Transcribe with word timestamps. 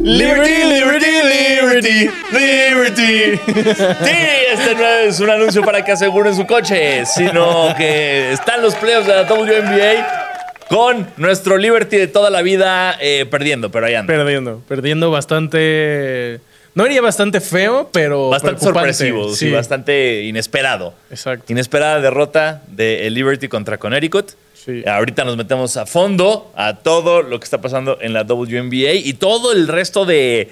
Liberty, 0.00 0.64
liberty, 0.64 1.10
liberty, 1.24 2.10
liberty. 2.32 3.40
Sí, 4.04 4.16
este 4.52 4.74
no 4.76 4.86
es 4.86 5.20
un 5.20 5.30
anuncio 5.30 5.62
para 5.62 5.84
que 5.84 5.92
aseguren 5.92 6.34
su 6.34 6.46
coche, 6.46 7.04
sino 7.04 7.74
que 7.76 8.32
están 8.32 8.62
los 8.62 8.74
playoffs 8.76 9.06
de 9.06 9.14
la 9.14 9.22
WNBA 9.22 10.28
con 10.68 11.06
nuestro 11.16 11.56
Liberty 11.56 11.96
de 11.96 12.06
toda 12.06 12.30
la 12.30 12.42
vida 12.42 12.96
eh, 13.00 13.26
perdiendo, 13.30 13.70
pero 13.70 13.86
ahí 13.86 13.94
anda. 13.94 14.12
Perdiendo, 14.12 14.62
perdiendo 14.68 15.10
bastante. 15.10 16.40
No 16.74 16.84
diría 16.84 17.00
bastante 17.02 17.40
feo, 17.40 17.90
pero. 17.92 18.28
Bastante 18.28 18.62
sorpresivo, 18.62 19.30
sí, 19.30 19.46
Sí, 19.46 19.52
bastante 19.52 20.22
inesperado. 20.22 20.94
Exacto. 21.10 21.52
Inesperada 21.52 22.00
derrota 22.00 22.62
de 22.68 23.08
Liberty 23.10 23.48
contra 23.48 23.78
Connecticut. 23.78 24.32
Sí. 24.68 24.84
Ahorita 24.86 25.24
nos 25.24 25.38
metemos 25.38 25.78
a 25.78 25.86
fondo 25.86 26.52
a 26.54 26.76
todo 26.76 27.22
lo 27.22 27.40
que 27.40 27.44
está 27.44 27.58
pasando 27.58 27.96
en 28.02 28.12
la 28.12 28.24
WNBA 28.24 28.92
y 29.02 29.14
todo 29.14 29.52
el 29.52 29.66
resto 29.66 30.04
de. 30.04 30.50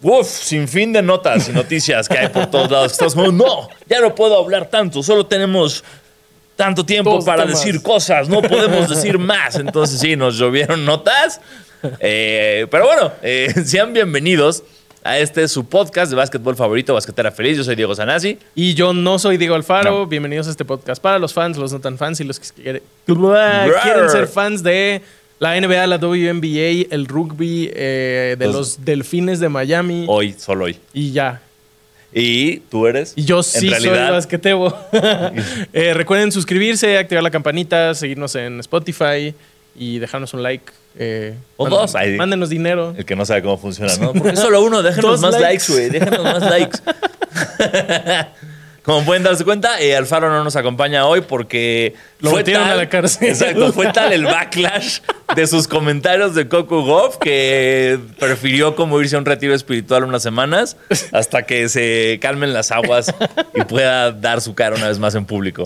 Uf, 0.00 0.26
sin 0.26 0.66
fin 0.66 0.94
de 0.94 1.02
notas 1.02 1.50
y 1.50 1.52
noticias 1.52 2.08
que 2.08 2.16
hay 2.16 2.28
por 2.28 2.46
todos 2.46 2.70
lados. 2.70 2.92
Estamos 2.92 3.14
como, 3.14 3.32
no, 3.32 3.68
ya 3.86 4.00
no 4.00 4.14
puedo 4.14 4.38
hablar 4.38 4.70
tanto, 4.70 5.02
solo 5.02 5.26
tenemos 5.26 5.84
tanto 6.56 6.86
tiempo 6.86 7.22
para 7.22 7.42
temas. 7.42 7.62
decir 7.62 7.82
cosas, 7.82 8.30
no 8.30 8.40
podemos 8.40 8.88
decir 8.88 9.18
más. 9.18 9.56
Entonces 9.56 10.00
sí, 10.00 10.16
nos 10.16 10.38
llovieron 10.38 10.86
notas. 10.86 11.42
Eh, 11.98 12.66
pero 12.70 12.86
bueno, 12.86 13.12
eh, 13.20 13.52
sean 13.66 13.92
bienvenidos 13.92 14.62
a 15.02 15.18
este 15.18 15.48
su 15.48 15.64
podcast 15.64 16.10
de 16.10 16.16
básquetbol 16.16 16.56
favorito, 16.56 16.92
Basquetera 16.94 17.30
Feliz. 17.30 17.56
Yo 17.56 17.64
soy 17.64 17.74
Diego 17.74 17.94
Sanasi. 17.94 18.38
Y 18.54 18.74
yo 18.74 18.92
no 18.92 19.18
soy 19.18 19.36
Diego 19.38 19.54
Alfaro. 19.54 19.90
No. 20.00 20.06
Bienvenidos 20.06 20.46
a 20.46 20.50
este 20.50 20.64
podcast 20.64 21.00
para 21.00 21.18
los 21.18 21.32
fans, 21.32 21.56
los 21.56 21.72
no 21.72 21.80
tan 21.80 21.96
fans 21.96 22.20
y 22.20 22.24
los 22.24 22.38
que 22.38 22.46
quiere- 22.62 22.82
quieren 23.06 24.10
ser 24.10 24.26
fans 24.26 24.62
de 24.62 25.00
la 25.38 25.56
NBA, 25.56 25.86
la 25.86 25.96
WNBA, 25.98 26.86
el 26.94 27.06
rugby, 27.06 27.70
eh, 27.72 28.36
de 28.38 28.46
Los- 28.46 28.54
los 28.54 28.84
delfines 28.84 29.40
de 29.40 29.48
Miami. 29.48 30.04
Hoy, 30.06 30.34
solo 30.38 30.66
hoy. 30.66 30.78
Y 30.92 31.12
ya. 31.12 31.40
Y 32.12 32.58
tú 32.70 32.86
eres. 32.86 33.14
Y 33.16 33.24
yo 33.24 33.38
en 33.38 33.42
sí 33.44 33.70
soy 33.70 33.88
basquetebo. 33.90 34.76
Eh, 35.72 35.94
recuerden 35.94 36.30
suscribirse, 36.32 36.98
activar 36.98 37.22
la 37.22 37.30
campanita, 37.30 37.94
seguirnos 37.94 38.34
en 38.34 38.60
Spotify 38.60 39.34
y 39.78 39.98
dejarnos 39.98 40.34
un 40.34 40.42
like. 40.42 40.72
Eh, 40.96 41.34
O 41.56 41.68
dos, 41.68 41.94
ahí. 41.94 42.16
Mándenos 42.16 42.48
dinero. 42.48 42.94
El 42.96 43.04
que 43.04 43.16
no 43.16 43.24
sabe 43.24 43.42
cómo 43.42 43.58
funciona, 43.58 43.94
¿no? 43.96 44.12
Porque 44.12 44.36
solo 44.36 44.62
uno, 44.62 44.82
déjenos 44.82 45.20
más 45.20 45.38
likes, 45.40 45.64
güey. 45.68 45.90
Déjenos 45.90 46.22
más 46.22 46.42
likes. 46.42 46.78
Como 48.82 49.04
pueden 49.04 49.22
darse 49.22 49.44
cuenta, 49.44 49.78
eh, 49.80 49.94
Alfaro 49.94 50.30
no 50.30 50.42
nos 50.42 50.56
acompaña 50.56 51.06
hoy 51.06 51.20
porque. 51.20 51.94
Lo 52.20 52.32
metieron 52.32 52.66
a 52.66 52.74
la 52.74 52.88
cárcel. 52.88 53.28
Exacto, 53.28 53.72
fue 53.72 53.86
tal 53.92 54.12
el 54.12 54.24
backlash 54.24 55.00
de 55.36 55.46
sus 55.46 55.68
comentarios 55.68 56.34
de 56.34 56.48
Coco 56.48 56.82
Goff 56.82 57.18
que 57.18 57.98
prefirió 58.18 58.74
como 58.76 58.98
irse 59.00 59.16
a 59.16 59.18
un 59.18 59.26
retiro 59.26 59.54
espiritual 59.54 60.04
unas 60.04 60.22
semanas 60.22 60.76
hasta 61.12 61.42
que 61.42 61.68
se 61.68 62.18
calmen 62.22 62.54
las 62.54 62.70
aguas 62.70 63.14
y 63.54 63.62
pueda 63.64 64.12
dar 64.12 64.40
su 64.40 64.54
cara 64.54 64.74
una 64.76 64.88
vez 64.88 64.98
más 64.98 65.14
en 65.14 65.26
público. 65.26 65.64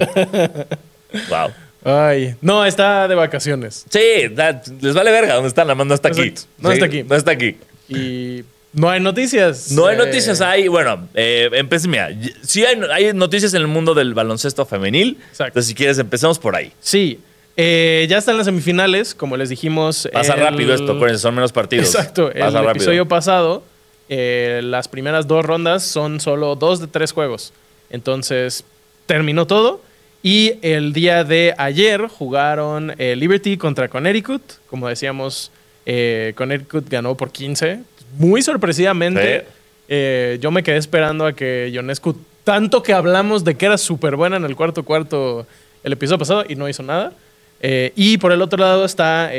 Wow. 1.28 1.52
Ay, 1.84 2.34
no, 2.40 2.64
está 2.64 3.06
de 3.08 3.14
vacaciones. 3.14 3.84
Sí, 3.90 4.28
da- 4.32 4.62
les 4.80 4.94
vale 4.94 5.10
verga 5.10 5.34
dónde 5.34 5.48
están, 5.48 5.68
la 5.68 5.74
mano 5.74 5.90
no 5.90 5.94
está 5.94 6.08
aquí. 6.08 6.22
Exacto, 6.22 6.48
no 6.58 6.68
Sí, 6.70 6.74
está 6.74 6.86
aquí. 6.86 7.02
No 7.02 7.14
está 7.14 7.30
aquí. 7.32 7.56
Y 7.88 8.44
no 8.72 8.88
hay 8.88 9.00
noticias. 9.00 9.70
No 9.72 9.86
hay 9.86 9.94
Eh, 9.96 9.98
noticias, 9.98 10.40
hay, 10.40 10.68
bueno, 10.68 11.06
eh, 11.14 11.50
empecé, 11.52 11.86
mira, 11.88 12.10
y- 12.10 12.32
sí 12.42 12.64
hay, 12.64 12.80
hay 12.90 13.12
noticias 13.12 13.52
en 13.54 13.60
el 13.60 13.68
mundo 13.68 13.92
del 13.94 14.14
baloncesto 14.14 14.64
femenil. 14.64 15.18
Exacto. 15.28 15.44
Entonces, 15.48 15.68
si 15.68 15.74
quieres, 15.74 15.98
empecemos 15.98 16.38
por 16.38 16.56
ahí. 16.56 16.72
Sí. 16.80 17.20
Eh, 17.56 18.06
ya 18.08 18.18
están 18.18 18.36
las 18.36 18.46
semifinales, 18.46 19.14
como 19.14 19.36
les 19.36 19.48
dijimos. 19.50 20.08
Pasa 20.12 20.34
el- 20.34 20.40
rápido 20.40 20.74
esto, 20.74 20.92
acuérdense, 20.92 21.22
son 21.22 21.34
menos 21.34 21.52
partidos. 21.52 21.86
Exacto. 21.86 22.32
El 22.32 22.40
Pasa 22.40 22.58
rápido. 22.62 22.70
episodio 22.72 23.06
pasado, 23.06 23.62
eh, 24.08 24.60
las 24.64 24.88
primeras 24.88 25.26
dos 25.28 25.44
rondas 25.44 25.82
son 25.84 26.18
solo 26.20 26.56
dos 26.56 26.80
de 26.80 26.86
tres 26.88 27.12
juegos. 27.12 27.52
Entonces, 27.90 28.64
terminó 29.06 29.46
todo. 29.46 29.80
Y 30.26 30.54
el 30.62 30.94
día 30.94 31.22
de 31.22 31.54
ayer 31.58 32.08
jugaron 32.08 32.94
eh, 32.96 33.14
Liberty 33.14 33.58
contra 33.58 33.88
Connecticut. 33.88 34.40
Como 34.70 34.88
decíamos, 34.88 35.50
eh, 35.84 36.32
Connecticut 36.34 36.88
ganó 36.88 37.14
por 37.14 37.30
15. 37.30 37.80
Muy 38.16 38.40
sorpresivamente. 38.40 39.40
Sí. 39.40 39.46
Eh, 39.88 40.38
yo 40.40 40.50
me 40.50 40.62
quedé 40.62 40.78
esperando 40.78 41.26
a 41.26 41.34
que 41.34 41.68
Ionescu, 41.70 42.16
tanto 42.42 42.82
que 42.82 42.94
hablamos 42.94 43.44
de 43.44 43.54
que 43.56 43.66
era 43.66 43.76
súper 43.76 44.16
buena 44.16 44.38
en 44.38 44.46
el 44.46 44.56
cuarto 44.56 44.82
cuarto 44.82 45.46
el 45.82 45.92
episodio 45.92 46.18
pasado 46.20 46.44
y 46.48 46.54
no 46.54 46.70
hizo 46.70 46.82
nada. 46.82 47.12
Eh, 47.60 47.92
y 47.94 48.16
por 48.16 48.32
el 48.32 48.40
otro 48.40 48.58
lado 48.58 48.86
está 48.86 49.30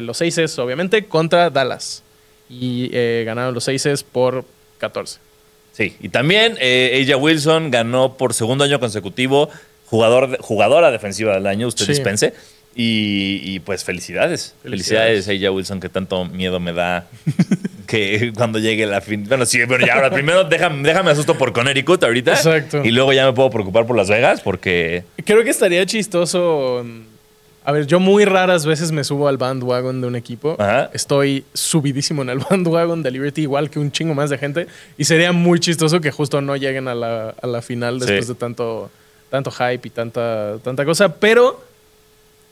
los 0.00 0.22
Aces, 0.22 0.58
obviamente, 0.58 1.04
contra 1.04 1.50
Dallas. 1.50 2.02
Y 2.50 2.88
ganaron 3.24 3.54
los 3.54 3.68
Aces 3.68 4.02
por 4.02 4.44
14. 4.78 5.20
Sí, 5.70 5.96
y 6.00 6.08
también 6.08 6.56
Ella 6.60 7.16
Wilson 7.16 7.70
ganó 7.70 8.14
por 8.14 8.34
segundo 8.34 8.64
año 8.64 8.80
consecutivo 8.80 9.48
jugador 9.92 10.38
jugadora 10.40 10.90
defensiva 10.90 11.34
del 11.34 11.46
año, 11.46 11.68
usted 11.68 11.84
Sí. 11.84 11.92
dispense. 11.92 12.32
Y, 12.74 13.42
y, 13.44 13.60
pues 13.60 13.84
felicidades. 13.84 14.54
Felicidades. 14.62 15.28
A 15.28 15.32
Ella 15.32 15.52
Wilson, 15.52 15.78
que 15.78 15.90
tanto 15.90 16.24
miedo 16.24 16.58
me 16.58 16.72
da 16.72 17.06
que 17.86 18.32
cuando 18.34 18.58
llegue 18.58 18.86
la 18.86 19.02
fin. 19.02 19.26
Bueno, 19.28 19.44
sí, 19.44 19.62
bueno, 19.66 19.86
ya 19.86 19.94
ahora 19.96 20.10
primero 20.10 20.44
déjame, 20.44 20.82
déjame 20.88 21.10
asusto 21.10 21.36
por 21.36 21.52
Connecticut 21.52 22.02
ahorita. 22.02 22.32
Exacto. 22.32 22.82
Y 22.82 22.90
luego 22.90 23.12
ya 23.12 23.26
me 23.26 23.34
puedo 23.34 23.50
preocupar 23.50 23.86
por 23.86 23.94
Las 23.94 24.08
Vegas 24.08 24.40
porque. 24.40 25.04
Creo 25.24 25.44
que 25.44 25.50
estaría 25.50 25.84
chistoso. 25.84 26.82
A 27.64 27.72
ver, 27.72 27.86
yo 27.86 28.00
muy 28.00 28.24
raras 28.24 28.64
veces 28.66 28.90
me 28.90 29.04
subo 29.04 29.28
al 29.28 29.36
bandwagon 29.36 30.00
de 30.00 30.06
un 30.06 30.16
equipo. 30.16 30.56
Ajá. 30.58 30.90
Estoy 30.94 31.44
subidísimo 31.52 32.22
en 32.22 32.30
el 32.30 32.38
bandwagon 32.50 33.02
de 33.02 33.10
Liberty, 33.10 33.42
igual 33.42 33.68
que 33.68 33.78
un 33.80 33.92
chingo 33.92 34.14
más 34.14 34.30
de 34.30 34.38
gente. 34.38 34.66
Y 34.96 35.04
sería 35.04 35.30
muy 35.32 35.60
chistoso 35.60 36.00
que 36.00 36.10
justo 36.10 36.40
no 36.40 36.56
lleguen 36.56 36.88
a 36.88 36.94
la, 36.94 37.34
a 37.40 37.46
la 37.46 37.60
final 37.60 37.98
después 38.00 38.24
Sí. 38.26 38.32
de 38.32 38.38
tanto, 38.38 38.90
tanto 39.32 39.50
hype 39.50 39.88
y 39.88 39.90
tanta, 39.90 40.58
tanta 40.62 40.84
cosa. 40.84 41.08
Pero, 41.16 41.58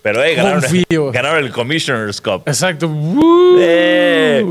Pero 0.00 0.24
eh, 0.24 0.34
ganaron, 0.34 0.62
Confío. 0.62 1.10
ganaron 1.12 1.44
el 1.44 1.52
Commissioner's 1.52 2.22
Cup. 2.22 2.44
exacto. 2.46 2.88
¡Woo! 2.88 3.58
Eh. 3.60 4.46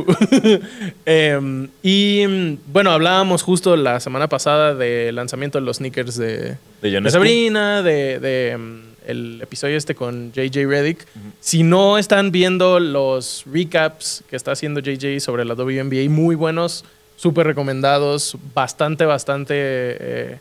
Em, 1.07 1.69
y 1.81 2.55
bueno, 2.67 2.91
hablábamos 2.91 3.41
justo 3.41 3.75
la 3.75 3.99
semana 3.99 4.29
pasada 4.29 4.75
del 4.75 5.15
lanzamiento 5.15 5.59
de 5.59 5.65
los 5.65 5.77
sneakers 5.77 6.17
de, 6.17 6.57
De 6.83 7.01
de. 7.01 7.09
Sabrina, 7.09 7.81
de, 7.81 8.19
de, 8.19 8.55
mm, 8.55 8.79
el 9.07 9.39
episodio 9.41 9.75
este 9.75 9.95
con 9.95 10.31
JJ 10.31 10.67
Reddick. 10.67 11.07
Si 11.39 11.63
no 11.63 11.97
están 11.97 12.31
viendo 12.31 12.79
los 12.79 13.43
recaps 13.51 14.23
que 14.29 14.35
está 14.35 14.51
haciendo 14.51 14.81
JJ 14.81 15.19
sobre 15.19 15.45
la 15.45 15.55
WNBA, 15.55 16.07
muy 16.11 16.35
buenos, 16.35 16.85
súper 17.15 17.47
recomendados, 17.47 18.37
bastante, 18.53 19.05
bastante... 19.05 20.37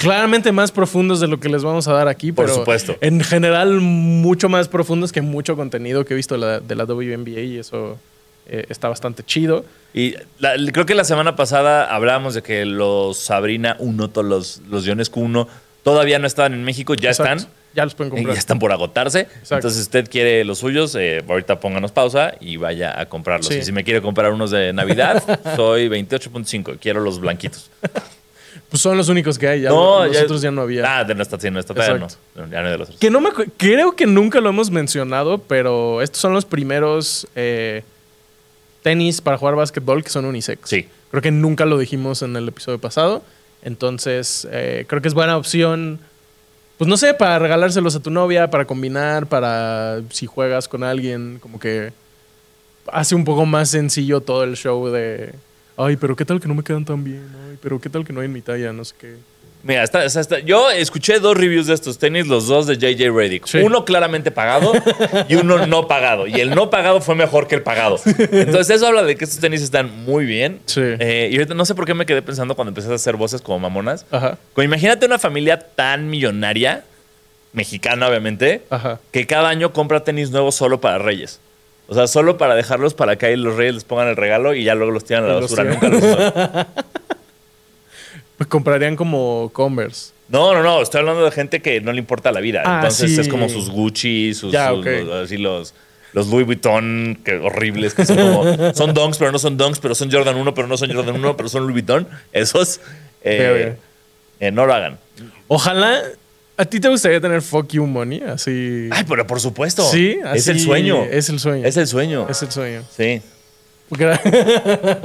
claramente 0.00 0.50
más 0.50 0.72
profundos 0.72 1.20
de 1.20 1.28
lo 1.28 1.38
que 1.38 1.48
les 1.50 1.62
vamos 1.62 1.86
a 1.86 1.92
dar 1.92 2.08
aquí, 2.08 2.32
Por 2.32 2.46
pero 2.46 2.56
supuesto. 2.58 2.96
en 3.02 3.20
general 3.20 3.80
mucho 3.80 4.48
más 4.48 4.66
profundos 4.66 5.12
que 5.12 5.20
mucho 5.20 5.56
contenido 5.56 6.04
que 6.06 6.14
he 6.14 6.16
visto 6.16 6.36
la- 6.38 6.58
de 6.60 6.74
la 6.74 6.84
WNBA 6.86 7.40
y 7.40 7.58
eso 7.58 7.98
eh, 8.48 8.64
está 8.70 8.88
bastante 8.88 9.22
chido. 9.22 9.64
Y 9.94 10.14
la- 10.38 10.54
creo 10.72 10.86
que 10.86 10.94
la 10.94 11.04
semana 11.04 11.36
pasada 11.36 11.84
hablábamos 11.94 12.34
de 12.34 12.42
que 12.42 12.64
los 12.64 13.18
Sabrina 13.18 13.76
1, 13.78 14.08
todos 14.08 14.26
los, 14.26 14.62
los 14.68 14.86
Ionescu 14.86 15.20
1, 15.20 15.46
todavía 15.84 16.18
no 16.18 16.26
estaban 16.26 16.54
en 16.54 16.64
México, 16.64 16.94
ya 16.94 17.10
Exacto. 17.10 17.32
están. 17.36 17.52
Ya 17.74 17.84
los 17.84 17.94
pueden 17.94 18.12
eh, 18.12 18.16
comprar. 18.16 18.34
Ya 18.34 18.38
están 18.40 18.58
por 18.58 18.72
agotarse. 18.72 19.28
Entonces, 19.42 19.74
si 19.74 19.80
usted 19.82 20.08
quiere 20.10 20.44
los 20.44 20.58
suyos, 20.58 20.96
eh, 20.98 21.22
ahorita 21.28 21.60
pónganos 21.60 21.92
pausa 21.92 22.34
y 22.40 22.56
vaya 22.56 22.98
a 22.98 23.06
comprarlos. 23.06 23.46
Sí. 23.46 23.58
Y 23.58 23.62
si 23.62 23.70
me 23.70 23.84
quiere 23.84 24.02
comprar 24.02 24.32
unos 24.32 24.50
de 24.50 24.72
Navidad, 24.72 25.22
soy 25.56 25.88
28.5. 25.88 26.78
Quiero 26.80 27.00
los 27.00 27.20
blanquitos. 27.20 27.70
Pues 28.70 28.80
son 28.82 28.96
los 28.96 29.08
únicos 29.08 29.36
que 29.36 29.48
hay, 29.48 29.62
ya 29.62 29.70
No, 29.70 30.06
los 30.06 30.40
ya- 30.40 30.50
no 30.52 30.62
había. 30.62 30.98
Ah, 30.98 31.04
de 31.04 31.14
no 31.14 31.22
está, 31.22 31.38
sí, 31.40 31.50
no. 31.50 31.58
Ya 32.48 32.60
no 32.60 32.66
hay 32.66 32.72
de 32.72 32.78
los 32.78 32.88
otros. 32.88 33.00
Que 33.00 33.10
no 33.10 33.20
me 33.20 33.30
creo 33.56 33.96
que 33.96 34.06
nunca 34.06 34.40
lo 34.40 34.48
hemos 34.48 34.70
mencionado, 34.70 35.38
pero 35.38 36.00
estos 36.02 36.20
son 36.20 36.32
los 36.32 36.44
primeros 36.44 37.26
eh, 37.34 37.82
tenis 38.82 39.20
para 39.20 39.36
jugar 39.38 39.56
básquetbol 39.56 40.04
que 40.04 40.10
son 40.10 40.24
unisex. 40.24 40.68
Sí. 40.68 40.86
Creo 41.10 41.20
que 41.20 41.32
nunca 41.32 41.66
lo 41.66 41.78
dijimos 41.78 42.22
en 42.22 42.36
el 42.36 42.46
episodio 42.46 42.78
pasado. 42.78 43.22
Entonces, 43.62 44.46
eh, 44.52 44.84
creo 44.88 45.02
que 45.02 45.08
es 45.08 45.14
buena 45.14 45.36
opción. 45.36 45.98
Pues 46.78 46.88
no 46.88 46.96
sé, 46.96 47.12
para 47.12 47.38
regalárselos 47.40 47.96
a 47.96 48.00
tu 48.00 48.10
novia, 48.10 48.50
para 48.50 48.64
combinar, 48.66 49.26
para 49.26 50.00
si 50.10 50.26
juegas 50.26 50.68
con 50.68 50.82
alguien, 50.84 51.38
como 51.40 51.58
que 51.58 51.92
hace 52.90 53.14
un 53.14 53.24
poco 53.24 53.44
más 53.46 53.68
sencillo 53.70 54.20
todo 54.20 54.44
el 54.44 54.56
show 54.56 54.88
de. 54.88 55.34
Ay, 55.82 55.96
pero 55.96 56.14
qué 56.16 56.24
tal 56.24 56.40
que 56.40 56.48
no 56.48 56.54
me 56.54 56.62
quedan 56.62 56.84
tan 56.84 57.02
bien. 57.02 57.26
Ay, 57.48 57.56
pero 57.62 57.80
qué 57.80 57.88
tal 57.88 58.04
que 58.04 58.12
no 58.12 58.20
hay 58.20 58.26
en 58.26 58.32
mi 58.32 58.42
talla, 58.42 58.72
no 58.72 58.84
sé 58.84 58.94
qué. 59.00 59.16
Mira, 59.62 59.82
está- 59.84 60.04
está- 60.06 60.20
está- 60.20 60.38
yo 60.38 60.70
escuché 60.70 61.18
dos 61.20 61.36
reviews 61.36 61.66
de 61.66 61.74
estos 61.74 61.98
tenis, 61.98 62.26
los 62.26 62.46
dos 62.46 62.66
de 62.66 62.78
JJ 62.78 63.10
Redick. 63.10 63.46
Sí. 63.46 63.58
Uno 63.58 63.84
claramente 63.84 64.30
pagado 64.30 64.72
y 65.28 65.34
uno 65.34 65.66
no 65.66 65.86
pagado. 65.86 66.26
Y 66.26 66.34
el 66.40 66.50
no 66.54 66.70
pagado 66.70 67.02
fue 67.02 67.14
mejor 67.14 67.46
que 67.46 67.56
el 67.56 67.62
pagado. 67.62 68.00
Entonces 68.06 68.70
eso 68.76 68.86
habla 68.86 69.02
de 69.02 69.16
que 69.16 69.24
estos 69.24 69.38
tenis 69.38 69.60
están 69.60 70.04
muy 70.04 70.24
bien. 70.24 70.60
Sí. 70.64 70.80
Eh, 70.82 71.28
y 71.30 71.34
ahorita 71.36 71.52
no 71.54 71.66
sé 71.66 71.74
por 71.74 71.84
qué 71.84 71.92
me 71.92 72.06
quedé 72.06 72.22
pensando 72.22 72.54
cuando 72.56 72.70
empezaste 72.70 72.92
a 72.92 72.96
hacer 72.96 73.16
voces 73.16 73.42
como 73.42 73.58
mamonas. 73.58 74.06
Ajá. 74.10 74.38
Como 74.54 74.64
imagínate 74.64 75.04
una 75.04 75.18
familia 75.18 75.58
tan 75.58 76.08
millonaria, 76.08 76.84
mexicana 77.52 78.08
obviamente, 78.08 78.62
Ajá. 78.70 78.98
que 79.12 79.26
cada 79.26 79.48
año 79.50 79.72
compra 79.74 80.04
tenis 80.04 80.30
nuevos 80.30 80.54
solo 80.54 80.80
para 80.80 80.98
reyes. 80.98 81.38
O 81.90 81.94
sea, 81.94 82.06
solo 82.06 82.38
para 82.38 82.54
dejarlos 82.54 82.94
para 82.94 83.16
que 83.16 83.26
ahí 83.26 83.36
los 83.36 83.56
reyes 83.56 83.74
les 83.74 83.84
pongan 83.84 84.06
el 84.08 84.16
regalo 84.16 84.54
y 84.54 84.62
ya 84.64 84.74
luego 84.76 84.92
los 84.92 85.04
tiran 85.04 85.24
a 85.24 85.26
la 85.26 85.38
Y 85.38 85.40
basura. 85.42 85.64
Nunca 85.64 85.88
los 85.88 86.02
usan. 86.02 86.66
Pues 88.36 88.48
comprarían 88.48 88.96
como 88.96 89.50
Converse. 89.52 90.12
No, 90.28 90.54
no, 90.54 90.62
no. 90.62 90.80
Estoy 90.80 91.00
hablando 91.00 91.24
de 91.24 91.30
gente 91.30 91.60
que 91.60 91.80
no 91.82 91.92
le 91.92 91.98
importa 91.98 92.32
la 92.32 92.40
vida. 92.40 92.62
Ah, 92.64 92.76
Entonces 92.76 93.14
sí. 93.14 93.20
es 93.20 93.28
como 93.28 93.48
sus 93.50 93.68
Gucci, 93.68 94.32
sus, 94.32 94.50
Ya, 94.52 94.70
sus- 94.70 94.78
ok. 94.80 94.86
los- 95.04 95.24
así 95.26 95.36
los, 95.36 95.74
los 96.14 96.28
Louis 96.28 96.46
Vuitton, 96.46 97.18
que 97.22 97.36
horribles, 97.36 97.92
que 97.92 98.06
son 98.06 98.16
como. 98.16 98.72
Son 98.74 98.94
Dunks, 98.94 99.18
pero 99.18 99.30
no 99.32 99.38
son 99.38 99.56
Dunks, 99.58 99.78
pero 99.80 99.94
son 99.94 100.10
Jordan 100.10 100.36
1, 100.36 100.54
pero 100.54 100.66
no 100.68 100.76
son 100.78 100.90
Jordan 100.92 101.16
1, 101.16 101.36
pero 101.36 101.48
son 101.50 101.62
Louis 101.64 101.74
Vuitton. 101.74 102.08
Esos. 102.32 102.80
eh, 103.22 103.76
eh, 104.40 104.50
no 104.50 104.64
lo 104.64 104.72
hagan. 104.74 104.98
Ojalá. 105.48 106.00
¿A 106.60 106.64
ti 106.66 106.78
te 106.80 106.88
gustaría 106.88 107.20
tener 107.20 107.40
fuck 107.42 107.68
you 107.72 107.86
money? 107.86 108.22
Así. 108.22 108.88
Ay, 108.92 109.04
pero 109.08 109.26
por 109.26 109.40
supuesto. 109.40 109.82
Sí, 109.90 110.18
Es 110.34 110.42
así- 110.42 110.50
el 110.50 110.60
sueño. 110.60 111.04
Es 111.04 111.28
el 111.30 111.38
sueño. 111.40 111.66
Es 111.66 111.76
el 111.76 111.86
sueño. 111.86 112.26
Es 112.28 112.42
el 112.42 112.50
sueño. 112.50 112.82
Sí. 112.96 113.22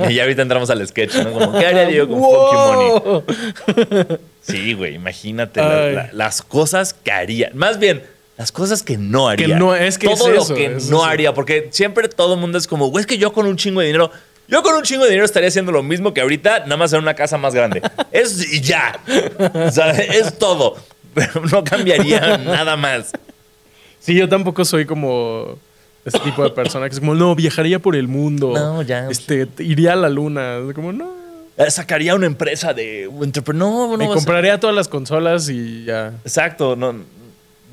Y 0.09 0.13
ya 0.13 0.23
ahorita 0.23 0.41
entramos 0.43 0.69
al 0.69 0.85
sketch, 0.87 1.15
¿no? 1.15 1.31
Como, 1.33 1.57
¿qué 1.57 1.65
haría 1.65 1.85
Diego 1.85 2.07
con 2.07 2.21
fuck 2.21 2.51
you 2.53 2.59
money? 2.59 2.89
Wow. 4.07 4.19
Sí, 4.41 4.73
güey, 4.73 4.93
imagínate 4.95 5.59
la- 5.59 5.83
Ay. 5.85 5.95
la- 5.95 6.09
las 6.13 6.41
cosas 6.43 6.93
que 6.93 7.11
haría. 7.11 7.49
Más 7.55 7.79
bien, 7.79 8.03
las 8.37 8.51
cosas 8.51 8.83
que 8.83 8.97
no 8.97 9.27
haría. 9.29 9.57
no- 9.57 9.75
es 9.75 9.97
que 9.97 10.07
Todo 10.07 10.27
es 10.29 10.35
lo 10.35 10.41
eso, 10.43 10.53
que 10.53 10.65
es 10.75 10.89
no 10.89 10.97
eso. 10.97 11.05
haría, 11.05 11.33
porque 11.33 11.69
siempre 11.71 12.07
todo 12.09 12.35
el 12.35 12.39
mundo 12.39 12.57
es 12.59 12.67
como, 12.67 12.87
güey, 12.89 13.01
es 13.01 13.07
que 13.07 13.17
yo 13.17 13.33
con 13.33 13.47
un 13.47 13.57
chingo 13.57 13.79
de 13.81 13.87
dinero. 13.87 14.11
Yo 14.47 14.61
con 14.61 14.75
un 14.75 14.83
chingo 14.83 15.03
de 15.05 15.09
dinero 15.09 15.25
estaría 15.25 15.47
haciendo 15.49 15.71
lo 15.71 15.81
mismo 15.81 16.13
que 16.13 16.21
ahorita, 16.21 16.59
nada 16.65 16.77
más 16.77 16.93
en 16.93 16.99
una 16.99 17.15
casa 17.15 17.37
más 17.39 17.55
grande. 17.55 17.81
Es 18.11 18.53
y 18.53 18.61
ya. 18.61 18.99
O 19.67 19.71
sea, 19.71 19.89
es 19.91 20.37
todo. 20.37 20.75
Pero 21.15 21.41
no 21.51 21.63
cambiaría 21.63 22.37
nada 22.45 22.77
más. 22.77 23.11
Sí, 23.99 24.13
yo 24.13 24.29
tampoco 24.29 24.63
soy 24.65 24.85
como 24.85 25.57
ese 26.05 26.19
tipo 26.19 26.43
de 26.43 26.51
persona 26.51 26.87
que 26.87 26.93
es 26.93 26.99
como, 26.99 27.15
no, 27.15 27.33
viajaría 27.33 27.79
por 27.79 27.95
el 27.95 28.07
mundo. 28.07 28.51
No, 28.53 28.83
ya. 28.83 29.09
Este, 29.09 29.47
iría 29.59 29.93
a 29.93 29.95
la 29.95 30.09
luna. 30.09 30.59
Como, 30.75 30.91
no. 30.93 31.11
Eh, 31.57 31.71
Sacaría 31.71 32.13
una 32.13 32.27
empresa 32.27 32.73
de 32.73 33.05
entrepreneur. 33.05 33.89
No, 33.89 33.97
Me 33.97 34.03
o 34.05 34.07
sea, 34.09 34.15
compraría 34.15 34.59
todas 34.59 34.75
las 34.75 34.87
consolas 34.87 35.49
y 35.49 35.85
ya. 35.85 36.13
Exacto, 36.23 36.75
no, 36.75 36.93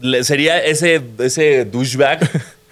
le- 0.01 0.25
sería 0.25 0.59
ese, 0.65 1.03
ese 1.19 1.65
douchebag 1.67 2.21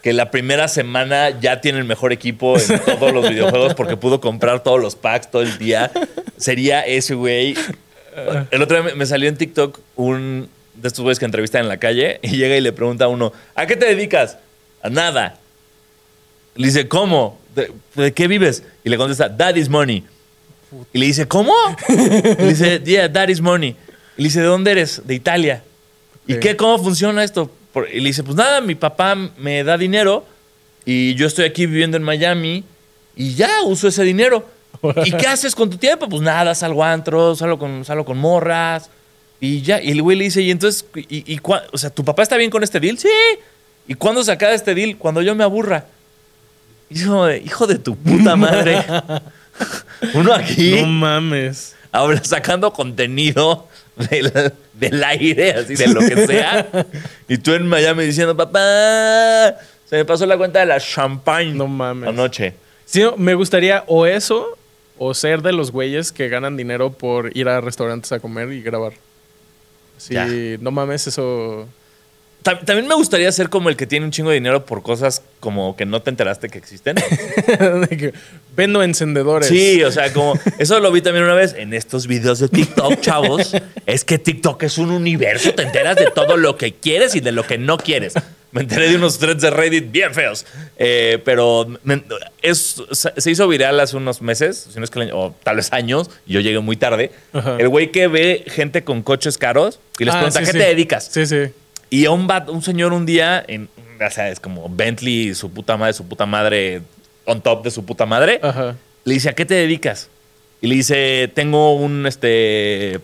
que 0.03 0.13
la 0.15 0.31
primera 0.31 0.67
semana 0.69 1.29
ya 1.41 1.61
tiene 1.61 1.79
el 1.81 1.85
mejor 1.85 2.13
equipo 2.13 2.57
en 2.59 2.81
todos 2.99 3.13
los 3.13 3.29
videojuegos 3.29 3.75
porque 3.75 3.97
pudo 3.99 4.21
comprar 4.21 4.63
todos 4.63 4.81
los 4.81 4.95
packs 4.97 5.31
todo 5.31 5.43
el 5.43 5.59
día. 5.59 5.91
Sería 6.39 6.81
ese 6.81 7.15
güey. 7.15 7.55
El 8.51 8.63
otro 8.63 8.83
día 8.83 8.95
me 8.95 9.05
salió 9.05 9.29
en 9.29 9.37
TikTok 9.37 9.79
un 9.97 10.49
de 10.81 10.89
estos 10.89 11.03
güeyes 11.03 11.19
que 11.19 11.25
entrevistan 11.25 11.63
en 11.63 11.69
la 11.69 11.79
calle 11.79 12.19
y 12.23 12.37
llega 12.37 12.57
y 12.57 12.61
le 12.61 12.73
pregunta 12.73 13.05
a 13.05 13.09
uno, 13.09 13.33
¿a 13.55 13.67
qué 13.67 13.77
te 13.77 13.87
dedicas? 13.87 14.39
A 14.83 14.89
nada. 14.91 15.39
Le 16.55 16.67
dice, 16.67 16.89
¿cómo? 16.89 17.39
¿De, 17.55 17.73
de 17.95 18.13
qué 18.13 18.29
vives? 18.29 18.65
Y 18.85 18.89
le 18.89 18.97
contesta, 18.97 19.29
Daddy's 19.29 19.69
money. 19.69 20.05
Y 20.93 20.99
le 20.99 21.07
dice, 21.07 21.27
¿cómo? 21.27 21.55
Y 21.89 21.93
le 21.93 22.49
dice, 22.49 22.81
yeah, 22.85 23.09
Daddy's 23.09 23.41
money. 23.41 23.77
Y 24.17 24.23
le 24.23 24.29
dice, 24.29 24.41
¿de 24.41 24.47
dónde 24.47 24.71
eres? 24.71 25.03
De 25.05 25.15
Italia. 25.15 25.63
¿Y 26.27 26.39
qué? 26.39 26.57
¿Cómo 26.57 26.79
funciona 26.79 27.25
esto? 27.25 27.51
Y 27.93 28.01
le 28.01 28.09
dice, 28.09 28.23
pues 28.23 28.37
nada, 28.37 28.61
mi 28.61 28.75
papá 28.75 29.15
me 29.15 29.65
da 29.65 29.77
dinero 29.77 30.25
y 30.85 31.15
yo 31.15 31.27
estoy 31.27 31.45
aquí 31.45 31.67
viviendo 31.67 31.97
en 31.97 32.03
Miami 32.03 32.65
y 33.17 33.35
ya 33.35 33.63
uso 33.65 33.89
ese 33.89 34.03
dinero. 34.03 34.49
¿Y 35.05 35.13
qué 35.13 35.27
haces 35.27 35.55
con 35.55 35.71
tu 35.71 35.77
tiempo? 35.77 36.09
Pues 36.09 36.23
nada, 36.23 36.55
salgo 36.55 36.85
a 36.85 36.93
antros, 36.93 37.39
salgo 37.39 37.59
con, 37.59 37.85
salgo 37.85 38.05
con 38.05 38.19
morras 38.19 38.91
y 39.41 39.63
ya. 39.63 39.81
Y 39.83 39.91
el 39.93 40.03
güey 40.03 40.17
le 40.19 40.25
dice, 40.25 40.43
¿y 40.43 40.51
entonces, 40.51 40.85
y, 40.95 41.33
y 41.35 41.39
cua- 41.39 41.65
o 41.73 41.79
sea, 41.79 41.91
¿tu 41.91 42.05
papá 42.05 42.23
está 42.23 42.37
bien 42.37 42.51
con 42.51 42.63
este 42.63 42.79
deal? 42.81 42.99
Sí. 42.99 43.09
¿Y 43.89 43.95
cuándo 43.95 44.23
se 44.23 44.31
acaba 44.33 44.53
este 44.53 44.75
deal? 44.75 44.97
Cuando 44.97 45.23
yo 45.23 45.35
me 45.35 45.43
aburra. 45.45 45.87
Y 46.89 46.99
de, 47.01 47.43
hijo 47.45 47.67
de 47.67 47.79
tu 47.79 47.97
puta 47.97 48.37
madre. 48.37 48.85
Uno 50.15 50.33
aquí 50.33 50.81
No 50.81 50.87
mames. 50.87 51.75
ahora 51.93 52.23
sacando 52.25 52.73
contenido 52.73 53.69
del, 53.97 54.33
del 54.75 55.05
aire, 55.05 55.53
así 55.53 55.75
de 55.75 55.89
lo 55.89 56.01
que 56.01 56.27
sea. 56.27 56.67
y 57.29 57.37
tú 57.39 57.53
en 57.53 57.67
Miami 57.67 58.05
diciendo, 58.05 58.35
papá, 58.37 59.57
se 59.89 59.97
me 59.97 60.05
pasó 60.05 60.25
la 60.27 60.37
cuenta 60.39 60.61
de 60.61 60.67
la 60.67 60.81
champagne 60.81 61.53
No 61.53 61.67
mames. 61.67 62.09
anoche. 62.09 62.55
Sí, 62.87 63.03
me 63.17 63.35
gustaría 63.35 63.85
o 63.87 64.07
eso 64.07 64.57
o 64.99 65.15
ser 65.15 65.43
de 65.43 65.53
los 65.53 65.71
güeyes 65.71 66.13
que 66.13 66.29
ganan 66.29 66.57
dinero 66.57 66.93
por 66.93 67.37
ir 67.37 67.49
a 67.49 67.61
restaurantes 67.61 68.11
a 68.13 68.21
comer 68.21 68.53
y 68.53 68.63
grabar. 68.63 68.93
Sí, 70.01 70.15
Ya. 70.15 70.27
no 70.61 70.71
mames, 70.71 71.07
eso. 71.07 71.69
Ta- 72.43 72.59
También 72.59 72.89
me 72.89 72.95
gustaría 72.95 73.31
ser 73.33 73.51
como 73.51 73.69
el 73.69 73.77
que 73.77 73.87
tiene 73.87 74.07
un 74.07 74.13
chingo 74.13 74.31
de 74.31 74.37
dinero 74.37 74.65
por 74.65 74.83
cosas 74.83 75.21
como 75.41 75.77
que 75.77 75.85
no 75.85 76.01
te 76.01 76.09
enteraste 76.09 76.49
que 76.49 76.57
existen. 76.57 76.97
Vendo 78.57 78.83
encendedores. 78.83 79.49
Sí, 79.49 79.83
o 79.85 79.91
sea, 79.93 80.13
como 80.13 80.35
eso 80.59 80.81
lo 80.81 80.91
vi 80.91 81.03
también 81.03 81.25
una 81.25 81.35
vez 81.35 81.55
en 81.57 81.75
estos 81.75 82.07
videos 82.07 82.39
de 82.39 82.49
TikTok, 82.49 83.01
chavos. 83.01 83.55
Es 83.87 84.05
que 84.05 84.19
TikTok 84.19 84.63
es 84.63 84.79
un 84.79 84.91
universo, 84.91 85.53
te 85.55 85.63
enteras 85.63 85.97
de 85.97 86.11
todo 86.11 86.37
lo 86.37 86.57
que 86.57 86.73
quieres 86.75 87.15
y 87.15 87.21
de 87.21 87.33
lo 87.33 87.47
que 87.47 87.59
no 87.59 87.77
quieres. 87.79 88.15
Me 88.53 88.63
enteré 88.63 88.89
de 88.89 88.97
unos 88.97 89.19
threads 89.19 89.43
de 89.43 89.51
Reddit 89.51 89.93
bien 89.93 90.13
feos. 90.13 90.45
Eh, 90.77 91.21
pero 91.25 91.69
me- 91.85 92.03
es, 92.43 92.83
se 93.17 93.31
hizo 93.31 93.47
viral 93.47 93.79
hace 93.79 93.97
unos 93.97 94.23
meses, 94.23 94.69
si 94.73 94.79
no 94.79 94.85
es 94.85 94.91
que 94.91 94.99
el 94.99 95.09
año- 95.09 95.17
o 95.19 95.35
tal 95.45 95.57
vez 95.57 95.73
años, 95.73 96.11
y 96.27 96.33
yo 96.33 96.41
llegué 96.41 96.59
muy 96.59 96.77
tarde. 96.77 97.13
Ajá. 97.33 97.57
El 97.59 97.69
güey 97.69 97.93
que 97.93 98.09
ve 98.09 98.45
gente 98.49 98.83
con 98.83 99.03
coches 99.03 99.39
caros 99.39 99.79
y 99.99 100.05
les 100.05 100.15
Ah, 100.15 100.19
pregunta, 100.19 100.41
sí, 100.41 100.47
¿qué 100.47 100.53
sí. 100.53 100.59
te 100.59 100.65
dedicas? 100.65 101.09
Sí, 101.13 101.27
sí. 101.27 101.37
Y 101.91 102.07
a 102.07 102.11
un, 102.11 102.29
un 102.49 102.63
señor 102.63 102.93
un 102.93 103.07
día, 103.07 103.45
en, 103.47 103.69
o 104.05 104.11
sea, 104.11 104.31
es 104.31 104.41
como 104.41 104.69
Bentley, 104.69 105.35
su 105.35 105.51
puta 105.53 105.77
madre, 105.77 105.93
su 105.93 106.07
puta 106.09 106.27
madre, 106.27 106.83
on 107.27 107.41
top 107.41 107.63
de 107.65 107.71
su 107.71 107.85
puta 107.85 108.07
madre, 108.07 108.41
Ajá. 108.43 108.75
le 109.05 109.15
dice, 109.15 109.29
¿a 109.29 109.33
qué 109.35 109.45
te 109.45 109.55
dedicas? 109.55 110.09
Y 110.61 110.67
le 110.67 110.75
dice, 110.75 111.31
tengo 111.35 111.75
un, 111.77 112.07
este... 112.07 113.01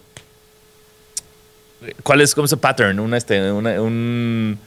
¿Cuál 2.02 2.20
es, 2.20 2.34
cómo 2.34 2.48
se 2.48 2.56
pattern? 2.56 2.98
Un, 2.98 3.14
este, 3.14 3.50
una- 3.52 3.81
un... 3.81 4.58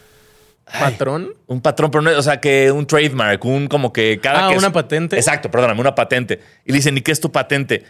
¿Patrón? 0.78 1.34
un 1.48 1.62
patrón, 1.62 1.90
pero 1.92 2.02
no, 2.02 2.12
o 2.18 2.22
sea, 2.22 2.40
que 2.40 2.72
un 2.72 2.86
trademark, 2.86 3.44
un 3.46 3.68
como 3.68 3.92
que 3.94 4.20
cada... 4.22 4.46
Ah, 4.46 4.50
que 4.50 4.56
es- 4.56 4.62
¿una 4.64 4.72
patente? 4.72 5.16
Exacto, 5.16 5.50
perdóname, 5.50 5.82
una 5.82 5.96
patente. 5.96 6.40
Y 6.66 6.72
le 6.72 6.78
dicen, 6.78 6.98
¿y 6.98 7.02
qué 7.02 7.12
es 7.12 7.20
tu 7.20 7.32
patente? 7.32 7.84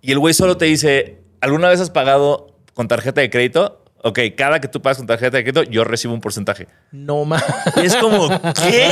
Y 0.00 0.12
el 0.12 0.18
güey 0.18 0.34
solo 0.34 0.56
te 0.56 0.64
dice, 0.64 1.18
¿alguna 1.40 1.68
vez 1.68 1.80
has 1.80 1.90
pagado 1.90 2.56
con 2.74 2.88
tarjeta 2.88 3.20
de 3.20 3.30
crédito? 3.30 3.84
Ok, 4.02 4.18
cada 4.36 4.60
que 4.60 4.68
tú 4.68 4.82
pagas 4.82 4.98
con 4.98 5.06
tarjeta 5.06 5.36
de 5.36 5.44
crédito, 5.44 5.62
yo 5.62 5.84
recibo 5.84 6.12
un 6.12 6.20
porcentaje. 6.20 6.66
No 6.94 7.24
mames. 7.24 7.44
Y 7.82 7.86
es 7.86 7.96
como, 7.96 8.28
¿qué? 8.54 8.88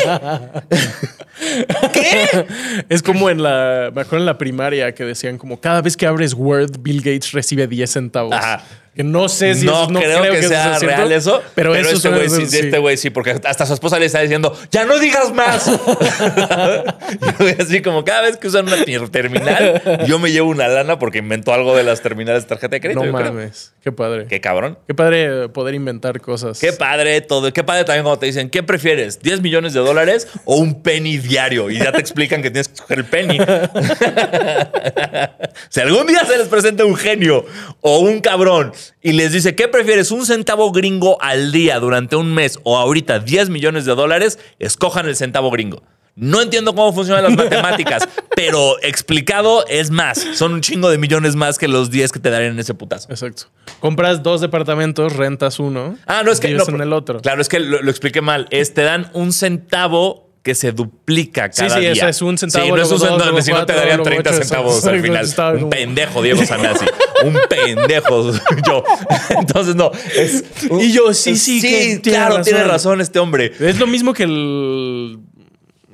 ¿Qué? 1.93 2.47
Es 2.89 3.01
como 3.01 3.31
en 3.31 3.43
la. 3.43 3.93
Me 3.95 4.01
acuerdo 4.01 4.19
en 4.19 4.27
la 4.27 4.39
primaria 4.39 4.93
que 4.93 5.05
decían 5.05 5.39
como 5.39 5.61
cada 5.61 5.81
vez 5.83 5.97
que 5.97 6.07
abres 6.07 6.35
Word, 6.35 6.79
Bill 6.81 6.99
Gates 6.99 7.31
recibe 7.31 7.69
10 7.69 7.91
centavos. 7.91 8.35
Ajá. 8.35 8.65
Que 8.95 9.03
no 9.05 9.27
sé 9.31 9.55
si 9.55 9.65
no, 9.65 9.85
eso, 9.85 9.91
no 9.91 10.01
creo, 10.01 10.23
que, 10.23 10.39
eso 10.41 10.49
sea 10.51 10.79
real 10.79 11.11
eso, 11.13 11.43
Pero, 11.55 11.75
eso 11.75 11.97
este 11.97 12.11
güey 12.11 12.29
sí, 12.29 12.43
este 12.43 12.77
güey 12.77 12.99
sí, 12.99 13.09
porque 13.09 13.31
hasta 13.31 13.65
su 13.65 13.73
esposa 13.73 13.99
le 13.99 14.05
está 14.05 14.21
diciendo, 14.21 14.55
ya 14.71 14.85
no 14.85 14.99
digas 14.99 15.33
más. 15.33 15.67
así 17.59 17.81
como 17.81 18.05
cada 18.05 18.21
vez 18.21 18.37
que 18.37 18.49
usan 18.49 18.67
una 18.67 18.85
ter- 18.85 19.09
terminal, 19.09 20.05
yo 20.07 20.19
me 20.19 20.31
llevo 20.31 20.51
una 20.51 20.69
lana 20.69 20.99
porque 20.99 21.19
inventó 21.19 21.55
algo 21.55 21.75
de 21.75 21.85
las 21.85 22.03
terminales 22.03 22.43
de 22.43 22.51
tarjeta 22.51 22.77
de 22.77 22.81
crédito. 22.83 23.03
No 23.03 23.17
creo. 23.17 23.33
mames. 23.33 23.73
Qué 23.83 23.93
padre. 23.93 24.27
Qué 24.29 24.43
cabrón. 24.43 24.79
Qué 24.87 24.93
padre 24.93 25.49
poder 25.49 25.75
inventar 25.75 26.21
cosas. 26.21 26.59
Qué 26.61 26.75
padre 26.75 27.23
todo. 27.23 27.51
Qué 27.51 27.65
padre 27.65 27.87
también 27.93 28.05
cuando 28.05 28.21
te 28.21 28.27
dicen, 28.27 28.49
¿qué 28.49 28.63
prefieres? 28.63 29.21
¿10 29.21 29.43
millones 29.43 29.75
de 29.75 29.81
dólares 29.81 30.27
o 30.47 30.57
un 30.57 30.83
penny 30.83 31.19
diario? 31.19 31.71
Y 31.71 31.79
ya 31.79 31.93
te 31.93 32.01
explican 32.01 32.41
que 32.41 32.51
tienes 32.51 32.69
que 32.69 32.75
escoger 32.75 33.01
el 33.01 33.05
penny. 33.05 33.37
si 35.69 35.81
algún 35.81 36.07
día 36.07 36.25
se 36.25 36.39
les 36.39 36.49
presenta 36.49 36.87
un 36.87 36.97
genio 36.97 37.45
o 37.83 37.99
un 37.99 38.21
cabrón 38.21 38.73
y 39.03 39.13
les 39.13 39.33
dice, 39.33 39.55
¿qué 39.55 39.69
prefieres? 39.69 40.11
¿Un 40.11 40.25
centavo 40.25 40.73
gringo 40.73 41.21
al 41.21 41.53
día 41.53 41.79
durante 41.81 42.17
un 42.17 42.33
mes 42.33 42.59
o 42.63 42.79
ahorita 42.79 43.19
10 43.19 43.51
millones 43.51 43.85
de 43.85 43.95
dólares? 43.95 44.39
Escojan 44.59 45.07
el 45.07 45.17
centavo 45.17 45.51
gringo. 45.51 45.83
No 46.15 46.43
entiendo 46.43 46.75
cómo 46.75 46.93
funcionan 46.93 47.25
las 47.25 47.37
matemáticas, 47.37 48.07
pero 48.37 48.77
explicado 48.83 49.67
es 49.67 49.91
más. 49.91 50.19
Son 50.35 50.53
un 50.53 50.61
chingo 50.61 50.91
de 50.91 50.99
millones 50.99 51.37
más 51.37 51.59
que 51.59 51.69
los 51.69 51.91
10 51.91 52.13
que 52.13 52.19
te 52.21 52.29
darían 52.31 52.53
en 52.53 52.59
ese 52.59 52.75
putazo. 52.75 53.09
Exacto. 53.11 53.45
Compras 53.81 54.23
dos 54.23 54.41
departamentos, 54.43 55.15
rentas 55.17 55.59
uno. 55.59 55.97
Ah, 56.07 56.23
no, 56.25 56.31
es 56.33 56.39
que. 56.41 56.51
no, 56.51 56.65
en 56.69 56.81
el 56.83 56.93
otro. 56.93 57.21
Claro, 57.21 57.41
es 57.41 57.49
que 57.49 57.61
lo, 57.61 57.81
lo 57.83 57.91
expliqué 57.91 58.21
mal. 58.21 58.47
Es 58.51 58.75
te 58.75 58.83
dan 58.83 59.11
un 59.15 59.33
centavo 59.33 60.29
que 60.43 60.55
se 60.57 60.73
duplica 60.73 61.49
Sí, 61.53 61.63
cada 61.63 61.75
sí, 61.77 61.81
día. 61.83 61.93
eso 61.93 62.09
es 62.09 62.21
un 62.21 62.37
centavo, 62.37 62.65
Sí, 62.65 62.71
no 62.73 62.83
es 62.83 62.91
un 62.91 62.99
centavo, 62.99 63.41
si 63.43 63.53
no 63.53 63.65
te 63.65 63.75
darían 63.75 63.99
luego 63.99 64.11
30 64.11 64.31
ocho, 64.31 64.39
centavos 64.41 64.75
exacto, 64.79 64.97
al 64.97 65.03
final. 65.03 65.63
Un 65.65 65.71
pendejo, 65.71 66.21
Diego 66.23 66.45
Sanasi. 66.45 66.85
un 67.25 67.39
pendejo 67.49 68.33
yo. 68.67 68.83
Entonces, 69.39 69.77
no. 69.77 69.93
Es, 70.17 70.45
Y 70.81 70.93
yo, 70.93 71.15
sí, 71.15 71.37
sí, 71.37 71.61
que 71.63 71.69
Sí, 71.95 71.99
tiene 72.01 72.19
claro, 72.19 72.31
razón. 72.39 72.45
tiene 72.45 72.65
razón 72.65 73.01
este 73.01 73.21
hombre. 73.21 73.53
Es 73.61 73.79
lo 73.79 73.87
mismo 73.87 74.13
que 74.15 74.25
el, 74.25 75.21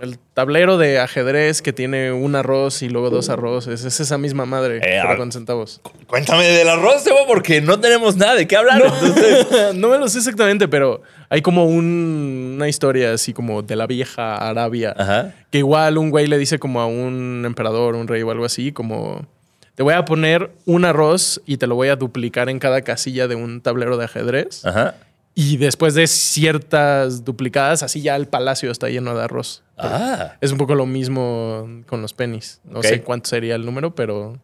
el 0.00 0.18
tablero 0.34 0.78
de 0.78 0.98
ajedrez 0.98 1.62
que 1.62 1.72
tiene 1.72 2.12
un 2.12 2.34
arroz 2.36 2.82
y 2.82 2.88
luego 2.88 3.10
dos 3.10 3.28
arroces. 3.28 3.84
Es 3.84 4.00
esa 4.00 4.18
misma 4.18 4.46
madre, 4.46 4.78
Eh, 4.78 5.00
pero 5.02 5.16
con 5.16 5.32
centavos. 5.32 5.80
Cuéntame 6.06 6.44
del 6.46 6.68
arroz, 6.68 7.04
Tebo, 7.04 7.26
porque 7.26 7.60
no 7.60 7.80
tenemos 7.80 8.16
nada 8.16 8.34
de 8.34 8.46
qué 8.46 8.56
hablar. 8.56 8.82
Entonces, 8.84 9.46
no 9.74 9.88
me 9.88 9.98
lo 9.98 10.08
sé 10.08 10.18
exactamente, 10.18 10.68
pero 10.68 11.02
hay 11.28 11.42
como 11.42 11.64
un- 11.64 12.52
una 12.56 12.68
historia 12.68 13.12
así 13.12 13.32
como 13.32 13.62
de 13.62 13.76
la 13.76 13.86
vieja 13.86 14.36
Arabia. 14.36 14.94
Ajá. 14.96 15.34
Que 15.50 15.58
igual 15.58 15.98
un 15.98 16.10
güey 16.10 16.26
le 16.26 16.38
dice 16.38 16.58
como 16.58 16.80
a 16.80 16.86
un 16.86 17.42
emperador, 17.46 17.94
un 17.94 18.08
rey 18.08 18.22
o 18.22 18.30
algo 18.30 18.44
así, 18.44 18.72
como 18.72 19.26
te 19.74 19.82
voy 19.84 19.94
a 19.94 20.04
poner 20.04 20.50
un 20.66 20.84
arroz 20.84 21.40
y 21.46 21.56
te 21.58 21.66
lo 21.68 21.76
voy 21.76 21.88
a 21.88 21.94
duplicar 21.96 22.48
en 22.48 22.58
cada 22.58 22.82
casilla 22.82 23.28
de 23.28 23.36
un 23.36 23.60
tablero 23.60 23.96
de 23.96 24.04
ajedrez. 24.06 24.64
Ajá. 24.66 24.96
Y 25.40 25.57
después 25.57 25.95
de 25.95 26.09
ciertas 26.09 27.25
duplicadas, 27.25 27.85
así 27.85 28.02
ya 28.02 28.16
el 28.16 28.26
palacio 28.26 28.73
está 28.73 28.88
lleno 28.88 29.14
de 29.14 29.23
arroz. 29.23 29.62
Ah. 29.76 30.33
Es 30.40 30.50
un 30.50 30.59
poco 30.59 30.75
lo 30.75 30.85
mismo 30.85 31.85
con 31.87 32.02
los 32.02 32.12
pennies. 32.12 32.61
No 32.64 32.83
sé 32.83 33.02
cuánto 33.02 33.30
sería 33.30 33.54
el 33.54 33.64
número, 33.64 33.95
pero 33.95 34.40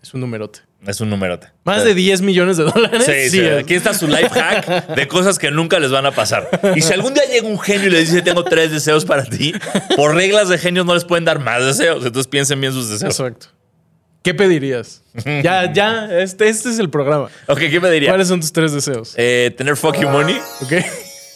es 0.00 0.14
un 0.14 0.20
numerote. 0.20 0.60
Es 0.86 1.00
un 1.00 1.10
numerote. 1.10 1.48
Más 1.64 1.82
de 1.82 1.94
10 1.94 2.22
millones 2.22 2.58
de 2.58 2.62
dólares. 2.62 3.06
Sí, 3.06 3.28
sí, 3.28 3.40
es. 3.40 3.64
aquí 3.64 3.74
está 3.74 3.92
su 3.92 4.06
life 4.06 4.28
hack 4.28 4.94
de 4.94 5.08
cosas 5.08 5.36
que 5.36 5.50
nunca 5.50 5.80
les 5.80 5.90
van 5.90 6.06
a 6.06 6.12
pasar. 6.12 6.48
Y 6.76 6.80
si 6.80 6.92
algún 6.92 7.12
día 7.12 7.24
llega 7.24 7.48
un 7.48 7.58
genio 7.58 7.88
y 7.88 7.90
les 7.90 8.08
dice 8.12 8.22
tengo 8.22 8.44
tres 8.44 8.70
deseos 8.70 9.04
para 9.04 9.24
ti, 9.24 9.52
por 9.96 10.14
reglas 10.14 10.48
de 10.48 10.58
genios 10.58 10.86
no 10.86 10.94
les 10.94 11.04
pueden 11.04 11.24
dar 11.24 11.40
más 11.40 11.64
deseos. 11.64 12.06
Entonces 12.06 12.28
piensen 12.28 12.60
bien 12.60 12.72
sus 12.72 12.88
deseos. 12.88 13.18
Exacto. 13.18 13.48
¿Qué 14.22 14.34
pedirías? 14.34 15.02
ya, 15.42 15.72
ya, 15.72 16.08
este, 16.20 16.48
este 16.48 16.68
es 16.70 16.78
el 16.78 16.90
programa. 16.90 17.28
Ok, 17.46 17.58
¿qué 17.70 17.80
me 17.80 17.90
diría? 17.90 18.10
¿Cuáles 18.10 18.28
son 18.28 18.40
tus 18.40 18.52
tres 18.52 18.72
deseos? 18.72 19.14
Eh, 19.16 19.54
tener 19.56 19.76
fuck 19.76 19.96
you 19.98 20.08
money. 20.08 20.38
¿Ok? 20.62 20.72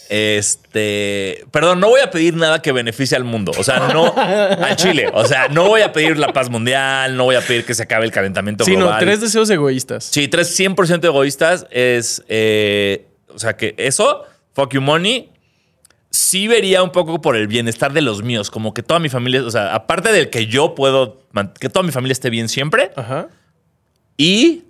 Este. 0.09 1.45
Perdón, 1.51 1.79
no 1.79 1.87
voy 1.89 2.01
a 2.01 2.11
pedir 2.11 2.35
nada 2.35 2.61
que 2.61 2.71
beneficie 2.71 3.17
al 3.17 3.23
mundo. 3.23 3.51
O 3.57 3.63
sea, 3.63 3.79
no 3.91 4.13
a 4.15 4.75
Chile. 4.75 5.09
O 5.13 5.25
sea, 5.25 5.47
no 5.47 5.67
voy 5.67 5.81
a 5.81 5.91
pedir 5.93 6.17
la 6.17 6.31
paz 6.33 6.49
mundial, 6.49 7.15
no 7.17 7.23
voy 7.25 7.35
a 7.35 7.41
pedir 7.41 7.65
que 7.65 7.73
se 7.73 7.83
acabe 7.83 8.05
el 8.05 8.11
calentamiento 8.11 8.63
Sí, 8.65 8.73
no, 8.73 8.81
global. 8.85 8.99
tres 8.99 9.21
deseos 9.21 9.49
egoístas. 9.49 10.05
Sí, 10.05 10.27
tres 10.27 10.57
100% 10.59 11.03
egoístas 11.05 11.65
es. 11.71 12.23
eh, 12.27 13.07
o 13.33 13.39
sea, 13.39 13.57
que 13.57 13.73
eso, 13.77 14.23
fuck 14.53 14.73
you 14.73 14.81
money, 14.81 15.29
sí 16.15 16.47
vería 16.47 16.81
un 16.83 16.91
poco 16.91 17.21
por 17.21 17.35
el 17.35 17.47
bienestar 17.47 17.93
de 17.93 18.01
los 18.01 18.23
míos. 18.23 18.49
Como 18.51 18.73
que 18.73 18.83
toda 18.83 18.99
mi 18.99 19.09
familia, 19.09 19.43
o 19.43 19.51
sea, 19.51 19.73
aparte 19.75 20.11
del 20.11 20.29
que 20.29 20.47
yo 20.47 20.75
puedo, 20.75 21.21
que 21.59 21.69
toda 21.69 21.83
mi 21.83 21.91
familia 21.91 22.13
esté 22.13 22.29
bien 22.29 22.49
siempre. 22.49 22.91
Ajá. 22.95 23.27
Y 24.17 24.63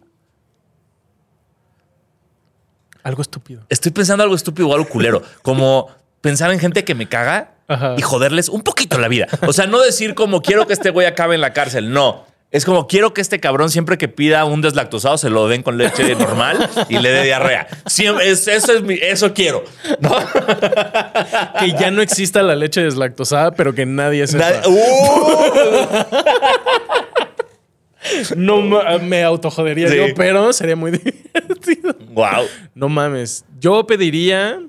Algo 3.04 3.22
estúpido. 3.22 3.64
estoy 3.70 3.92
pensando 3.92 4.24
algo 4.24 4.36
estúpido 4.36 4.68
o 4.70 4.74
algo 4.74 4.90
culero. 4.90 5.22
Como 5.44 5.90
pensar 6.22 6.52
en 6.52 6.60
gente 6.60 6.84
que 6.84 6.96
me 6.96 7.08
caga 7.08 7.52
Ajá. 7.68 7.96
y 7.98 8.02
joderles 8.02 8.50
un 8.50 8.62
poquito 8.64 8.98
la 8.98 9.08
vida. 9.08 9.28
O 9.48 9.54
sea, 9.54 9.68
no 9.68 9.80
decir 9.80 10.16
como 10.16 10.42
quiero 10.42 10.66
que 10.66 10.74
este 10.74 10.90
güey 10.90 11.06
acabe 11.06 11.36
en 11.36 11.42
la 11.42 11.54
cárcel. 11.54 11.92
No. 11.92 12.26
Es 12.56 12.64
como 12.64 12.88
quiero 12.88 13.14
que 13.14 13.20
este 13.22 13.40
cabrón 13.42 13.70
siempre 13.70 13.98
que 13.98 14.08
pida 14.08 14.46
un 14.46 14.62
deslactosado 14.62 15.18
se 15.18 15.30
lo 15.30 15.48
den 15.50 15.62
con 15.62 15.78
leche 15.78 16.16
normal 16.20 16.70
y 16.88 17.00
le 17.00 17.10
dé 17.12 17.24
diarrea. 17.24 17.68
Siempre- 17.86 18.30
es- 18.30 18.48
eso 18.48 18.72
es 18.74 18.82
mi- 18.82 19.00
eso 19.02 19.34
quiero. 19.34 19.64
¿no? 20.00 20.10
Que 21.60 21.72
ya 21.80 21.92
no 21.92 22.02
exista 22.02 22.42
la 22.44 22.56
leche 22.56 22.82
deslactosada, 22.82 23.52
pero 23.52 23.74
que 23.76 23.86
nadie. 23.86 24.24
Nadie- 24.26 24.62
¡Uh! 24.68 26.06
No 28.38 28.62
me 29.00 29.24
autojodería 29.24 29.88
Sí. 29.90 29.98
yo, 29.98 30.06
pero 30.16 30.54
sería 30.54 30.76
muy 30.76 30.92
divertido. 30.92 31.96
wow. 32.12 32.46
No 32.76 32.88
mames. 32.88 33.44
Yo 33.60 33.86
pediría. 33.88 34.60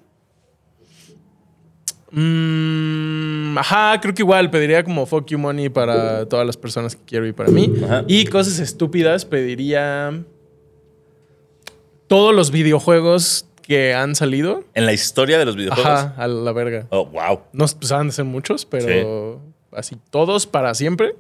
Mm, 2.11 3.59
ajá, 3.59 4.01
creo 4.01 4.15
que 4.15 4.23
igual 4.23 4.51
pediría 4.51 4.85
como 4.85 5.07
fuck 5.07 5.27
you 5.29 5.39
money 5.39 5.69
para 5.69 6.27
todas 6.27 6.47
las 6.47 6.57
personas 6.57 6.95
que 6.95 7.03
quiero 7.05 7.27
y 7.27 7.33
para 7.33 7.51
mí. 7.51 7.73
Ajá. 7.85 8.05
Y 8.07 8.27
cosas 8.27 8.59
estúpidas, 8.59 9.25
pediría 9.25 10.23
todos 12.07 12.35
los 12.35 12.51
videojuegos 12.51 13.47
que 13.63 13.95
han 13.95 14.15
salido. 14.15 14.65
En 14.75 14.87
la 14.87 14.93
historia 14.93 15.39
de 15.39 15.45
los 15.45 15.57
videojuegos. 15.57 15.91
Ajá, 15.91 16.15
a 16.17 16.29
la 16.29 16.53
verga. 16.53 16.87
Oh, 16.91 17.07
wow. 17.07 17.41
No 17.53 17.67
pues, 17.67 17.91
han 17.93 18.09
de 18.09 18.13
ser 18.13 18.25
muchos, 18.25 18.65
pero 18.65 19.41
así 19.73 19.97
todos 20.11 20.47
para 20.47 20.75
siempre. 20.75 21.17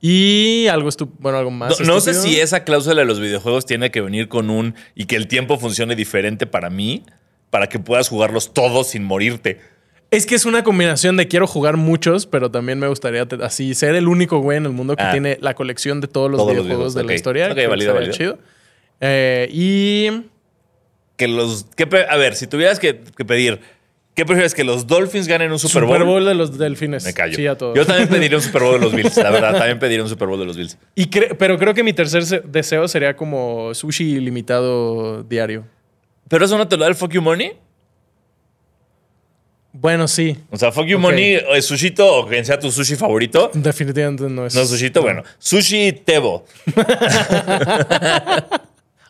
Y 0.00 0.68
algo 0.68 0.88
estúpido, 0.88 1.18
bueno, 1.20 1.38
algo 1.38 1.50
más. 1.50 1.80
no 1.80 2.00
sé 2.00 2.14
si 2.14 2.38
esa 2.38 2.64
cláusula 2.64 3.00
de 3.00 3.04
los 3.04 3.20
videojuegos 3.20 3.66
tiene 3.66 3.90
que 3.90 4.00
venir 4.00 4.28
con 4.28 4.48
un 4.48 4.74
y 4.94 5.06
que 5.06 5.16
el 5.16 5.26
tiempo 5.26 5.58
funcione 5.58 5.96
diferente 5.96 6.46
para 6.46 6.70
mí, 6.70 7.02
para 7.50 7.68
que 7.68 7.80
puedas 7.80 8.08
jugarlos 8.08 8.54
todos 8.54 8.88
sin 8.88 9.04
morirte. 9.04 9.60
Es 10.10 10.24
que 10.24 10.34
es 10.34 10.46
una 10.46 10.64
combinación 10.64 11.16
de 11.18 11.28
quiero 11.28 11.46
jugar 11.46 11.76
muchos, 11.76 12.24
pero 12.26 12.50
también 12.50 12.78
me 12.78 12.88
gustaría 12.88 13.26
así 13.42 13.74
ser 13.74 13.94
el 13.94 14.08
único 14.08 14.38
güey 14.38 14.56
en 14.56 14.64
el 14.66 14.72
mundo 14.72 14.96
que 14.96 15.02
Ah. 15.02 15.12
tiene 15.12 15.36
la 15.42 15.54
colección 15.54 16.00
de 16.00 16.08
todos 16.08 16.30
los 16.30 16.38
Todos 16.38 16.54
los 16.56 16.64
videojuegos 16.64 16.94
de 16.94 17.04
la 17.04 17.14
historia. 17.14 17.48
Ok, 17.48 17.54
que 17.56 17.66
válido, 17.66 17.92
válido. 17.94 18.12
chido. 18.12 18.38
Eh, 19.00 19.48
y 19.52 20.08
Que 21.16 21.28
los. 21.28 21.66
¿qué 21.76 21.86
pe- 21.86 22.06
a 22.08 22.16
ver, 22.16 22.36
si 22.36 22.46
tuvieras 22.46 22.78
que, 22.78 23.00
que 23.16 23.24
pedir, 23.26 23.60
¿qué 24.14 24.24
prefieres? 24.24 24.54
¿Que 24.54 24.64
los 24.64 24.86
Dolphins 24.86 25.28
ganen 25.28 25.52
un 25.52 25.58
Super 25.58 25.82
Super 25.82 25.98
Bowl? 25.98 26.06
Bowl, 26.06 26.24
de 26.24 26.34
los 26.34 26.56
delfines. 26.56 27.04
Me 27.04 27.12
callo. 27.12 27.36
Sí, 27.36 27.46
a 27.46 27.58
todos. 27.58 27.76
Yo 27.76 27.84
también 27.84 28.08
pediría 28.08 28.38
un 28.38 28.42
Super 28.50 28.62
Bowl 28.62 28.72
de 28.74 28.80
los 28.86 28.94
Bills, 28.94 29.16
la 29.18 29.30
verdad. 29.30 29.52
También 29.58 29.78
pediría 29.78 30.02
un 30.02 30.08
Super 30.08 30.26
Bowl 30.28 30.38
de 30.40 30.46
los 30.46 30.56
Bills. 30.56 30.78
Y 30.94 31.08
cre- 31.10 31.36
pero 31.38 31.58
creo 31.58 31.74
que 31.74 31.82
mi 31.82 31.92
tercer 31.92 32.24
se- 32.24 32.40
deseo 32.40 32.88
sería 32.88 33.14
como 33.14 33.74
sushi 33.74 34.14
ilimitado 34.16 35.22
diario. 35.24 35.64
¿Pero 36.28 36.44
eso 36.46 36.56
no 36.56 36.66
te 36.66 36.76
lo 36.78 36.84
da 36.84 36.88
el 36.88 36.94
fuck 36.94 37.10
you 37.12 37.20
money? 37.20 37.52
Bueno, 39.72 40.08
sí. 40.08 40.36
O 40.50 40.56
sea, 40.56 40.72
fuck 40.72 40.86
you 40.86 40.96
Ok. 40.96 41.02
money, 41.02 41.34
eh, 41.34 41.62
sushito 41.62 42.06
o 42.20 42.26
quien 42.26 42.44
sea 42.44 42.58
tu 42.58 42.70
sushi 42.72 42.96
favorito. 42.96 43.50
Definitivamente 43.54 44.24
no 44.24 44.46
es. 44.46 44.54
No, 44.54 44.64
sushito, 44.64 45.02
bueno. 45.02 45.22
Sushi 45.38 45.92
Tebo. 45.92 46.46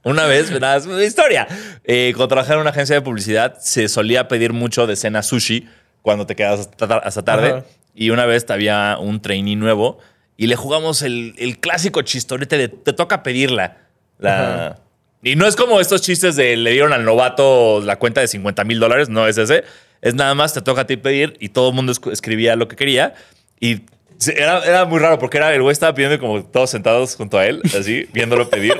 una 0.04 0.26
vez, 0.26 0.50
nada, 0.60 0.76
es 0.76 0.86
una 0.86 1.02
historia. 1.04 1.46
Eh, 1.84 2.12
cuando 2.14 2.28
trabajaba 2.28 2.54
en 2.56 2.60
una 2.62 2.70
agencia 2.70 2.94
de 2.94 3.02
publicidad, 3.02 3.58
se 3.60 3.88
solía 3.88 4.28
pedir 4.28 4.52
mucho 4.52 4.86
de 4.86 4.96
cena 4.96 5.22
sushi 5.22 5.68
cuando 6.02 6.26
te 6.26 6.34
quedas 6.36 6.60
hasta, 6.60 6.86
tar- 6.88 7.02
hasta 7.04 7.22
tarde. 7.24 7.48
Ajá. 7.50 7.64
Y 7.94 8.10
una 8.10 8.26
vez 8.26 8.44
había 8.50 8.96
un 9.00 9.20
trainee 9.20 9.56
nuevo 9.56 9.98
y 10.36 10.46
le 10.46 10.56
jugamos 10.56 11.02
el, 11.02 11.34
el 11.38 11.58
clásico 11.58 12.02
chistorete 12.02 12.56
de 12.56 12.68
te 12.68 12.92
toca 12.92 13.22
pedirla. 13.22 13.78
La, 14.18 14.78
y 15.22 15.34
no 15.36 15.46
es 15.46 15.56
como 15.56 15.80
estos 15.80 16.00
chistes 16.02 16.36
de 16.36 16.56
le 16.56 16.70
dieron 16.72 16.92
al 16.92 17.04
novato 17.04 17.80
la 17.80 17.96
cuenta 17.96 18.20
de 18.20 18.28
50 18.28 18.64
mil 18.64 18.78
dólares, 18.78 19.08
no 19.08 19.26
es 19.26 19.36
ese. 19.36 19.64
Es 20.02 20.14
nada 20.14 20.34
más 20.34 20.54
te 20.54 20.62
toca 20.62 20.82
a 20.82 20.86
ti 20.86 20.96
pedir 20.96 21.36
y 21.40 21.48
todo 21.50 21.70
el 21.70 21.74
mundo 21.74 21.92
escribía 21.92 22.56
lo 22.56 22.68
que 22.68 22.76
quería. 22.76 23.14
Y 23.60 23.82
era, 24.26 24.64
era 24.64 24.84
muy 24.84 24.98
raro 24.98 25.18
porque 25.18 25.38
era, 25.38 25.54
el 25.54 25.62
güey 25.62 25.72
estaba 25.72 25.94
pidiendo 25.94 26.18
como 26.18 26.44
todos 26.44 26.70
sentados 26.70 27.16
junto 27.16 27.38
a 27.38 27.46
él, 27.46 27.60
así, 27.78 28.06
viéndolo 28.12 28.48
pedir. 28.48 28.74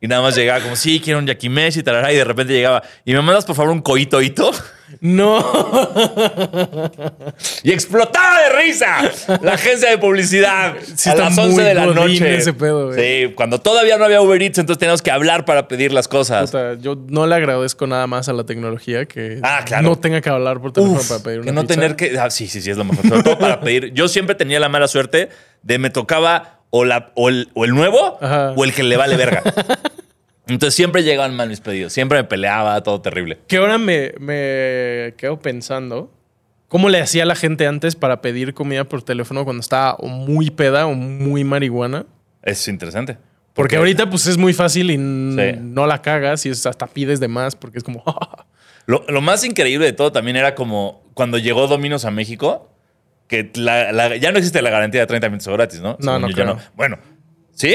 Y 0.00 0.08
nada 0.08 0.22
más 0.22 0.36
llegaba 0.36 0.60
como, 0.60 0.76
sí, 0.76 1.00
quiero 1.02 1.18
un 1.18 1.26
yakimeshi, 1.26 1.82
tarará, 1.82 2.12
y 2.12 2.16
de 2.16 2.24
repente 2.24 2.52
llegaba, 2.52 2.82
¿y 3.04 3.12
me 3.14 3.22
mandas 3.22 3.44
por 3.44 3.56
favor 3.56 3.72
un 3.72 3.80
coito 3.82 4.20
hito? 4.20 4.50
No. 5.00 5.44
Y 7.64 7.72
explotaba 7.72 8.38
de 8.42 8.62
risa 8.62 9.10
la 9.42 9.54
agencia 9.54 9.90
de 9.90 9.98
publicidad 9.98 10.74
Sí 10.94 11.10
a 11.10 11.16
las 11.16 11.36
11 11.36 11.50
muy 11.52 11.64
de 11.64 11.74
la 11.74 11.86
noche. 11.86 12.36
ese 12.36 12.52
pedo, 12.52 12.88
güey. 12.88 13.26
Sí, 13.28 13.32
cuando 13.34 13.60
todavía 13.60 13.98
no 13.98 14.04
había 14.04 14.20
Uber 14.22 14.40
Eats, 14.40 14.58
entonces 14.58 14.78
teníamos 14.78 15.02
que 15.02 15.10
hablar 15.10 15.44
para 15.44 15.66
pedir 15.68 15.92
las 15.92 16.06
cosas. 16.08 16.50
Puta, 16.52 16.74
yo 16.74 16.96
no 17.08 17.26
le 17.26 17.34
agradezco 17.34 17.86
nada 17.88 18.06
más 18.06 18.28
a 18.28 18.32
la 18.32 18.44
tecnología 18.44 19.06
que 19.06 19.40
Ah, 19.42 19.62
claro. 19.66 19.88
no 19.88 19.96
tenga 19.96 20.20
que 20.20 20.30
hablar 20.30 20.60
por 20.60 20.72
teléfono 20.72 21.00
Uf, 21.00 21.08
para 21.08 21.22
pedir 21.22 21.40
una 21.40 21.46
que 21.46 21.52
no 21.52 21.60
pizza. 21.62 21.74
tener 21.74 21.96
que. 21.96 22.18
ah, 22.18 22.30
sí, 22.30 22.46
sí, 22.46 22.60
sí, 22.62 22.70
es 22.70 22.76
lo 22.76 22.84
mejor. 22.84 23.08
Sobre 23.08 23.22
todo 23.24 23.38
para 23.38 23.60
pedir. 23.60 23.92
Yo 23.92 24.06
siempre 24.08 24.34
tenía 24.36 24.60
la 24.60 24.68
mala 24.68 24.86
suerte 24.88 25.30
de 25.62 25.78
me 25.78 25.90
tocaba 25.90 26.55
o, 26.70 26.84
la, 26.84 27.12
o, 27.14 27.28
el, 27.28 27.48
o 27.54 27.64
el 27.64 27.72
nuevo 27.74 28.18
Ajá. 28.20 28.52
o 28.56 28.64
el 28.64 28.72
que 28.74 28.82
le 28.82 28.96
vale 28.96 29.16
verga. 29.16 29.42
Entonces 30.48 30.74
siempre 30.74 31.02
llegaban 31.02 31.34
mal 31.34 31.48
mis 31.48 31.60
pedidos. 31.60 31.92
Siempre 31.92 32.18
me 32.18 32.24
peleaba, 32.24 32.80
todo 32.82 33.00
terrible. 33.00 33.38
Que 33.48 33.56
ahora 33.56 33.78
me, 33.78 34.12
me 34.20 35.14
quedo 35.16 35.40
pensando 35.40 36.12
cómo 36.68 36.88
le 36.88 37.00
hacía 37.00 37.24
la 37.24 37.34
gente 37.34 37.66
antes 37.66 37.96
para 37.96 38.20
pedir 38.20 38.54
comida 38.54 38.84
por 38.84 39.02
teléfono 39.02 39.44
cuando 39.44 39.60
estaba 39.60 39.94
o 39.96 40.06
muy 40.06 40.50
peda 40.50 40.86
o 40.86 40.94
muy 40.94 41.42
marihuana. 41.42 42.06
Es 42.42 42.68
interesante. 42.68 43.18
Porque 43.54 43.76
ahorita 43.76 44.08
pues 44.08 44.26
es 44.26 44.36
muy 44.38 44.52
fácil 44.52 44.90
y 44.90 44.96
Sí. 44.96 45.58
no 45.62 45.86
la 45.86 46.00
cagas 46.02 46.46
y 46.46 46.50
es 46.50 46.64
hasta 46.66 46.86
pides 46.86 47.18
de 47.20 47.28
más 47.28 47.56
porque 47.56 47.78
es 47.78 47.84
como... 47.84 48.04
Lo, 48.88 49.04
lo 49.08 49.20
más 49.20 49.42
increíble 49.42 49.84
de 49.84 49.92
todo 49.92 50.12
también 50.12 50.36
era 50.36 50.54
como 50.54 51.02
cuando 51.14 51.38
llegó 51.38 51.66
Dominos 51.66 52.04
a 52.04 52.12
México, 52.12 52.70
que 53.28 53.50
la- 53.54 53.92
la- 53.92 54.16
ya 54.16 54.30
no 54.32 54.38
existe 54.38 54.62
la 54.62 54.70
garantía 54.70 55.00
de 55.00 55.06
30 55.06 55.28
minutos 55.28 55.52
gratis, 55.52 55.80
¿no? 55.80 55.96
No, 56.00 56.18
no 56.18 56.28
yo, 56.28 56.34
creo. 56.34 56.58
Bueno, 56.74 56.98
¿sí? 57.52 57.74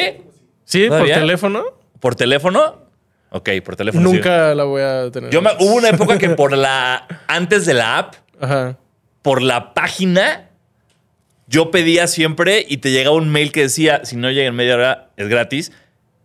sí, 0.65 0.81
por 0.87 0.97
¿Todavía? 0.97 1.15
teléfono. 1.15 1.63
¿Por 1.99 2.15
teléfono? 2.15 2.81
Ok, 3.31 3.49
por 3.63 3.75
teléfono. 3.75 4.09
sí. 4.09 4.15
Nunca 4.15 4.53
la 4.55 4.63
voy 4.63 4.81
a 4.81 5.09
tener. 5.11 5.29
Yo 5.29 5.41
me- 5.41 5.51
hubo 5.59 5.75
una 5.75 5.89
época 5.89 6.17
que 6.17 6.29
por 6.29 6.55
la. 6.55 7.07
Antes 7.27 7.65
de 7.65 7.73
la 7.73 7.97
app, 7.97 8.15
Ajá. 8.39 8.77
por 9.21 9.41
la 9.41 9.73
página, 9.73 10.49
yo 11.47 11.71
pedía 11.71 12.07
siempre 12.07 12.65
y 12.67 12.77
te 12.77 12.91
llegaba 12.91 13.15
un 13.15 13.29
mail 13.29 13.51
que 13.51 13.61
decía, 13.63 14.01
si 14.05 14.15
no 14.15 14.31
llega 14.31 14.47
en 14.47 14.55
media 14.55 14.75
hora, 14.75 15.09
es 15.17 15.27
gratis. 15.27 15.71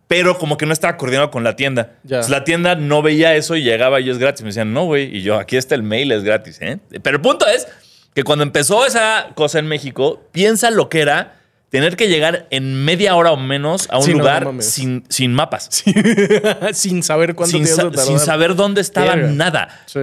Pero 0.07 0.37
como 0.37 0.57
que 0.57 0.65
no 0.65 0.71
estaba 0.71 0.95
coordinado 0.95 1.31
con 1.31 1.43
la 1.43 1.57
tienda. 1.57 1.97
Ya. 2.03 2.17
Entonces, 2.17 2.31
la 2.31 2.45
tienda 2.45 2.75
no 2.75 3.01
veía 3.01 3.35
eso 3.35 3.57
y 3.57 3.63
llegaba 3.63 3.99
y 3.99 4.09
es 4.09 4.17
gratis. 4.19 4.41
Me 4.41 4.47
decían, 4.47 4.71
no, 4.73 4.85
güey. 4.85 5.13
Y 5.17 5.21
yo, 5.21 5.35
aquí 5.35 5.57
está 5.57 5.75
el 5.75 5.83
mail, 5.83 6.13
es 6.13 6.23
gratis. 6.23 6.59
¿eh? 6.61 6.77
Pero 7.03 7.17
el 7.17 7.21
punto 7.21 7.45
es 7.45 7.67
que 8.17 8.23
cuando 8.23 8.41
empezó 8.41 8.83
esa 8.83 9.27
cosa 9.35 9.59
en 9.59 9.67
México, 9.67 10.23
piensa 10.31 10.71
lo 10.71 10.89
que 10.89 11.01
era 11.01 11.35
tener 11.69 11.95
que 11.95 12.07
llegar 12.07 12.47
en 12.49 12.83
media 12.83 13.15
hora 13.15 13.31
o 13.31 13.37
menos 13.37 13.87
a 13.91 13.99
un 13.99 14.03
Sí, 14.05 14.13
lugar 14.13 14.51
no 14.51 14.59
sin, 14.63 15.03
sin 15.07 15.35
mapas. 15.35 15.69
sin 16.73 17.03
saber 17.03 17.35
cuánto 17.35 17.55
sin, 17.55 17.65
te 17.65 17.69
sa- 17.69 17.91
sin 18.03 18.17
saber 18.17 18.55
dónde 18.55 18.81
estaba 18.81 19.15
nada. 19.15 19.83
Sí. 19.85 19.99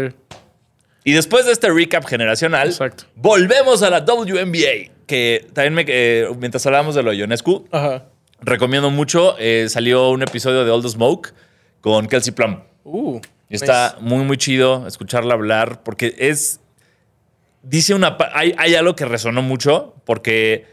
Y 1.03 1.11
después 1.11 1.45
de 1.45 1.51
este 1.51 1.69
recap 1.73 2.05
generacional, 2.07 2.69
Exacto. 2.69 3.07
volvemos 3.17 3.83
a 3.83 3.91
la 3.91 4.03
WNBA. 4.03 4.93
Que 5.09 5.49
también 5.53 5.75
me, 5.75 5.85
eh, 5.89 6.29
mientras 6.39 6.65
hablábamos 6.67 6.95
de 6.95 7.03
lo 7.03 7.11
de 7.11 7.17
Ionescu, 7.17 7.67
Ajá. 7.73 8.05
recomiendo 8.43 8.91
mucho. 8.91 9.35
eh, 9.41 9.67
salió 9.69 10.11
un 10.11 10.23
episodio 10.23 10.65
de 10.65 10.71
All 10.71 10.83
the 10.83 10.89
Smoke 10.89 11.35
con 11.81 12.07
Kelsey 12.07 12.33
Plum. 12.33 12.61
Uh. 12.85 13.21
Y 13.51 13.57
está 13.57 13.97
muy, 14.01 14.23
muy 14.25 14.37
chido 14.37 14.87
escucharla 14.87 15.35
hablar 15.35 15.83
porque 15.83 16.15
es. 16.17 16.61
Dice 17.65 17.95
una. 17.95 18.17
Hay, 18.33 18.55
hay 18.59 18.75
algo 18.75 18.95
que 18.95 19.05
resonó 19.07 19.43
mucho 19.43 19.95
porque 20.05 20.67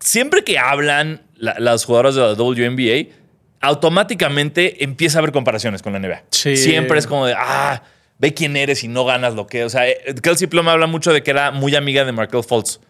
siempre 0.00 0.44
que 0.44 0.58
hablan 0.58 1.22
la- 1.36 1.56
las 1.58 1.84
jugadoras 1.84 2.14
de 2.14 2.20
la 2.20 2.32
WNBA, 2.34 3.14
automáticamente 3.60 4.84
empieza 4.84 5.18
a 5.18 5.20
haber 5.20 5.32
comparaciones 5.32 5.82
con 5.82 5.92
la 5.92 5.98
NBA. 6.00 6.24
Sí. 6.30 6.56
Siempre 6.56 6.98
es 6.98 7.06
como 7.06 7.26
de. 7.26 7.34
Ah, 7.36 7.82
ve 8.18 8.34
quién 8.34 8.56
eres 8.56 8.82
y 8.84 8.88
no 8.88 9.04
ganas 9.04 9.34
lo 9.34 9.46
que. 9.46 9.64
O 9.64 9.70
sea, 9.70 9.88
eh, 9.88 10.14
Kelsey 10.22 10.46
Plum 10.48 10.68
habla 10.68 10.86
mucho 10.86 11.12
de 11.12 11.22
que 11.22 11.30
era 11.30 11.50
muy 11.50 11.74
amiga 11.76 12.04
de 12.04 12.12
Markel 12.12 12.42
Fultz. 12.42 12.80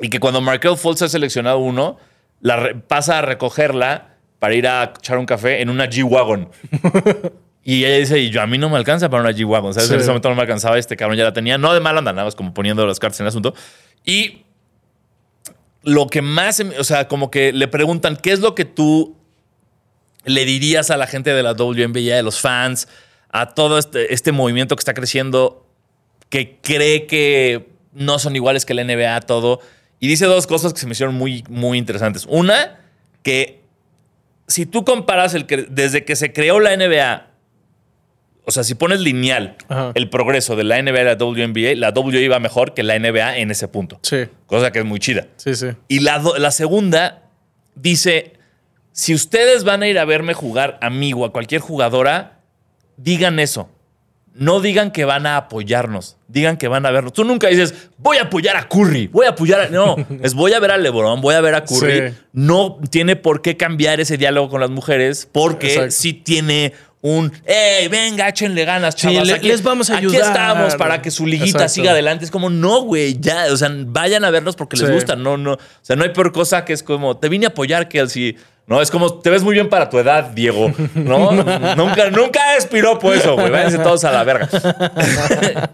Y 0.00 0.08
que 0.08 0.18
cuando 0.20 0.40
Markel 0.40 0.76
Fultz 0.76 1.02
ha 1.02 1.08
seleccionado 1.08 1.58
uno, 1.58 1.98
la 2.40 2.74
pasa 2.88 3.18
a 3.18 3.22
recogerla 3.22 4.16
para 4.38 4.54
ir 4.54 4.66
a 4.68 4.92
echar 4.98 5.18
un 5.18 5.26
café 5.26 5.60
en 5.62 5.70
una 5.70 5.86
G-Wagon. 5.86 6.48
y 7.64 7.84
ella 7.84 7.96
dice, 7.98 8.18
y 8.20 8.30
yo 8.30 8.42
a 8.42 8.46
mí 8.46 8.58
no 8.58 8.68
me 8.68 8.76
alcanza 8.76 9.08
para 9.08 9.22
una 9.22 9.32
G-Wagon. 9.32 9.72
¿Sabes? 9.74 9.88
Sí. 9.88 9.94
En 9.94 10.00
ese 10.00 10.08
momento 10.08 10.28
no 10.28 10.34
me 10.34 10.42
alcanzaba, 10.42 10.78
este 10.78 10.96
cabrón 10.96 11.16
ya 11.16 11.24
la 11.24 11.32
tenía. 11.32 11.56
No 11.58 11.72
de 11.72 11.80
mal 11.80 11.96
onda, 11.96 12.12
nada 12.12 12.24
más 12.26 12.34
como 12.34 12.52
poniendo 12.52 12.86
las 12.86 12.98
cartas 12.98 13.20
en 13.20 13.24
el 13.24 13.28
asunto. 13.28 13.54
Y 14.04 14.42
lo 15.82 16.06
que 16.08 16.22
más, 16.22 16.56
se 16.56 16.64
me- 16.64 16.78
o 16.78 16.84
sea, 16.84 17.08
como 17.08 17.30
que 17.30 17.52
le 17.52 17.68
preguntan, 17.68 18.16
¿qué 18.16 18.32
es 18.32 18.40
lo 18.40 18.54
que 18.54 18.64
tú 18.64 19.16
le 20.24 20.44
dirías 20.44 20.90
a 20.90 20.96
la 20.96 21.06
gente 21.06 21.32
de 21.32 21.42
la 21.42 21.52
WNBA, 21.52 22.16
de 22.16 22.22
los 22.22 22.40
fans, 22.40 22.88
a 23.30 23.50
todo 23.54 23.78
este, 23.78 24.12
este 24.14 24.32
movimiento 24.32 24.76
que 24.76 24.80
está 24.80 24.94
creciendo, 24.94 25.66
que 26.30 26.58
cree 26.62 27.06
que 27.06 27.68
no 27.92 28.18
son 28.18 28.34
iguales 28.36 28.64
que 28.64 28.74
la 28.74 28.82
NBA, 28.84 29.20
todo? 29.22 29.60
Y 30.00 30.08
dice 30.08 30.26
dos 30.26 30.46
cosas 30.46 30.72
que 30.72 30.80
se 30.80 30.86
me 30.86 30.92
hicieron 30.92 31.14
muy, 31.14 31.44
muy 31.48 31.78
interesantes. 31.78 32.26
Una, 32.28 32.80
que 33.22 33.60
si 34.48 34.66
tú 34.66 34.84
comparas 34.84 35.34
el 35.34 35.46
que 35.46 35.66
desde 35.68 36.04
que 36.04 36.16
se 36.16 36.32
creó 36.32 36.60
la 36.60 36.72
NBA, 36.76 37.26
o 38.44 38.50
sea, 38.50 38.62
si 38.64 38.74
pones 38.74 39.00
lineal 39.00 39.56
Ajá. 39.68 39.92
el 39.94 40.10
progreso 40.10 40.54
de 40.56 40.64
la 40.64 40.80
NBA 40.82 41.00
y 41.00 41.04
la 41.04 41.14
WNBA, 41.14 41.74
la 41.76 41.90
WNBA 41.90 42.20
iba 42.20 42.38
mejor 42.38 42.74
que 42.74 42.82
la 42.82 42.98
NBA 42.98 43.38
en 43.38 43.50
ese 43.50 43.68
punto. 43.68 43.98
Sí. 44.02 44.26
Cosa 44.46 44.70
que 44.70 44.80
es 44.80 44.84
muy 44.84 45.00
chida. 45.00 45.28
Sí, 45.36 45.54
sí. 45.54 45.68
Y 45.88 46.00
la, 46.00 46.22
la 46.38 46.50
segunda 46.50 47.22
dice, 47.74 48.34
si 48.92 49.14
ustedes 49.14 49.64
van 49.64 49.82
a 49.82 49.88
ir 49.88 49.98
a 49.98 50.04
verme 50.04 50.34
jugar 50.34 50.78
a 50.82 50.90
mí 50.90 51.12
o 51.14 51.24
a 51.24 51.32
cualquier 51.32 51.60
jugadora, 51.60 52.40
digan 52.96 53.38
eso. 53.38 53.68
No 54.36 54.60
digan 54.60 54.90
que 54.90 55.04
van 55.04 55.26
a 55.26 55.36
apoyarnos, 55.36 56.16
digan 56.26 56.56
que 56.56 56.66
van 56.66 56.84
a 56.86 56.90
vernos. 56.90 57.12
Tú 57.12 57.22
nunca 57.22 57.46
dices, 57.46 57.88
voy 57.98 58.16
a 58.16 58.22
apoyar 58.22 58.56
a 58.56 58.68
Curry, 58.68 59.06
voy 59.06 59.26
a 59.26 59.30
apoyar 59.30 59.60
a... 59.60 59.68
No, 59.68 59.94
es 60.22 60.34
voy 60.34 60.52
a 60.54 60.58
ver 60.58 60.72
a 60.72 60.76
LeBron, 60.76 61.20
voy 61.20 61.36
a 61.36 61.40
ver 61.40 61.54
a 61.54 61.64
Curry. 61.64 62.08
Sí. 62.08 62.14
No 62.32 62.80
tiene 62.90 63.14
por 63.14 63.42
qué 63.42 63.56
cambiar 63.56 64.00
ese 64.00 64.16
diálogo 64.16 64.48
con 64.48 64.60
las 64.60 64.70
mujeres 64.70 65.28
porque 65.30 65.68
Exacto. 65.68 65.90
sí 65.92 66.14
tiene 66.14 66.72
un, 67.06 67.30
hey, 67.44 67.86
venga, 67.88 68.26
échenle 68.30 68.64
ganas, 68.64 68.94
Sí, 68.94 69.02
chavas. 69.08 69.26
le- 69.26 69.34
aquí, 69.34 69.48
les 69.48 69.62
vamos 69.62 69.90
a 69.90 69.98
Aquí 69.98 70.06
ayudar". 70.06 70.22
estamos 70.22 70.74
para 70.76 71.02
que 71.02 71.10
su 71.10 71.26
liguita 71.26 71.44
Exacto. 71.58 71.68
siga 71.74 71.90
adelante. 71.90 72.24
Es 72.24 72.30
como, 72.30 72.48
no, 72.48 72.80
güey, 72.80 73.18
ya, 73.20 73.44
o 73.52 73.56
sea, 73.58 73.68
vayan 73.70 74.24
a 74.24 74.30
vernos 74.30 74.56
porque 74.56 74.78
les 74.78 74.86
Sí. 74.88 74.94
gusta. 74.94 75.14
No, 75.14 75.36
no. 75.36 75.52
O 75.52 75.58
sea, 75.82 75.96
no 75.96 76.04
hay 76.04 76.10
peor 76.14 76.32
cosa 76.32 76.64
que 76.64 76.72
es 76.72 76.82
como, 76.82 77.18
te 77.18 77.28
vine 77.28 77.44
a 77.44 77.50
apoyar, 77.50 77.88
Kelsey. 77.90 78.38
No, 78.66 78.80
es 78.80 78.90
como, 78.90 79.18
te 79.18 79.28
ves 79.28 79.42
muy 79.42 79.52
bien 79.52 79.68
para 79.68 79.90
tu 79.90 79.98
edad, 79.98 80.30
Diego. 80.30 80.72
No, 80.94 81.30
nunca, 81.76 82.08
nunca 82.08 82.56
es 82.56 82.64
piropo 82.64 83.12
eso, 83.12 83.34
güey. 83.34 83.50
Váyanse 83.50 83.78
todos 83.80 84.02
a 84.04 84.10
la 84.10 84.24
verga. 84.24 84.48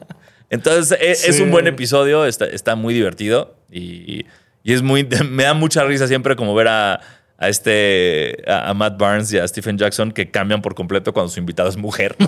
Entonces, 0.51 0.99
e- 1.01 1.13
es, 1.13 1.37
Sí. 1.37 1.43
un 1.43 1.51
buen 1.53 1.67
episodio, 1.69 2.27
está, 2.27 2.45
está 2.47 2.75
muy 2.75 2.93
divertido 2.93 3.55
y, 3.71 4.27
y 4.65 4.73
es 4.73 4.83
muy, 4.83 5.07
me 5.31 5.45
da 5.45 5.55
mucha 5.55 5.85
risa 5.85 6.09
siempre 6.09 6.35
como 6.35 6.55
ver 6.55 6.67
a, 6.69 7.01
a 7.41 7.49
este, 7.49 8.43
a, 8.47 8.73
Matt 8.75 8.97
Barnes 8.99 9.33
y 9.33 9.39
a 9.39 9.49
Stephen 9.49 9.77
Jackson 9.79 10.13
que 10.13 10.31
cambian 10.31 10.63
por 10.63 10.75
completo 10.77 11.13
cuando 11.13 11.31
su 11.31 11.41
invitado 11.41 11.69
es 11.69 11.77
mujer. 11.77 12.15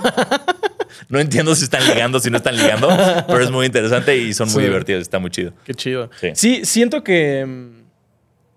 No 1.08 1.18
entiendo 1.18 1.54
si 1.54 1.64
están 1.64 1.86
ligando, 1.88 2.20
si 2.20 2.30
no 2.30 2.36
están 2.36 2.56
ligando, 2.56 2.88
pero 3.26 3.40
es 3.40 3.50
muy 3.50 3.66
interesante 3.66 4.16
y 4.16 4.32
son 4.34 4.48
muy 4.52 4.62
Sí. 4.62 4.68
divertidos, 4.68 5.02
está 5.02 5.18
muy 5.18 5.30
chido. 5.30 5.52
Qué 5.64 5.74
chido. 5.74 6.10
Sí. 6.20 6.28
Sí, 6.34 6.64
siento 6.64 7.02
que. 7.02 7.44
mm, 7.46 7.82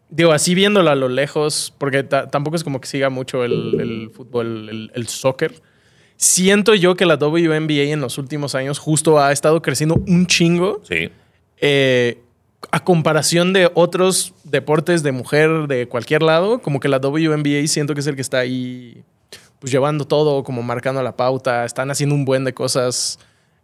Digo, 0.09 0.31
así 0.31 0.53
viéndolo 0.53 0.89
a 0.91 0.95
lo 0.95 1.09
lejos, 1.09 1.73
porque 1.77 2.03
ta- 2.03 2.27
tampoco 2.29 2.55
es 2.55 2.63
como 2.63 2.79
que 2.79 2.87
siga 2.87 3.09
mucho 3.09 3.43
el, 3.43 3.79
el 3.81 4.09
fútbol, 4.13 4.69
el, 4.69 4.91
el 4.93 5.07
soccer. 5.07 5.53
Siento 6.17 6.75
yo 6.75 6.95
que 6.95 7.05
la 7.05 7.15
WNBA 7.15 7.91
en 7.91 8.01
los 8.01 8.17
últimos 8.17 8.53
años 8.55 8.79
justo 8.79 9.19
ha 9.19 9.31
estado 9.31 9.61
creciendo 9.61 9.95
un 10.07 10.27
chingo 10.27 10.81
Sí. 10.87 11.09
eh, 11.59 12.19
a 12.71 12.83
comparación 12.83 13.53
de 13.53 13.69
otros 13.73 14.33
deportes 14.43 15.03
de 15.03 15.11
mujer 15.11 15.67
de 15.67 15.87
cualquier 15.87 16.21
lado. 16.23 16.59
Como 16.59 16.79
que 16.79 16.87
la 16.87 16.97
WNBA 16.97 17.67
siento 17.67 17.93
que 17.93 17.99
es 18.01 18.07
el 18.07 18.15
que 18.15 18.21
está 18.21 18.39
ahí 18.39 19.03
pues 19.59 19.71
llevando 19.71 20.05
todo, 20.05 20.43
como 20.43 20.61
marcando 20.63 21.01
la 21.01 21.15
pauta. 21.15 21.65
Están 21.65 21.89
haciendo 21.91 22.15
un 22.15 22.25
buen 22.25 22.43
de 22.43 22.53
cosas. 22.53 23.19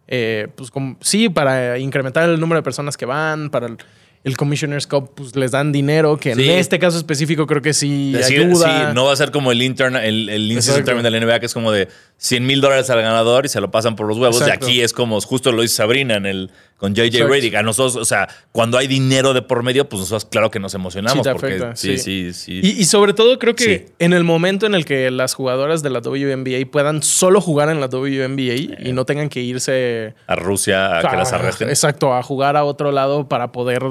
eh, 0.08 0.48
pues 0.56 0.72
como, 0.72 0.98
sí, 1.02 1.30
para 1.30 1.78
incrementar 1.80 2.30
el 2.30 2.40
número 2.40 2.60
de 2.60 2.64
personas 2.64 2.98
que 2.98 3.06
van, 3.06 3.50
para 3.50 3.68
el, 3.68 3.78
el 4.26 4.36
Commissioner's 4.36 4.86
Cup, 4.88 5.12
pues 5.16 5.36
les 5.38 5.52
dan 5.52 5.72
dinero, 5.72 6.18
que 6.18 6.36
Sí. 6.36 6.50
en 6.50 6.60
este 6.60 6.80
caso 6.80 6.98
específico 6.98 7.48
creo 7.48 7.62
que 7.62 7.74
sí 7.74 8.12
Decir, 8.12 8.42
ayuda. 8.42 8.90
sí, 8.90 8.94
no 8.96 9.06
va 9.06 9.14
a 9.14 9.16
ser 9.16 9.32
como 9.32 9.52
el 9.54 9.62
intern, 9.62 9.96
el, 9.96 10.28
el 10.30 10.60
tournament 10.66 11.04
de 11.04 11.12
la 11.12 11.20
NBA, 11.26 11.40
que 11.40 11.46
es 11.46 11.54
como 11.54 11.72
de 11.72 11.88
100 12.18 12.46
mil 12.46 12.60
dólares 12.60 12.90
al 12.90 13.02
ganador 13.02 13.46
y 13.46 13.50
se 13.50 13.62
lo 13.62 13.72
pasan 13.72 13.96
por 13.96 14.06
los 14.08 14.18
huevos. 14.18 14.44
Y 14.46 14.52
aquí 14.52 14.82
es 14.82 14.92
como 14.92 15.20
justo 15.22 15.52
lo 15.54 15.62
dice 15.62 15.76
Sabrina 15.76 16.16
en 16.16 16.26
el, 16.26 16.52
con 16.82 16.96
JJ 16.96 17.06
Exacto. 17.06 17.28
Redick. 17.28 17.54
A 17.54 17.62
nosotros, 17.62 17.96
o 17.96 18.06
sea, 18.06 18.28
cuando 18.52 18.80
hay 18.80 18.88
dinero 18.88 19.36
de 19.36 19.44
por 19.44 19.62
medio, 19.62 19.88
pues 19.88 20.00
nosotros 20.00 20.26
claro 20.26 20.50
que 20.50 20.60
nos 20.60 20.74
emocionamos. 20.74 21.24
Sí, 21.24 21.32
porque 21.32 21.48
afecta, 21.48 21.76
sí, 21.76 22.00
sí. 22.00 22.34
sí, 22.34 22.34
sí. 22.34 22.60
Y, 22.64 22.82
y 22.82 22.86
sobre 22.86 23.14
todo 23.14 23.38
creo 23.38 23.56
que 23.56 23.64
Sí. 23.88 23.94
en 24.00 24.14
el 24.14 24.24
momento 24.24 24.66
en 24.66 24.74
el 24.74 24.84
que 24.84 25.12
las 25.12 25.36
jugadoras 25.36 25.84
de 25.84 25.92
la 25.92 26.00
WNBA 26.00 26.66
puedan 26.72 27.04
solo 27.04 27.40
jugar 27.40 27.70
en 27.70 27.80
la 27.80 27.86
WNBA 27.88 28.80
y 28.84 28.94
no 28.94 29.06
tengan 29.06 29.30
que 29.30 29.42
irse 29.42 30.16
a 30.26 30.36
Rusia 30.36 30.98
a 30.98 31.02
que 31.08 31.16
las 31.16 31.32
arresten. 31.34 31.70
Exacto, 31.70 32.16
a 32.16 32.24
jugar 32.24 32.58
a 32.58 32.64
otro 32.64 32.92
lado 32.92 33.30
para 33.30 33.52
poder 33.52 33.84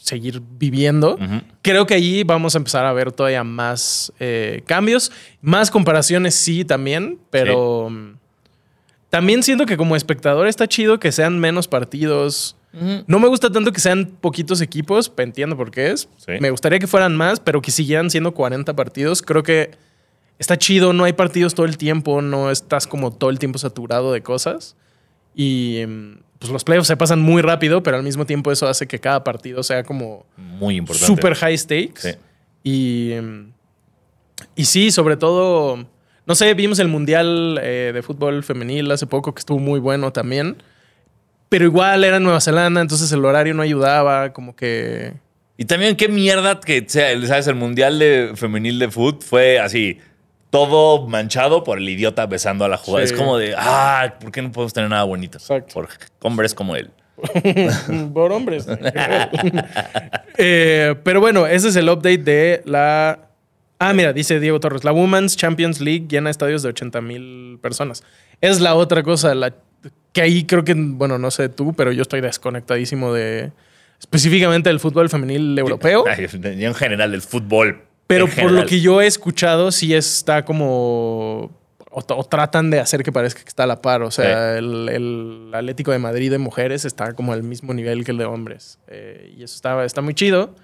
seguir 0.00 0.40
viviendo. 0.56 1.18
Creo 1.62 1.84
que 1.84 1.94
allí 1.94 2.22
vamos 2.22 2.54
a 2.54 2.58
empezar 2.58 2.86
a 2.86 2.92
ver 2.92 3.10
todavía 3.10 3.42
más 3.42 4.12
eh, 4.20 4.62
cambios, 4.64 5.10
más 5.40 5.68
comparaciones 5.72 6.36
sí 6.36 6.64
también, 6.64 7.18
pero 7.30 7.90
también 9.10 9.42
siento 9.42 9.66
que 9.66 9.76
como 9.76 9.96
espectador 9.96 10.46
está 10.48 10.66
chido 10.66 10.98
que 10.98 11.12
sean 11.12 11.38
menos 11.38 11.68
partidos. 11.68 12.56
No 13.06 13.18
me 13.18 13.26
gusta 13.28 13.50
tanto 13.50 13.72
que 13.72 13.80
sean 13.80 14.04
poquitos 14.20 14.60
equipos, 14.60 15.10
entiendo 15.16 15.56
por 15.56 15.70
qué 15.70 15.92
es. 15.92 16.10
Sí. 16.18 16.32
Me 16.40 16.50
gustaría 16.50 16.78
que 16.78 16.86
fueran 16.86 17.16
más, 17.16 17.40
pero 17.40 17.62
que 17.62 17.70
siguieran 17.70 18.10
siendo 18.10 18.34
40 18.34 18.76
partidos. 18.76 19.22
Creo 19.22 19.42
que 19.42 19.70
está 20.38 20.58
chido, 20.58 20.92
no 20.92 21.04
hay 21.04 21.14
partidos 21.14 21.54
todo 21.54 21.64
el 21.64 21.78
tiempo, 21.78 22.20
no 22.20 22.50
estás 22.50 22.86
como 22.86 23.12
todo 23.12 23.30
el 23.30 23.38
tiempo 23.38 23.58
saturado 23.58 24.12
de 24.12 24.22
cosas. 24.22 24.76
Y 25.34 25.84
mm, 25.88 26.18
pues 26.38 26.52
los 26.52 26.64
playoffs 26.64 26.88
se 26.88 26.98
pasan 26.98 27.20
muy 27.22 27.40
rápido, 27.40 27.82
pero 27.82 27.96
al 27.96 28.02
mismo 28.02 28.26
tiempo 28.26 28.52
eso 28.52 28.68
hace 28.68 28.86
que 28.86 28.98
cada 29.00 29.24
partido 29.24 29.62
sea 29.62 29.82
como 29.82 30.26
Muy 30.36 30.76
importante. 30.76 31.06
super 31.06 31.34
high 31.34 31.56
stakes. 31.56 32.02
Sí. 32.02 32.10
Y, 32.62 33.14
mm, 33.18 33.52
y 34.54 34.64
sí, 34.66 34.90
sobre 34.90 35.16
todo, 35.16 35.86
no 36.26 36.34
sé, 36.34 36.52
vimos 36.54 36.78
el 36.78 36.88
Mundial 36.88 37.58
eh, 37.62 37.92
de 37.94 38.02
Fútbol 38.02 38.42
Femenil 38.42 38.90
hace 38.90 39.06
poco, 39.06 39.34
que 39.34 39.40
estuvo 39.40 39.58
muy 39.58 39.80
bueno 39.80 40.12
también. 40.12 40.56
Pero 41.48 41.64
igual 41.64 42.02
era 42.02 42.16
en 42.16 42.24
Nueva 42.24 42.40
Zelanda, 42.40 42.80
entonces 42.80 43.10
el 43.12 43.24
horario 43.24 43.54
no 43.54 43.62
ayudaba, 43.62 44.32
como 44.32 44.56
que... 44.56 45.14
Y 45.56 45.64
también 45.64 45.96
qué 45.96 46.08
mierda 46.08 46.60
que 46.60 46.84
sea, 46.86 47.08
¿sabes? 47.26 47.46
El 47.46 47.54
Mundial 47.54 47.98
de 47.98 48.32
Femenil 48.34 48.78
de 48.78 48.90
Foot 48.90 49.22
fue 49.22 49.58
así, 49.58 49.98
todo 50.50 51.06
manchado 51.06 51.64
por 51.64 51.78
el 51.78 51.88
idiota 51.88 52.26
besando 52.26 52.64
a 52.64 52.68
la 52.68 52.76
jugada. 52.76 53.06
Sí. 53.06 53.14
Es 53.14 53.18
como 53.18 53.38
de, 53.38 53.54
ah, 53.56 54.14
¿por 54.20 54.32
qué 54.32 54.42
no 54.42 54.50
podemos 54.50 54.72
tener 54.72 54.90
nada 54.90 55.04
bonito? 55.04 55.38
Exacto. 55.38 55.74
Por 55.74 55.88
hombres 56.22 56.54
como 56.54 56.76
él. 56.76 56.90
Por 58.14 58.32
hombres. 58.32 58.66
Eh, 60.38 60.94
pero 61.02 61.18
bueno, 61.20 61.46
ese 61.46 61.68
es 61.68 61.76
el 61.76 61.88
update 61.88 62.18
de 62.18 62.62
la... 62.66 63.25
Ah, 63.78 63.92
mira, 63.92 64.12
dice 64.12 64.40
Diego 64.40 64.58
Torres, 64.60 64.84
la 64.84 64.92
Women's 64.92 65.36
Champions 65.36 65.80
League 65.80 66.06
llena 66.08 66.30
estadios 66.30 66.62
de 66.62 66.70
80 66.70 67.00
mil 67.02 67.58
personas. 67.60 68.02
Es 68.40 68.60
la 68.60 68.74
otra 68.74 69.02
cosa, 69.02 69.34
la... 69.34 69.54
que 70.12 70.22
ahí 70.22 70.44
creo 70.44 70.64
que, 70.64 70.74
bueno, 70.74 71.18
no 71.18 71.30
sé 71.30 71.48
tú, 71.48 71.74
pero 71.74 71.92
yo 71.92 72.02
estoy 72.02 72.20
desconectadísimo 72.20 73.12
de 73.12 73.52
específicamente 74.00 74.68
del 74.68 74.80
fútbol 74.80 75.08
femenil 75.08 75.58
europeo. 75.58 76.04
En 76.06 76.74
general, 76.74 77.10
del 77.10 77.22
fútbol. 77.22 77.82
Pero 78.06 78.26
por 78.26 78.36
lo 78.36 78.42
general. 78.44 78.66
que 78.66 78.80
yo 78.80 79.00
he 79.00 79.06
escuchado, 79.06 79.72
sí 79.72 79.94
está 79.94 80.44
como. 80.44 81.50
O, 81.90 82.04
o 82.06 82.24
tratan 82.24 82.70
de 82.70 82.78
hacer 82.78 83.02
que 83.02 83.10
parezca 83.10 83.42
que 83.42 83.48
está 83.48 83.64
a 83.64 83.66
la 83.66 83.80
par. 83.80 84.02
O 84.02 84.10
sea, 84.10 84.58
el, 84.58 84.88
el 84.88 85.50
Atlético 85.54 85.92
de 85.92 85.98
Madrid 85.98 86.30
de 86.30 86.38
mujeres 86.38 86.84
está 86.84 87.14
como 87.14 87.32
al 87.32 87.42
mismo 87.42 87.72
nivel 87.72 88.04
que 88.04 88.10
el 88.10 88.18
de 88.18 88.26
hombres. 88.26 88.78
Eh, 88.86 89.34
y 89.36 89.42
eso 89.42 89.56
está, 89.56 89.82
está 89.84 90.02
muy 90.02 90.14
chido. 90.14 90.54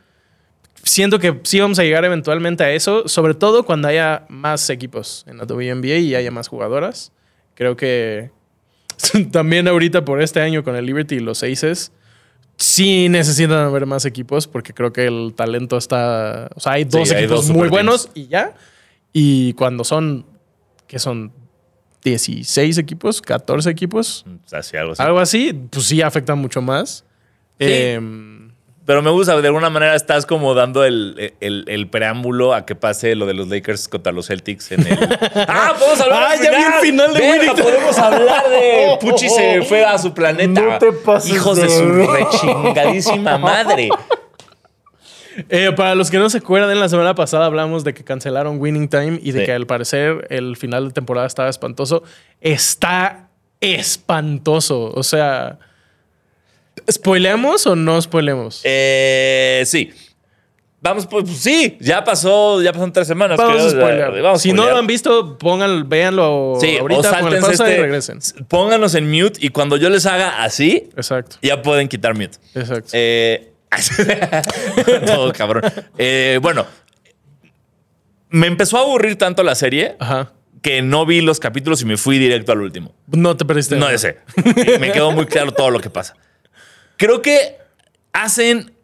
Siento 0.84 1.18
que 1.18 1.40
sí 1.44 1.60
vamos 1.60 1.78
a 1.78 1.84
llegar 1.84 2.04
eventualmente 2.04 2.64
a 2.64 2.72
eso, 2.72 3.06
sobre 3.08 3.34
todo 3.34 3.64
cuando 3.64 3.88
haya 3.88 4.26
más 4.28 4.68
equipos 4.68 5.24
en 5.28 5.38
la 5.38 5.44
WNBA 5.44 5.98
y 5.98 6.14
haya 6.14 6.30
más 6.30 6.48
jugadoras. 6.48 7.12
Creo 7.54 7.76
que 7.76 8.30
también 9.30 9.68
ahorita 9.68 10.04
por 10.04 10.20
este 10.20 10.40
año 10.40 10.64
con 10.64 10.74
el 10.76 10.84
Liberty 10.86 11.16
y 11.16 11.20
los 11.20 11.42
Aces, 11.42 11.92
sí 12.56 13.08
necesitan 13.08 13.58
haber 13.58 13.86
más 13.86 14.04
equipos 14.04 14.46
porque 14.46 14.74
creo 14.74 14.92
que 14.92 15.06
el 15.06 15.34
talento 15.34 15.76
está. 15.76 16.48
O 16.54 16.60
sea, 16.60 16.72
hay 16.72 16.84
dos 16.84 17.10
hay 17.10 17.24
equipos 17.24 17.46
dos 17.48 17.56
muy 17.56 17.68
buenos 17.68 18.08
y 18.14 18.26
ya. 18.26 18.54
Y 19.12 19.52
cuando 19.54 19.84
son, 19.84 20.24
que 20.86 20.98
son 20.98 21.32
16 22.02 22.78
equipos, 22.78 23.20
14 23.22 23.70
equipos, 23.70 24.24
Así, 24.50 24.76
algo 24.76 24.92
así. 24.92 25.02
algo 25.02 25.18
así, 25.20 25.52
pues 25.70 25.86
sí 25.86 26.02
afecta 26.02 26.34
mucho 26.34 26.62
más. 26.62 27.04
Sí. 27.60 27.66
Em, 27.68 28.41
Pero 28.84 29.00
me 29.00 29.10
gusta, 29.10 29.40
de 29.40 29.46
alguna 29.46 29.70
manera 29.70 29.94
estás 29.94 30.26
como 30.26 30.54
dando 30.54 30.84
el, 30.84 31.34
el- 31.40 31.64
el 31.68 31.86
preámbulo 31.88 32.52
a 32.52 32.66
que 32.66 32.74
pase 32.74 33.14
lo 33.14 33.26
de 33.26 33.34
los 33.34 33.46
Lakers 33.48 33.86
contra 33.86 34.10
los 34.12 34.26
Celtics 34.26 34.72
en 34.72 34.84
el. 34.86 34.98
¡Ah! 35.48 35.72
¡Podemos 35.78 36.00
hablar 36.00 36.22
Ah, 36.30 36.34
ya 36.42 36.50
vi 36.50 36.56
el 36.64 36.72
final 36.80 37.14
de 37.14 37.20
Venga. 37.20 37.54
Podemos 37.54 37.96
hablar 37.98 38.48
de 38.50 38.96
Pucci 39.00 39.28
se 39.28 39.62
fue 39.62 39.84
a 39.84 39.96
su 39.98 40.12
planeta. 40.12 40.60
No 40.60 40.78
te 40.78 40.90
pases 40.92 41.30
Hijos 41.32 41.56
de 41.58 41.62
de 41.62 41.68
su 41.68 41.84
rechingadísima 41.88 43.38
madre. 43.38 43.88
eh, 45.48 45.70
para 45.76 45.94
los 45.94 46.10
que 46.10 46.18
no 46.18 46.28
se 46.28 46.38
acuerdan, 46.38 46.78
la 46.80 46.88
semana 46.88 47.14
pasada 47.14 47.46
hablamos 47.46 47.84
de 47.84 47.94
que 47.94 48.02
cancelaron 48.02 48.60
Winning 48.60 48.88
Time 48.88 49.20
y 49.22 49.30
de 49.32 49.40
Sí. 49.40 49.46
que 49.46 49.52
al 49.52 49.66
parecer 49.68 50.26
el 50.30 50.56
final 50.56 50.88
de 50.88 50.92
temporada 50.92 51.26
estaba 51.28 51.48
espantoso. 51.48 52.02
Está 52.40 53.28
espantoso. 53.60 54.90
O 54.94 55.02
sea, 55.04 55.58
¿spoileamos 56.90 57.66
o 57.66 57.76
no 57.76 58.00
spoilemos? 58.00 58.60
Eh, 58.64 59.62
sí. 59.66 59.90
Vamos, 60.80 61.06
pues 61.06 61.24
pues, 61.24 61.36
sí, 61.38 61.76
ya 61.80 62.02
pasó, 62.02 62.60
ya 62.60 62.72
pasaron 62.72 62.92
tres 62.92 63.06
semanas. 63.06 63.38
Vamos 63.38 63.72
creo, 63.72 63.86
a. 63.86 64.10
Vamos 64.20 64.40
a 64.40 64.42
si 64.42 64.52
no 64.52 64.68
lo 64.68 64.76
han 64.76 64.88
visto, 64.88 65.38
pongan, 65.38 65.88
véanlo 65.88 66.58
Sí, 66.60 66.76
ahorita, 66.76 67.20
o 67.22 67.30
pausa 67.40 67.52
este. 67.52 67.74
y 67.76 67.80
regresen. 67.80 68.18
Pónganos 68.48 68.96
en 68.96 69.08
mute 69.08 69.38
y 69.40 69.50
cuando 69.50 69.76
yo 69.76 69.88
les 69.90 70.06
haga 70.06 70.42
así, 70.42 70.88
Exacto, 70.96 71.36
ya 71.40 71.62
pueden 71.62 71.86
quitar 71.86 72.14
mute. 72.14 72.36
exacto. 72.56 72.90
Eh, 72.94 73.52
todo 75.06 75.32
cabrón. 75.36 75.62
Eh, 75.98 76.40
bueno, 76.42 76.66
me 78.30 78.48
empezó 78.48 78.78
a 78.78 78.80
aburrir 78.80 79.16
tanto 79.16 79.44
la 79.44 79.54
serie 79.54 79.94
Ajá. 80.00 80.32
que 80.62 80.82
no 80.82 81.06
vi 81.06 81.20
los 81.20 81.38
capítulos 81.38 81.80
y 81.82 81.84
me 81.84 81.96
fui 81.96 82.18
directo 82.18 82.50
al 82.50 82.60
último. 82.60 82.92
No 83.06 83.36
te 83.36 83.44
perdiste. 83.44 83.76
No 83.76 83.86
nada. 83.86 83.98
sé. 83.98 84.18
Me 84.80 84.90
quedó 84.90 85.12
muy 85.12 85.26
claro 85.26 85.52
todo 85.52 85.70
lo 85.70 85.78
que 85.80 85.90
pasa. 85.90 86.16
Creo 87.02 87.20
que 87.20 87.58
hacen. 88.12 88.74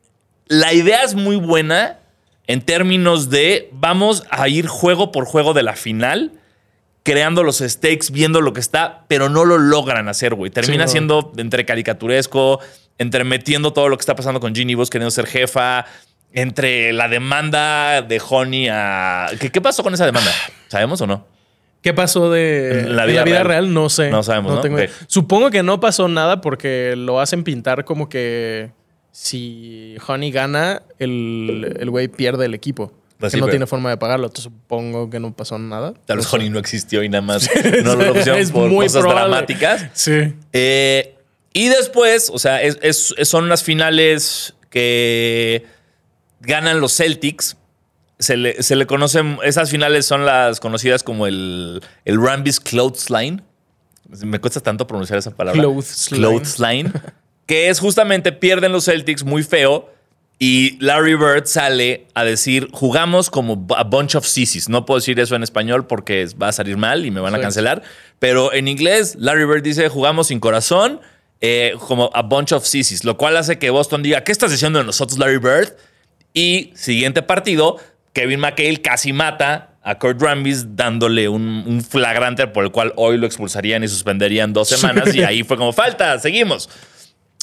La 0.49 0.73
idea 0.73 1.05
es 1.05 1.15
muy 1.15 1.37
buena 1.37 2.01
en 2.49 2.63
términos 2.63 3.31
de 3.31 3.69
vamos 3.71 4.25
a 4.29 4.49
ir 4.49 4.67
juego 4.67 5.13
por 5.13 5.25
juego 5.25 5.55
de 5.55 5.63
la 5.63 5.77
final, 5.77 6.33
creando 7.05 7.45
los 7.45 7.59
stakes, 7.59 8.11
viendo 8.11 8.41
lo 8.41 8.53
que 8.53 8.59
está, 8.59 9.05
pero 9.07 9.29
no 9.29 9.45
lo 9.45 9.57
logran 9.57 10.09
hacer, 10.09 10.35
güey. 10.35 10.51
Termina 10.51 10.89
Sí, 10.89 10.95
siendo 10.95 11.33
entre 11.37 11.65
caricaturesco, 11.65 12.59
entre 12.99 13.23
metiendo 13.23 13.73
todo 13.73 13.89
lo 13.89 13.97
que 13.97 14.03
está 14.03 14.17
pasando 14.17 14.41
con 14.41 14.53
Ginny 14.53 14.75
Vos 14.75 14.91
queriendo 14.91 15.13
ser 15.13 15.29
jefa, 15.29 15.87
entre 16.33 16.93
la 16.93 17.07
demanda 17.07 18.03
de 18.03 18.21
Honey 18.29 18.67
a. 18.69 19.29
¿Qué, 19.39 19.53
qué 19.53 19.61
pasó 19.61 19.85
con 19.85 19.95
esa 19.95 20.07
demanda? 20.07 20.33
¿Sabemos 20.67 21.01
o 21.03 21.07
no? 21.07 21.38
¿Qué 21.83 21.95
pasó 21.95 22.31
de 22.31 22.85
la 22.88 23.07
vida 23.07 23.25
real. 23.25 23.45
real? 23.47 23.73
No 23.75 23.88
sé. 23.88 24.11
No 24.11 24.23
sabemos, 24.23 24.55
¿no? 24.55 24.61
tengo. 24.61 24.79
Supongo 25.07 25.51
que 25.51 25.62
no 25.62 25.79
pasó 25.81 26.09
nada 26.09 26.41
porque 26.41 26.95
lo 26.97 27.21
hacen 27.21 27.45
pintar 27.45 27.85
como 27.85 28.09
que 28.09 28.71
si 29.12 29.97
Honey 30.07 30.31
gana, 30.31 30.83
el 30.99 31.77
el 31.79 31.91
güey 31.91 32.09
pierde 32.09 32.47
el 32.47 32.55
equipo. 32.55 32.93
Pues 33.19 33.33
que 33.33 33.38
no 33.38 33.47
pero- 33.47 33.53
tiene 33.53 33.67
forma 33.67 33.91
de 33.91 33.97
pagarlo. 33.97 34.27
Entonces 34.27 34.45
supongo 34.53 35.09
que 35.11 35.19
no 35.21 35.35
pasó 35.35 35.59
nada. 35.59 35.93
Tal 36.07 36.19
vez. 36.19 36.33
Honey 36.33 36.51
no 36.51 36.59
existió 36.59 37.03
y 37.03 37.09
nada 37.09 37.23
más 37.23 37.49
no 37.85 37.95
lo 37.97 38.12
pusieron 38.14 38.41
Es 38.41 38.51
por 38.53 38.69
muy 38.69 38.87
cosas 38.87 39.03
probable. 39.03 39.29
dramáticas. 39.31 39.87
Sí. 39.93 40.35
Eh, 40.53 41.14
y 41.53 41.69
después, 41.69 42.31
o 42.33 42.38
sea, 42.38 42.62
es- 42.62 42.79
es- 42.83 43.14
son 43.23 43.45
unas 43.45 43.62
finales 43.64 44.55
que 44.71 45.64
ganan 46.41 46.81
los 46.81 46.97
Celtics. 46.97 47.57
Se 48.19 48.37
le, 48.37 48.63
se 48.63 48.75
le 48.77 48.87
conocen, 48.87 49.39
esas 49.45 49.71
finales 49.71 50.07
son 50.07 50.27
las 50.27 50.61
conocidas 50.61 51.03
como 51.03 51.27
el, 51.27 51.81
el 52.05 52.23
Rambis 52.23 52.59
Clothesline. 52.59 53.43
Me 54.09 54.41
cuesta 54.41 54.61
tanto 54.61 54.87
pronunciar 54.87 55.19
esa 55.19 55.31
palabra. 55.31 55.61
Clothesline. 55.61 56.21
Clothesline. 56.21 56.93
que 57.47 57.69
es 57.69 57.81
justamente 57.81 58.33
pierden 58.33 58.73
los 58.73 58.85
Celtics 58.85 59.25
muy 59.25 59.43
feo. 59.43 59.91
Y 60.41 60.79
Larry 60.79 61.17
Bird 61.17 61.47
sale 61.47 62.07
a 62.15 62.23
decir, 62.23 62.69
jugamos 62.73 63.29
como 63.29 63.67
a 63.75 63.83
bunch 63.83 64.15
of 64.15 64.25
sissies. 64.25 64.69
No 64.69 64.87
puedo 64.87 65.01
decir 65.01 65.19
eso 65.19 65.35
en 65.35 65.43
español 65.43 65.87
porque 65.87 66.29
va 66.41 66.49
a 66.49 66.53
salir 66.53 66.77
mal 66.77 67.05
y 67.05 67.11
me 67.11 67.21
van 67.21 67.35
a 67.35 67.41
cancelar. 67.41 67.83
Pero 68.21 68.53
en 68.53 68.69
inglés, 68.69 69.17
Larry 69.19 69.47
Bird 69.47 69.63
dice, 69.63 69.89
jugamos 69.89 70.29
sin 70.29 70.39
corazón, 70.39 71.01
eh, 71.41 71.75
como 71.89 72.11
a 72.15 72.23
bunch 72.23 72.53
of 72.53 72.65
sissies. 72.65 73.05
Lo 73.05 73.17
cual 73.17 73.37
hace 73.37 73.59
que 73.59 73.71
Boston 73.71 74.03
diga, 74.03 74.23
¿qué 74.23 74.31
estás 74.31 74.53
diciendo 74.53 74.79
de 74.79 74.85
nosotros, 74.85 75.19
Larry 75.19 75.39
Bird? 75.39 75.75
Y 76.35 76.73
siguiente 76.77 77.23
partido, 77.23 77.79
Kevin 78.19 78.41
McHale 78.41 78.83
casi 78.83 79.13
mata 79.13 79.79
a 79.81 79.97
Kurt 79.97 80.21
Rambis 80.21 80.75
dándole 80.75 81.29
un, 81.29 81.63
un 81.65 81.85
flagrante 81.85 82.49
por 82.49 82.65
el 82.65 82.73
cual 82.73 82.93
hoy 82.97 83.17
lo 83.17 83.27
expulsarían 83.27 83.85
y 83.85 83.89
suspenderían 83.89 84.53
dos 84.53 84.69
semanas. 84.69 85.15
y 85.15 85.23
ahí 85.23 85.45
fue 85.45 85.57
como, 85.57 85.73
falta, 85.73 86.19
seguimos. 86.19 86.69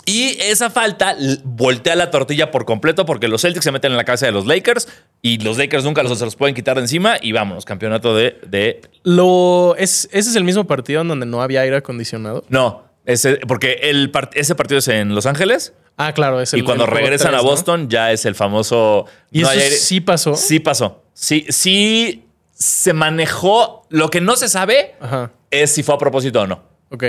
Y 0.06 0.38
esa 0.42 0.70
falta 0.70 1.16
voltea 1.46 1.96
la 1.96 2.12
tortilla 2.12 2.52
por 2.52 2.66
completo 2.66 3.06
porque 3.06 3.30
los 3.30 3.42
Celtics 3.42 3.64
se 3.64 3.72
meten 3.72 3.92
en 3.92 3.98
la 3.98 4.04
cabeza 4.04 4.26
de 4.26 4.34
los 4.34 4.46
Lakers 4.46 4.90
y 5.22 5.38
los 5.38 5.58
Lakers 5.58 5.86
nunca 5.86 6.04
los, 6.04 6.20
se 6.20 6.26
los 6.26 6.36
pueden 6.36 6.54
quitar 6.54 6.76
de 6.76 6.82
encima 6.82 7.16
y 7.22 7.32
vámonos, 7.32 7.64
campeonato 7.64 8.14
de... 8.14 8.38
de 8.46 8.82
Lo, 9.04 9.78
es, 9.78 10.10
ese 10.12 10.30
es 10.30 10.36
el 10.36 10.44
mismo 10.44 10.66
partido 10.66 11.04
en 11.04 11.08
donde 11.08 11.26
no 11.26 11.42
había 11.42 11.62
aire 11.62 11.78
acondicionado. 11.78 12.44
no, 12.50 12.84
ese, 13.06 13.38
porque 13.48 13.80
el 13.84 14.12
part- 14.12 14.32
ese 14.34 14.56
partido 14.56 14.80
es 14.80 14.88
en 14.88 15.14
Los 15.16 15.26
Ángeles 15.26 15.74
Ah, 15.98 16.14
claro, 16.14 16.42
es 16.42 16.54
el 16.54 16.60
y 16.60 16.64
cuando 16.64 16.84
el 16.86 16.92
regresan 16.92 17.34
a 17.34 17.38
¿no? 17.38 17.44
Boston 17.44 17.90
ya 17.90 18.12
es 18.12 18.26
el 18.26 18.36
famoso... 18.36 19.06
¿Y 19.32 19.42
no 19.44 19.52
eso 19.52 19.60
aire. 19.62 19.76
sí 19.76 20.02
pasó? 20.02 20.36
Sí 20.36 20.60
pasó. 20.60 21.04
Sí, 21.14 21.46
sí 21.50 22.26
se 22.52 22.92
manejó. 22.94 23.86
Lo 23.90 24.10
que 24.10 24.20
no 24.20 24.36
se 24.36 24.50
sabe 24.50 24.96
Ajá. 25.00 25.32
es 25.52 25.72
si 25.74 25.84
fue 25.84 25.96
a 25.96 25.98
propósito 25.98 26.42
o 26.42 26.48
no. 26.48 26.64
Ok. 26.92 27.04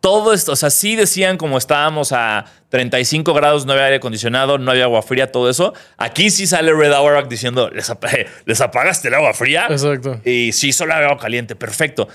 todo 0.00 0.32
esto, 0.32 0.52
o 0.52 0.56
sea, 0.56 0.70
sí 0.70 0.94
decían 0.94 1.36
como 1.38 1.58
estábamos 1.58 2.12
a 2.12 2.44
35 2.68 3.34
grados, 3.34 3.66
no 3.66 3.72
había 3.72 3.86
aire 3.86 3.96
acondicionado, 3.96 4.56
no 4.58 4.70
había 4.70 4.84
agua 4.84 5.02
fría, 5.02 5.32
todo 5.32 5.50
eso. 5.50 5.74
Aquí 5.96 6.30
sí 6.30 6.46
sale 6.46 6.72
Red 6.72 6.92
Auerbach 6.92 7.26
diciendo, 7.28 7.68
¿les, 7.70 7.90
ap- 7.90 8.04
¿les 8.44 8.60
apagaste 8.60 9.08
el 9.08 9.14
agua 9.14 9.32
fría? 9.34 9.66
Exacto. 9.70 10.20
Y 10.24 10.52
sí, 10.52 10.72
solo 10.72 10.94
había 10.94 11.08
agua 11.08 11.18
caliente, 11.18 11.56
perfecto. 11.56 12.08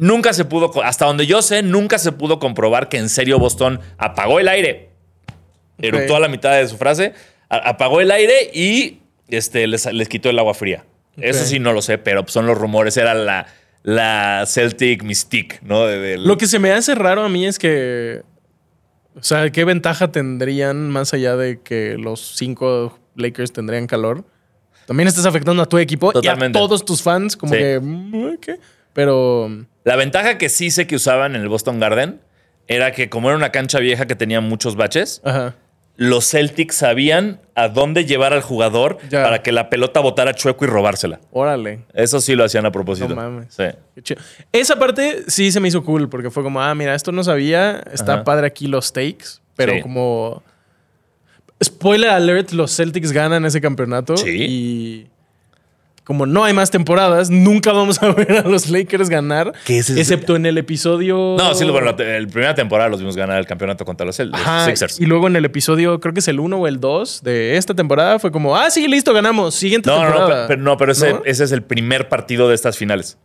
Nunca 0.00 0.32
se 0.32 0.44
pudo, 0.46 0.72
hasta 0.82 1.04
donde 1.04 1.26
yo 1.26 1.42
sé, 1.42 1.62
nunca 1.62 1.98
se 1.98 2.10
pudo 2.12 2.38
comprobar 2.38 2.88
que 2.88 2.96
en 2.96 3.08
serio 3.10 3.38
Boston 3.38 3.80
apagó 3.98 4.40
el 4.40 4.48
aire. 4.48 4.88
Eructó 5.78 6.16
a 6.16 6.20
la 6.20 6.28
mitad 6.28 6.56
de 6.56 6.66
su 6.68 6.76
frase, 6.76 7.12
apagó 7.48 8.00
el 8.00 8.10
aire 8.10 8.50
y 8.52 9.00
este, 9.28 9.66
les, 9.66 9.86
les 9.92 10.08
quitó 10.08 10.30
el 10.30 10.38
agua 10.38 10.54
fría. 10.54 10.84
Eso 11.16 11.44
sí 11.44 11.58
no 11.58 11.72
lo 11.72 11.82
sé, 11.82 11.98
pero 11.98 12.24
son 12.28 12.46
los 12.46 12.56
rumores, 12.56 12.96
era 12.96 13.12
la, 13.14 13.46
la 13.82 14.44
Celtic 14.46 15.02
Mystique, 15.02 15.58
¿no? 15.62 15.86
De- 15.86 16.16
Lo 16.16 16.38
que 16.38 16.46
se 16.46 16.58
me 16.58 16.72
hace 16.72 16.94
raro 16.94 17.22
a 17.22 17.28
mí 17.28 17.46
es 17.46 17.58
que. 17.58 18.22
O 19.16 19.22
sea, 19.22 19.50
¿qué 19.50 19.64
ventaja 19.64 20.12
tendrían 20.12 20.88
más 20.88 21.12
allá 21.12 21.36
de 21.36 21.60
que 21.60 21.96
los 21.98 22.36
cinco 22.36 22.98
Lakers 23.16 23.52
tendrían 23.52 23.86
calor? 23.86 24.24
También 24.86 25.08
estás 25.08 25.26
afectando 25.26 25.62
a 25.62 25.66
tu 25.66 25.76
equipo 25.78 26.12
Totalmente. 26.12 26.58
y 26.58 26.62
a 26.62 26.64
todos 26.66 26.84
tus 26.84 27.02
fans, 27.02 27.36
como 27.36 27.52
Sí. 27.52 27.58
que. 27.58 27.80
mm, 27.82 28.36
¿qué? 28.40 28.56
Pero. 28.92 29.48
La 29.84 29.96
ventaja 29.96 30.38
que 30.38 30.48
sí 30.48 30.70
sé 30.70 30.86
que 30.86 30.96
usaban 30.96 31.34
en 31.36 31.42
el 31.42 31.48
Boston 31.48 31.80
Garden 31.80 32.20
era 32.68 32.92
que 32.92 33.08
como 33.08 33.28
era 33.28 33.36
una 33.36 33.50
cancha 33.50 33.78
vieja 33.80 34.06
que 34.06 34.14
tenía 34.14 34.40
muchos 34.40 34.76
baches, 34.76 35.20
Ajá. 35.24 35.54
los 35.96 36.28
Celtics 36.30 36.76
sabían 36.76 37.40
a 37.54 37.68
dónde 37.68 38.04
llevar 38.04 38.32
al 38.32 38.42
jugador 38.42 38.98
Ya. 39.10 39.22
para 39.24 39.42
que 39.42 39.52
la 39.52 39.68
pelota 39.70 40.00
botara 40.00 40.34
chueco 40.34 40.64
y 40.64 40.68
robársela. 40.68 41.20
Órale. 41.32 41.84
Eso 41.94 42.20
sí 42.20 42.34
lo 42.34 42.44
hacían 42.44 42.66
a 42.66 42.72
propósito. 42.72 43.08
No 43.08 43.16
mames. 43.16 43.52
Sí. 43.54 43.64
Qué 43.94 44.02
chido. 44.02 44.20
Esa 44.52 44.78
parte 44.78 45.24
sí 45.28 45.50
se 45.50 45.60
me 45.60 45.68
hizo 45.68 45.82
cool 45.84 46.08
porque 46.08 46.30
fue 46.30 46.42
como, 46.42 46.60
ah, 46.62 46.74
mira, 46.74 46.94
esto 46.94 47.10
no 47.12 47.24
sabía. 47.24 47.82
Está 47.92 48.14
Ajá. 48.14 48.24
padre 48.24 48.46
aquí 48.46 48.66
los 48.68 48.86
stakes, 48.86 49.40
pero 49.56 49.72
Sí. 49.74 49.80
como. 49.82 50.42
Spoiler 51.62 52.10
alert: 52.10 52.52
los 52.52 52.74
Celtics 52.74 53.12
ganan 53.12 53.44
ese 53.44 53.60
campeonato. 53.60 54.16
Sí. 54.16 54.30
Y. 54.30 55.10
como 56.10 56.26
no 56.26 56.42
hay 56.42 56.52
más 56.52 56.72
temporadas, 56.72 57.30
nunca 57.30 57.72
vamos 57.72 58.02
a 58.02 58.12
ver 58.12 58.32
a 58.38 58.42
los 58.42 58.68
Lakers 58.68 59.08
ganar, 59.08 59.52
es- 59.68 59.90
excepto 59.90 60.34
en 60.34 60.44
el 60.44 60.58
episodio... 60.58 61.36
No, 61.38 61.54
sí, 61.54 61.64
bueno, 61.70 61.86
la, 61.86 61.94
primera 61.94 62.52
temporada 62.52 62.90
los 62.90 62.98
vimos 62.98 63.14
ganar 63.14 63.38
el 63.38 63.46
campeonato 63.46 63.84
contra 63.84 64.04
los, 64.04 64.18
los 64.18 64.34
Ajá, 64.34 64.64
Sixers. 64.66 64.98
y 65.00 65.06
luego 65.06 65.28
en 65.28 65.36
el 65.36 65.44
episodio, 65.44 66.00
creo 66.00 66.12
que 66.12 66.18
es 66.18 66.26
el 66.26 66.40
1 66.40 66.56
o 66.58 66.66
el 66.66 66.80
2 66.80 67.22
de 67.22 67.56
esta 67.56 67.74
temporada, 67.74 68.18
fue 68.18 68.32
como, 68.32 68.56
ah, 68.56 68.68
sí, 68.70 68.88
listo, 68.88 69.14
ganamos. 69.14 69.54
Siguiente 69.54 69.88
No, 69.88 69.98
no, 69.98 70.08
no, 70.08 70.16
temporada. 70.16 70.48
pe- 70.48 70.54
pero, 70.54 70.62
no, 70.64 70.76
pero 70.76 70.90
ese, 70.90 71.12
¿No? 71.12 71.22
ese 71.24 71.44
es 71.44 71.52
el 71.52 71.62
primer 71.62 72.08
partido 72.08 72.48
de 72.48 72.56
estas 72.56 72.76
finales. 72.76 73.16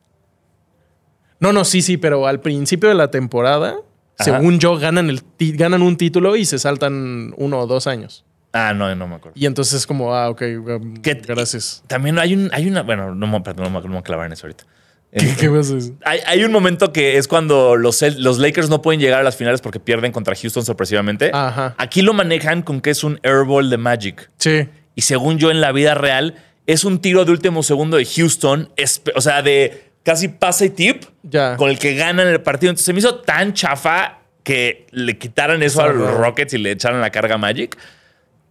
No, 1.40 1.54
no, 1.54 1.66
sí, 1.66 1.82
sí, 1.82 1.98
pero 1.98 2.28
al 2.28 2.40
principio 2.40 2.88
de 2.88 2.94
la 2.94 3.10
temporada, 3.10 3.78
Ajá. 4.20 4.24
según 4.24 4.60
yo, 4.60 4.78
ganan, 4.78 5.10
el 5.10 5.22
ganan 5.40 5.82
un 5.82 5.98
título 5.98 6.36
y 6.36 6.46
se 6.46 6.60
saltan 6.60 7.34
uno 7.38 7.62
o 7.62 7.66
dos 7.66 7.88
años. 7.88 8.26
Ah, 8.58 8.74
no, 8.74 8.96
no 8.96 9.08
me 9.08 9.16
acuerdo. 9.16 9.38
Y 9.38 9.46
entonces 9.46 9.74
es 9.74 9.86
como, 9.86 10.16
ah, 10.16 10.30
ok, 10.30 10.42
um, 10.66 10.94
¿Qué- 11.02 11.16
gracias. 11.16 11.84
También 11.88 12.18
hay, 12.20 12.34
un, 12.34 12.50
hay 12.54 12.68
una. 12.68 12.84
Bueno, 12.84 13.14
no 13.14 13.28
me, 13.28 13.42
perdón, 13.42 13.66
no 13.66 13.70
me, 13.70 13.80
no 13.82 13.88
me 13.88 13.94
voy 13.96 14.00
a 14.00 14.04
clavar 14.04 14.26
en 14.28 14.32
eso 14.32 14.48
ahorita. 14.48 14.64
¿Qué, 15.12 15.36
qué 15.40 15.48
vas 15.50 15.72
a 15.72 15.76
decir? 15.76 15.94
Hay, 16.06 16.20
hay 16.26 16.44
un 16.44 16.52
momento 16.52 16.92
que 16.94 17.18
es 17.18 17.28
cuando 17.28 17.76
los, 17.76 18.02
los 18.18 18.38
Lakers 18.40 18.70
no 18.70 18.82
pueden 18.82 19.00
llegar 19.02 19.20
a 19.20 19.24
las 19.24 19.36
finales 19.36 19.60
porque 19.62 19.80
pierden 19.80 20.12
contra 20.12 20.36
Houston 20.36 20.64
sorpresivamente. 20.66 21.32
Ajá. 21.34 21.76
Aquí 21.78 22.02
lo 22.02 22.14
manejan 22.14 22.62
con 22.62 22.80
que 22.82 22.90
es 22.92 23.04
un 23.04 23.20
airball 23.24 23.70
de 23.70 23.78
Magic. 23.78 24.30
Sí. 24.38 24.68
Y 24.96 25.02
según 25.02 25.38
yo, 25.38 25.52
en 25.52 25.60
la 25.62 25.72
vida 25.74 25.94
real, 25.96 26.36
es 26.66 26.84
un 26.86 27.00
tiro 27.00 27.24
de 27.26 27.32
último 27.32 27.62
segundo 27.64 27.98
de 27.98 28.06
Houston. 28.06 28.70
O 29.16 29.22
sea, 29.22 29.42
de 29.42 29.90
casi 30.04 30.28
pase 30.30 30.66
y 30.68 30.70
tip 30.70 31.04
Ya. 31.24 31.56
con 31.58 31.70
el 31.70 31.78
que 31.80 31.96
ganan 31.96 32.28
el 32.28 32.42
partido. 32.42 32.70
Entonces 32.72 32.86
se 32.86 32.94
me 32.94 33.00
hizo 33.00 33.16
tan 33.22 33.54
chafa 33.54 34.20
que 34.44 34.86
le 34.92 35.18
quitaran 35.18 35.64
eso 35.64 35.82
a 35.82 35.88
los. 35.94 36.12
Rockets 36.14 36.54
y 36.54 36.58
le 36.58 36.72
echaran 36.72 37.00
la 37.02 37.10
carga 37.10 37.36
a 37.36 37.38
Magic. 37.38 37.78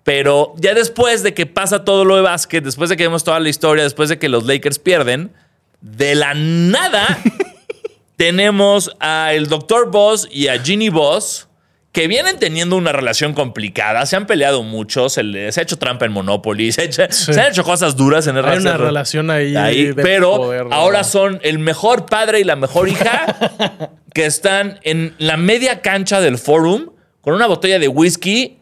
Pero 0.04 0.52
ya 0.58 0.74
después 0.74 1.22
de 1.22 1.34
que 1.34 1.46
pasa 1.46 1.84
todo 1.84 2.04
lo 2.04 2.16
de 2.16 2.22
básquet, 2.22 2.62
después 2.62 2.90
de 2.90 2.96
que 2.96 3.04
vemos 3.04 3.24
toda 3.24 3.40
la 3.40 3.48
historia, 3.48 3.82
después 3.84 4.08
de 4.10 4.18
que 4.18 4.28
los 4.28 4.44
Lakers 4.46 4.78
pierden, 4.78 5.32
de 5.80 6.14
la 6.14 6.34
nada 6.34 7.18
tenemos 8.16 8.94
a 9.00 9.32
el 9.32 9.48
Dr. 9.48 9.90
Boss 9.90 10.28
y 10.30 10.48
a 10.48 10.58
Ginny 10.62 10.88
Boss 10.88 11.48
que 11.92 12.08
vienen 12.08 12.40
teniendo 12.40 12.74
una 12.76 12.90
relación 12.90 13.34
complicada, 13.34 14.04
se 14.04 14.16
han 14.16 14.26
peleado 14.26 14.64
mucho, 14.64 15.08
se 15.08 15.20
ha 15.20 15.62
hecho 15.62 15.78
trampa 15.78 16.04
en 16.04 16.12
Monopoly, 16.12 16.72
se, 16.72 16.82
ha 16.82 16.84
hecho- 16.84 17.02
Sí. 17.10 17.32
se 17.32 17.40
han 17.40 17.52
hecho 17.52 17.62
cosas 17.62 17.96
duras 17.96 18.26
en 18.26 18.36
el 18.36 18.44
Hay 18.44 18.58
una 18.58 18.76
relación 18.76 19.30
ahí. 19.30 19.54
ahí, 19.54 19.92
de 19.92 20.02
pero 20.02 20.36
poder, 20.36 20.66
¿no? 20.66 20.74
ahora 20.74 21.04
son 21.04 21.38
el 21.44 21.60
mejor 21.60 22.06
padre 22.06 22.40
y 22.40 22.44
la 22.44 22.56
mejor 22.56 22.88
hija 22.88 23.92
que 24.12 24.26
están 24.26 24.80
en 24.82 25.14
la 25.18 25.36
media 25.36 25.82
cancha 25.82 26.20
del 26.20 26.36
forum 26.38 26.90
con 27.20 27.32
una 27.34 27.46
botella 27.46 27.78
de 27.78 27.86
whisky 27.88 28.58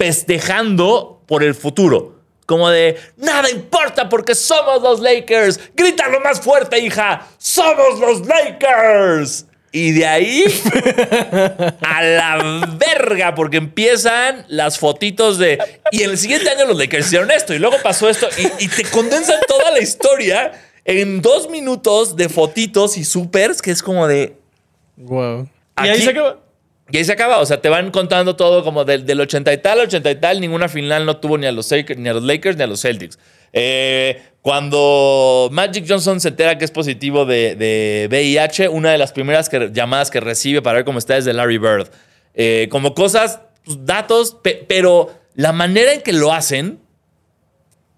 festejando 0.00 1.20
por 1.26 1.44
el 1.44 1.54
futuro. 1.54 2.14
Como 2.46 2.70
de, 2.70 2.96
nada 3.18 3.50
importa 3.50 4.08
porque 4.08 4.34
somos 4.34 4.80
los 4.80 5.00
Lakers. 5.00 5.60
Grítalo 5.76 6.20
más 6.20 6.40
fuerte, 6.40 6.78
hija. 6.78 7.26
Somos 7.36 8.00
los 8.00 8.26
Lakers. 8.26 9.44
Y 9.72 9.92
de 9.92 10.06
ahí 10.06 10.44
a 11.82 12.02
la 12.02 12.66
verga, 12.78 13.34
porque 13.34 13.58
empiezan 13.58 14.46
las 14.48 14.78
fotitos 14.78 15.36
de. 15.36 15.58
Y 15.92 16.02
en 16.02 16.10
el 16.12 16.18
siguiente 16.18 16.48
año 16.48 16.64
los 16.64 16.78
Lakers 16.78 17.06
hicieron 17.06 17.30
esto, 17.30 17.52
y 17.52 17.58
luego 17.58 17.76
pasó 17.82 18.08
esto, 18.08 18.26
y, 18.38 18.64
y 18.64 18.68
te 18.68 18.84
condensan 18.84 19.38
toda 19.46 19.70
la 19.70 19.80
historia 19.80 20.52
en 20.86 21.20
dos 21.20 21.50
minutos 21.50 22.16
de 22.16 22.30
fotitos 22.30 22.96
y 22.96 23.04
supers, 23.04 23.60
que 23.60 23.70
es 23.70 23.82
como 23.82 24.08
de. 24.08 24.34
Wow. 24.96 25.46
Y 25.84 25.88
ahí 25.88 26.00
se 26.00 26.10
acaba. 26.10 26.38
Y 26.92 26.96
ahí 26.98 27.04
se 27.04 27.12
acaba, 27.12 27.38
o 27.38 27.46
sea, 27.46 27.60
te 27.60 27.68
van 27.68 27.90
contando 27.90 28.34
todo 28.36 28.64
como 28.64 28.84
del, 28.84 29.06
del 29.06 29.20
80 29.20 29.52
y 29.52 29.58
tal 29.58 29.78
al 29.80 29.86
80 29.86 30.10
y 30.10 30.14
tal, 30.16 30.40
ninguna 30.40 30.68
final 30.68 31.06
no 31.06 31.16
tuvo 31.18 31.38
ni 31.38 31.46
a 31.46 31.52
los, 31.52 31.70
Lakers, 31.70 31.98
ni 32.00 32.08
a 32.08 32.14
los 32.14 32.24
Lakers 32.24 32.56
ni 32.56 32.62
a 32.64 32.66
los 32.66 32.80
Celtics. 32.82 33.18
Eh, 33.52 34.20
cuando 34.42 35.48
Magic 35.52 35.84
Johnson 35.88 36.20
se 36.20 36.28
entera 36.28 36.58
que 36.58 36.64
es 36.64 36.70
positivo 36.70 37.24
de, 37.26 37.54
de 37.56 38.08
VIH, 38.10 38.68
una 38.68 38.90
de 38.92 38.98
las 38.98 39.12
primeras 39.12 39.50
llamadas 39.72 40.10
que 40.10 40.20
recibe 40.20 40.62
para 40.62 40.76
ver 40.76 40.84
cómo 40.84 40.98
está 40.98 41.16
es 41.16 41.24
de 41.24 41.32
Larry 41.32 41.58
Bird. 41.58 41.88
Eh, 42.34 42.68
como 42.70 42.94
cosas, 42.94 43.40
pues, 43.64 43.84
datos, 43.84 44.36
pe- 44.42 44.64
pero 44.68 45.14
la 45.34 45.52
manera 45.52 45.92
en 45.92 46.00
que 46.00 46.12
lo 46.12 46.32
hacen 46.32 46.80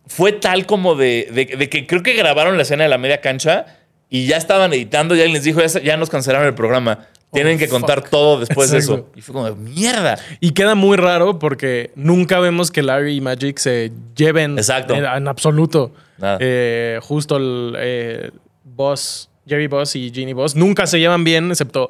fue 0.07 0.33
tal 0.33 0.67
como 0.67 0.95
de, 0.95 1.29
de- 1.33 1.69
que 1.69 1.87
creo 1.87 2.03
que 2.03 2.15
grabaron 2.15 2.57
la 2.57 2.63
escena 2.65 2.83
de 2.85 2.91
la 2.91 2.99
media 2.99 3.21
cancha 3.21 3.67
y 4.11 4.27
ya 4.27 4.37
estaban 4.37 4.73
editando 4.73 5.15
y 5.15 5.19
alguien 5.21 5.35
les 5.35 5.45
dijo, 5.45 5.61
ya, 5.61 5.81
ya 5.81 5.97
nos 5.97 6.11
cancelaron 6.11 6.47
el 6.47 6.55
programa. 6.55 7.07
Tienen 7.33 7.57
Oh, 7.57 7.59
que 7.59 7.68
contar 7.68 8.01
fuck. 8.01 8.11
todo 8.11 8.40
después 8.40 8.71
de 8.71 8.79
eso. 8.79 9.09
Y 9.14 9.23
fue 9.23 9.33
como, 9.33 9.47
de, 9.47 9.55
mierda. 9.55 10.18
Y 10.40 10.51
queda 10.53 10.75
muy 10.75 10.97
raro 10.97 11.38
porque 11.38 11.90
nunca 11.95 12.38
vemos 12.40 12.71
que 12.71 12.83
Larry 12.83 13.16
y 13.16 13.21
Magic 13.21 13.59
se 13.59 13.90
lleven 14.14 14.59
Exacto. 14.59 14.95
en, 14.95 15.05
en 15.05 15.29
absoluto. 15.29 15.92
Nada. 16.18 16.37
Eh, 16.40 16.99
justo 17.03 17.37
el 17.37 17.75
eh, 17.79 18.31
Boss, 18.64 19.31
Jerry 19.47 19.66
Boss 19.66 19.97
y 19.97 20.11
Ginny 20.11 20.35
Boss 20.35 20.55
nunca 20.55 20.87
se 20.87 20.99
llevan 21.01 21.25
bien, 21.25 21.51
excepto 21.51 21.88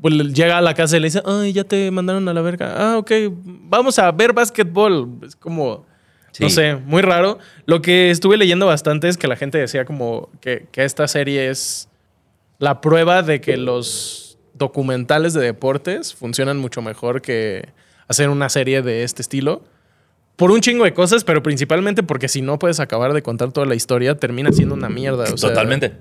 pues, 0.00 0.14
llega 0.14 0.58
a 0.58 0.60
la 0.60 0.74
casa 0.74 0.96
y 0.96 1.00
le 1.00 1.06
dice, 1.06 1.22
ay, 1.24 1.52
ya 1.52 1.64
te 1.64 1.90
mandaron 1.90 2.28
a 2.28 2.34
la 2.34 2.42
verga. 2.42 2.74
Ah, 2.76 2.98
ok, 2.98 3.10
vamos 3.32 3.98
a 3.98 4.10
ver 4.12 4.32
básquetbol. 4.32 5.20
Es 5.22 5.36
como, 5.36 5.86
no 6.38 6.50
sé, 6.50 6.76
muy 6.76 7.02
raro. 7.02 7.38
Lo 7.64 7.80
que 7.80 8.10
estuve 8.10 8.36
leyendo 8.36 8.66
bastante 8.66 9.08
es 9.08 9.16
que 9.16 9.26
la 9.26 9.36
gente 9.36 9.58
decía 9.58 9.84
como 9.84 10.28
que, 10.40 10.66
que 10.70 10.84
esta 10.84 11.08
serie 11.08 11.48
es 11.48 11.88
la 12.58 12.80
prueba 12.80 13.22
de 13.22 13.40
que 13.40 13.56
los 13.56 14.25
documentales 14.58 15.34
de 15.34 15.40
deportes 15.42 16.14
funcionan 16.14 16.58
mucho 16.58 16.82
mejor 16.82 17.22
que 17.22 17.68
hacer 18.08 18.28
una 18.28 18.48
serie 18.48 18.82
de 18.82 19.02
este 19.04 19.22
estilo. 19.22 19.64
Por 20.36 20.50
un 20.50 20.60
chingo 20.60 20.84
de 20.84 20.92
cosas, 20.92 21.24
pero 21.24 21.42
principalmente 21.42 22.02
porque 22.02 22.28
si 22.28 22.42
no 22.42 22.58
puedes 22.58 22.78
acabar 22.78 23.12
de 23.14 23.22
contar 23.22 23.52
toda 23.52 23.66
la 23.66 23.74
historia, 23.74 24.16
termina 24.16 24.52
siendo 24.52 24.74
una 24.74 24.88
mierda. 24.90 25.24
o 25.24 25.36
sea, 25.38 25.48
Totalmente. 25.48 25.94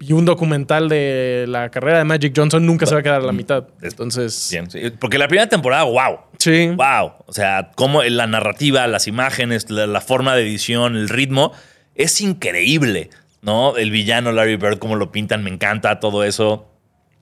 y 0.00 0.12
un 0.12 0.24
documental 0.24 0.88
de 0.88 1.46
la 1.48 1.68
carrera 1.70 1.98
de 1.98 2.04
Magic 2.04 2.32
Johnson 2.36 2.64
nunca 2.64 2.86
se 2.86 2.94
va 2.94 3.00
a 3.00 3.02
quedar 3.02 3.20
a 3.20 3.24
la 3.24 3.32
mitad. 3.32 3.66
Entonces, 3.82 4.48
Bien, 4.52 4.70
sí. 4.70 4.80
Porque 5.00 5.18
la 5.18 5.26
primera 5.26 5.48
temporada, 5.48 5.82
wow. 5.84 6.18
sí. 6.38 6.68
Wow. 6.68 7.12
O 7.26 7.32
sea, 7.32 7.72
como 7.74 8.02
la 8.04 8.26
narrativa, 8.28 8.86
las 8.86 9.08
imágenes, 9.08 9.68
la, 9.68 9.86
la 9.88 10.00
forma 10.00 10.36
de 10.36 10.42
edición, 10.42 10.96
el 10.96 11.08
ritmo, 11.08 11.52
es 11.96 12.20
increíble. 12.20 13.10
¿No? 13.40 13.76
El 13.76 13.90
villano 13.90 14.30
Larry 14.30 14.54
Bird, 14.54 14.78
cómo 14.78 14.94
lo 14.94 15.10
pintan, 15.10 15.42
me 15.42 15.50
encanta 15.50 15.98
todo 15.98 16.22
eso. 16.22 16.68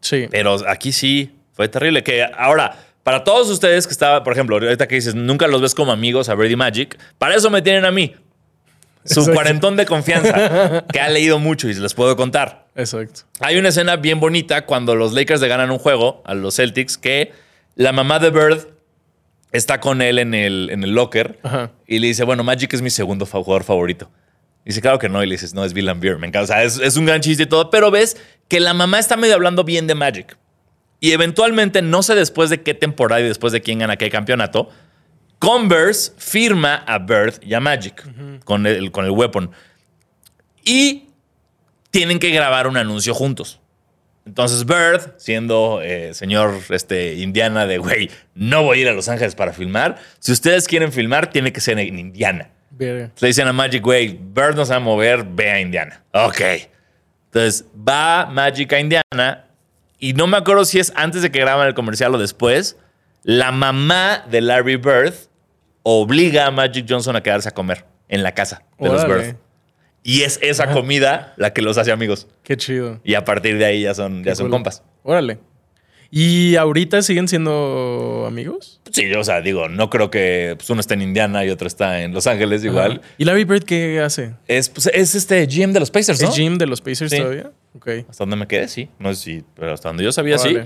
Sí. 0.00 0.26
Pero 0.30 0.56
aquí 0.68 0.92
sí 0.92 1.34
fue 1.52 1.68
terrible. 1.68 2.02
Que 2.02 2.24
ahora, 2.36 2.76
para 3.02 3.24
todos 3.24 3.48
ustedes 3.50 3.86
que 3.86 3.92
estaba, 3.92 4.22
por 4.24 4.32
ejemplo, 4.32 4.56
ahorita 4.56 4.86
que 4.88 4.94
dices, 4.96 5.14
nunca 5.14 5.46
los 5.46 5.60
ves 5.60 5.74
como 5.74 5.92
amigos 5.92 6.28
a 6.28 6.34
Brady 6.34 6.56
Magic, 6.56 6.98
para 7.18 7.34
eso 7.34 7.50
me 7.50 7.62
tienen 7.62 7.84
a 7.84 7.90
mí. 7.90 8.14
Su 9.04 9.20
Exacto. 9.20 9.32
cuarentón 9.34 9.76
de 9.76 9.86
confianza, 9.86 10.84
que 10.92 11.00
ha 11.00 11.08
leído 11.08 11.38
mucho 11.38 11.68
y 11.68 11.74
se 11.74 11.80
les 11.80 11.94
puedo 11.94 12.16
contar. 12.16 12.66
Exacto. 12.76 13.22
Hay 13.40 13.56
una 13.56 13.70
escena 13.70 13.96
bien 13.96 14.20
bonita 14.20 14.66
cuando 14.66 14.94
los 14.94 15.14
Lakers 15.14 15.40
le 15.40 15.48
ganan 15.48 15.70
un 15.70 15.78
juego 15.78 16.22
a 16.26 16.34
los 16.34 16.56
Celtics 16.56 16.98
que 16.98 17.32
la 17.76 17.92
mamá 17.92 18.18
de 18.18 18.28
Bird 18.30 18.68
está 19.52 19.80
con 19.80 20.02
él 20.02 20.18
en 20.18 20.34
el, 20.34 20.68
en 20.70 20.84
el 20.84 20.90
locker 20.94 21.38
Ajá. 21.42 21.70
y 21.86 21.98
le 21.98 22.08
dice, 22.08 22.24
bueno, 22.24 22.44
Magic 22.44 22.72
es 22.74 22.82
mi 22.82 22.90
segundo 22.90 23.24
jugador 23.24 23.64
favorito. 23.64 24.10
Y 24.64 24.70
dice, 24.70 24.81
claro 24.81 24.99
que 24.99 25.09
no. 25.09 25.23
Y 25.23 25.27
le 25.27 25.35
dices, 25.35 25.55
no, 25.55 25.64
es 25.64 25.73
Bill 25.73 25.92
Beer. 25.96 26.18
Me 26.18 26.27
encanta. 26.27 26.44
O 26.44 26.46
sea, 26.46 26.62
es, 26.62 26.79
es 26.79 26.96
un 26.96 27.07
gran 27.07 27.20
chiste 27.20 27.44
y 27.44 27.46
todo. 27.46 27.70
Pero 27.70 27.90
ves 27.90 28.16
que 28.49 28.61
la 28.61 28.75
mamá 28.75 28.99
está 28.99 29.16
medio 29.16 29.35
hablando 29.35 29.64
bien 29.64 29.87
de 29.87 29.94
Magic. 29.94 30.37
Y 31.01 31.12
eventualmente, 31.12 31.81
no 31.83 32.03
sé 32.03 32.14
después 32.14 32.51
de 32.51 32.62
qué 32.62 32.75
temporada 32.75 33.23
y 33.23 33.25
después 33.25 33.53
de 33.53 33.62
quién 33.62 33.79
gana 33.79 33.96
qué 33.96 34.11
campeonato, 34.11 34.68
Converse 35.40 36.12
firma 36.18 36.85
a 36.87 36.99
Bird 36.99 37.42
y 37.42 37.55
a 37.55 37.61
Magic 37.61 38.05
con, 38.44 38.66
el, 38.66 38.90
con 38.92 39.07
el 39.07 39.11
weapon. 39.11 39.51
Y 40.62 41.09
tienen 41.90 42.18
que 42.18 42.31
grabar 42.31 42.66
un 42.66 42.77
anuncio 42.77 43.14
juntos. 43.14 43.59
Entonces 44.27 44.66
Bird, 44.66 45.14
siendo 45.16 45.81
eh, 45.83 46.12
señor 46.12 46.61
este, 46.68 47.14
Indiana 47.14 47.66
de, 47.66 47.79
güey, 47.79 48.11
no 48.35 48.62
voy 48.62 48.79
a 48.79 48.83
ir 48.83 48.88
a 48.88 48.92
Los 48.92 49.09
Ángeles 49.09 49.35
para 49.35 49.55
filmar. 49.55 49.96
Si 50.18 50.31
ustedes 50.31 50.68
quieren 50.68 50.92
filmar, 50.92 51.31
tiene 51.31 51.55
que 51.55 51.62
ser 51.62 51.79
en 51.79 51.99
Indiana. 51.99 52.51
Verga. 52.70 53.11
Le 53.18 53.28
dicen 53.28 53.46
a 53.48 53.52
Magic, 53.52 53.83
güey, 53.83 54.18
Bird 54.20 54.54
no 54.54 54.64
se 54.64 54.70
va 54.70 54.76
a 54.76 54.80
mover, 54.80 55.24
ve 55.24 55.50
a 55.50 55.61
Indiana. 55.61 56.02
Ok. 56.12 56.40
Entonces 57.26 57.64
va 57.76 58.26
Magic 58.26 58.72
a 58.72 58.80
Indiana 58.80 59.44
y 59.98 60.14
no 60.14 60.26
me 60.26 60.37
acuerdo 60.37 60.64
si 60.64 60.78
es 60.78 60.92
antes 60.96 61.22
de 61.22 61.30
que 61.30 61.40
graban 61.40 61.66
el 61.66 61.74
comercial 61.74 62.14
o 62.14 62.18
después. 62.18 62.76
La 63.22 63.52
mamá 63.52 64.24
de 64.30 64.40
Larry 64.40 64.76
Bird 64.76 65.14
obliga 65.83 66.46
a 66.46 66.50
Magic 66.50 66.87
Johnson 66.88 67.16
a 67.16 67.22
quedarse 67.22 67.48
a 67.48 67.52
comer 67.52 67.85
en 68.09 68.22
la 68.22 68.33
casa 68.33 68.62
de 68.78 68.88
los. 68.88 69.06
Bird. 69.06 69.37
Y 70.02 70.22
es 70.22 70.38
esa 70.42 70.72
comida 70.72 71.35
la 71.37 71.52
que 71.52 71.61
los 71.61 71.76
hace 71.76 71.92
amigos. 71.92 72.26
Qué 72.42 72.56
chido. 72.56 73.00
Y 73.04 73.14
a 73.14 73.24
partir 73.24 73.59
de 73.59 73.66
ahí 73.66 73.83
ya 73.83 73.94
son, 73.94 74.24
ya 74.24 74.35
son 74.35 74.46
cool. 74.46 74.52
compas. 74.52 74.83
Órale. 75.02 75.38
¿Y 76.12 76.57
ahorita 76.57 77.03
siguen 77.03 77.29
siendo 77.29 78.25
amigos? 78.27 78.81
Sí, 78.90 79.12
o 79.14 79.23
sea, 79.23 79.40
digo, 79.40 79.68
no 79.68 79.90
creo 79.90 80.11
que 80.11 80.55
pues, 80.57 80.68
uno 80.70 80.81
está 80.81 80.94
en 80.94 81.03
Indiana 81.03 81.44
y 81.44 81.51
otro 81.51 81.68
está 81.68 82.01
en 82.03 82.12
Los 82.12 82.27
Ángeles 82.27 82.64
igual. 82.64 82.92
Ajá. 83.03 83.12
¿Y 83.16 83.25
Larry 83.25 83.44
Bird 83.44 83.62
qué 83.62 84.01
hace? 84.01 84.35
Es, 84.49 84.68
pues, 84.68 84.88
es 84.92 85.14
este 85.14 85.46
GM 85.46 85.73
de 85.73 85.79
los 85.81 85.90
Pacers, 85.92 86.20
¿no? 86.20 86.29
¿Es 86.29 86.35
Jim 86.35 86.59
de 86.59 86.66
los 86.66 86.81
Pacers 86.81 87.12
Sí. 87.12 87.18
todavía? 87.18 87.51
Ok. 87.77 87.88
Hasta 88.09 88.25
donde 88.25 88.35
me 88.37 88.49
quedé, 88.49 88.66
sí. 88.66 88.88
No 88.99 89.14
sé 89.14 89.23
si, 89.23 89.44
pero 89.55 89.73
hasta 89.73 89.88
donde 89.90 90.03
yo 90.03 90.11
sabía, 90.11 90.37
sí. 90.38 90.57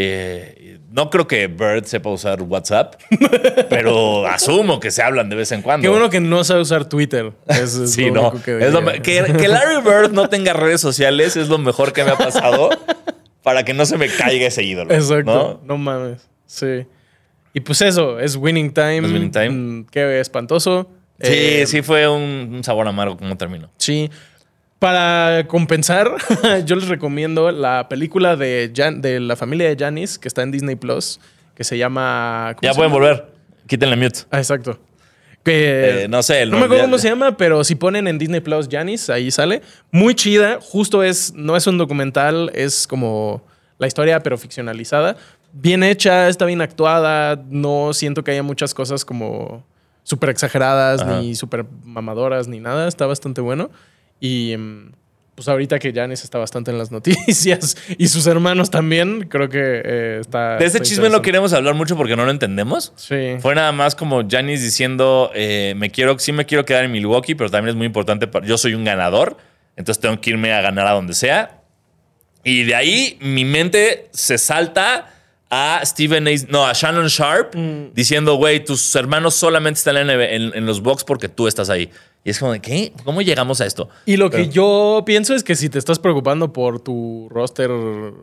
Eh, 0.00 0.78
no 0.92 1.10
creo 1.10 1.26
que 1.26 1.48
Bird 1.48 1.84
sepa 1.84 2.08
usar 2.10 2.40
WhatsApp, 2.42 2.94
pero 3.68 4.26
asumo 4.26 4.78
que 4.80 4.90
se 4.92 5.02
hablan 5.02 5.28
de 5.28 5.36
vez 5.36 5.50
en 5.52 5.60
cuando. 5.60 5.82
Qué 5.82 5.88
bueno 5.88 6.08
que 6.08 6.20
no 6.20 6.44
sabe 6.44 6.60
usar 6.60 6.88
Twitter. 6.88 7.32
Eso 7.48 7.84
es 7.84 7.92
Sí, 7.94 8.06
lo 8.06 8.14
no. 8.14 8.20
único 8.30 8.44
que, 8.44 8.58
Es 8.64 8.72
lo 8.72 8.80
diría. 8.80 8.92
me- 8.94 9.02
que, 9.02 9.24
que 9.36 9.48
Larry 9.48 9.82
Bird 9.82 10.12
no 10.12 10.28
tenga 10.28 10.52
redes 10.52 10.80
sociales 10.80 11.36
es 11.36 11.48
lo 11.48 11.58
mejor 11.58 11.92
que 11.92 12.04
me 12.04 12.12
ha 12.12 12.16
pasado 12.16 12.70
para 13.48 13.64
que 13.64 13.72
no 13.72 13.86
se 13.86 13.96
me 13.96 14.08
caiga 14.08 14.46
ese 14.46 14.62
ídolo. 14.62 14.92
Exacto. 14.92 15.60
¿no? 15.62 15.66
¿no? 15.74 15.78
mames. 15.78 16.28
Sí. 16.44 16.84
Y 17.54 17.60
pues 17.60 17.80
eso, 17.80 18.20
es 18.20 18.36
winning 18.36 18.74
time. 18.74 18.98
Es 18.98 19.10
winning 19.10 19.30
time. 19.30 19.48
Mm, 19.48 19.86
Qué 19.90 20.20
espantoso. 20.20 20.90
Sí, 21.18 21.30
Eh, 21.32 21.64
sí 21.66 21.80
fue 21.80 22.06
un, 22.06 22.52
un 22.56 22.62
sabor 22.62 22.86
amargo 22.86 23.16
como 23.16 23.34
terminó. 23.38 23.70
Sí. 23.78 24.10
Para 24.78 25.46
compensar, 25.48 26.10
yo 26.66 26.76
les 26.76 26.88
recomiendo 26.88 27.50
la 27.50 27.88
película 27.88 28.36
de, 28.36 28.70
Jan- 28.76 29.00
de 29.00 29.18
la 29.18 29.34
familia 29.34 29.66
de 29.74 29.82
Janis, 29.82 30.18
que 30.18 30.28
está 30.28 30.42
en 30.42 30.50
Disney 30.50 30.76
Plus, 30.76 31.20
que 31.54 31.64
se 31.64 31.78
llama. 31.78 32.52
¿cómo 32.54 32.60
Ya 32.68 32.74
se 32.74 32.76
pueden 32.76 32.92
llama? 32.92 33.00
volver. 33.06 33.26
Quítenle 33.66 33.96
mute. 33.96 34.20
Ah, 34.30 34.36
exacto. 34.38 34.78
Que, 35.44 36.04
Eh, 36.04 36.08
no 36.08 36.22
sé, 36.22 36.42
el 36.42 36.50
no 36.50 36.58
me 36.58 36.64
acuerdo 36.64 36.84
cómo 36.84 36.98
se 36.98 37.08
llama, 37.08 37.36
pero 37.36 37.64
si 37.64 37.74
ponen 37.74 38.06
en 38.08 38.18
Disney 38.18 38.40
Plus 38.40 38.68
Janis, 38.70 39.08
ahí 39.08 39.30
sale. 39.30 39.62
Muy 39.90 40.14
chida. 40.14 40.58
Justo 40.60 41.02
es, 41.02 41.32
no 41.34 41.56
es 41.56 41.66
un 41.66 41.78
documental, 41.78 42.50
es 42.54 42.86
como 42.86 43.42
la 43.78 43.86
historia, 43.86 44.20
pero 44.22 44.36
ficcionalizada. 44.36 45.16
Bien 45.52 45.82
hecha, 45.82 46.28
está 46.28 46.44
bien 46.44 46.60
actuada. 46.60 47.42
No 47.48 47.92
siento 47.94 48.22
que 48.24 48.32
haya 48.32 48.42
muchas 48.42 48.74
cosas 48.74 49.04
como 49.04 49.64
súper 50.02 50.30
exageradas, 50.30 51.00
Ajá. 51.02 51.20
ni 51.20 51.34
súper 51.34 51.64
mamadoras, 51.84 52.48
ni 52.48 52.60
nada. 52.60 52.86
Está 52.88 53.06
bastante 53.06 53.40
bueno. 53.40 53.70
Y 54.20 54.54
mm, 54.56 54.92
pues 55.38 55.46
ahorita 55.46 55.78
que 55.78 55.92
Janis 55.92 56.24
está 56.24 56.36
bastante 56.36 56.72
en 56.72 56.78
las 56.78 56.90
noticias 56.98 57.76
y 57.96 58.08
sus 58.08 58.26
hermanos 58.26 58.70
también, 58.70 59.28
creo 59.28 59.48
que 59.48 59.60
eh, 59.84 60.18
está. 60.20 60.56
De 60.56 60.64
ese 60.64 60.78
está 60.78 60.82
chisme 60.88 61.08
no 61.10 61.22
queremos 61.22 61.52
hablar 61.52 61.74
mucho 61.74 61.96
porque 61.96 62.16
no 62.16 62.24
lo 62.24 62.32
entendemos. 62.32 62.92
Sí. 62.96 63.36
Fue 63.38 63.54
nada 63.54 63.70
más 63.70 63.94
como 63.94 64.28
Janis 64.28 64.60
diciendo, 64.62 65.30
eh, 65.32 65.74
me 65.76 65.90
quiero, 65.90 66.18
sí 66.18 66.32
me 66.32 66.44
quiero 66.44 66.64
quedar 66.64 66.82
en 66.82 66.90
Milwaukee, 66.90 67.36
pero 67.36 67.50
también 67.50 67.68
es 67.70 67.76
muy 67.76 67.86
importante, 67.86 68.26
para- 68.26 68.44
yo 68.44 68.58
soy 68.58 68.74
un 68.74 68.82
ganador, 68.82 69.36
entonces 69.76 70.00
tengo 70.02 70.20
que 70.20 70.30
irme 70.30 70.52
a 70.52 70.60
ganar 70.60 70.88
a 70.88 70.90
donde 70.90 71.14
sea. 71.14 71.60
Y 72.42 72.64
de 72.64 72.74
ahí 72.74 73.16
mi 73.20 73.44
mente 73.44 74.08
se 74.12 74.38
salta 74.38 75.14
a 75.50 75.80
Stephen 75.84 76.26
A. 76.28 76.30
No, 76.48 76.66
a 76.66 76.72
Shannon 76.72 77.06
Sharp 77.06 77.54
diciendo, 77.94 78.34
güey, 78.36 78.64
tus 78.64 78.94
hermanos 78.96 79.34
solamente 79.34 79.78
están 79.78 79.96
en, 79.96 80.10
en- 80.10 80.52
en 80.54 80.66
los 80.66 80.80
box 80.82 81.04
porque 81.04 81.28
tú 81.28 81.46
estás 81.48 81.70
ahí. 81.70 81.90
Y 82.24 82.30
es 82.30 82.38
como, 82.40 82.52
de, 82.52 82.60
¿qué? 82.60 82.92
¿Cómo 83.04 83.22
llegamos 83.22 83.60
a 83.60 83.66
esto? 83.66 83.88
Y 84.04 84.16
lo 84.16 84.28
que 84.28 84.48
yo 84.48 85.02
pienso 85.06 85.34
es 85.34 85.42
que 85.44 85.54
si 85.54 85.70
te 85.70 85.78
estás 85.78 85.98
preocupando 85.98 86.52
por 86.52 86.80
tu 86.80 87.28
roster 87.30 87.70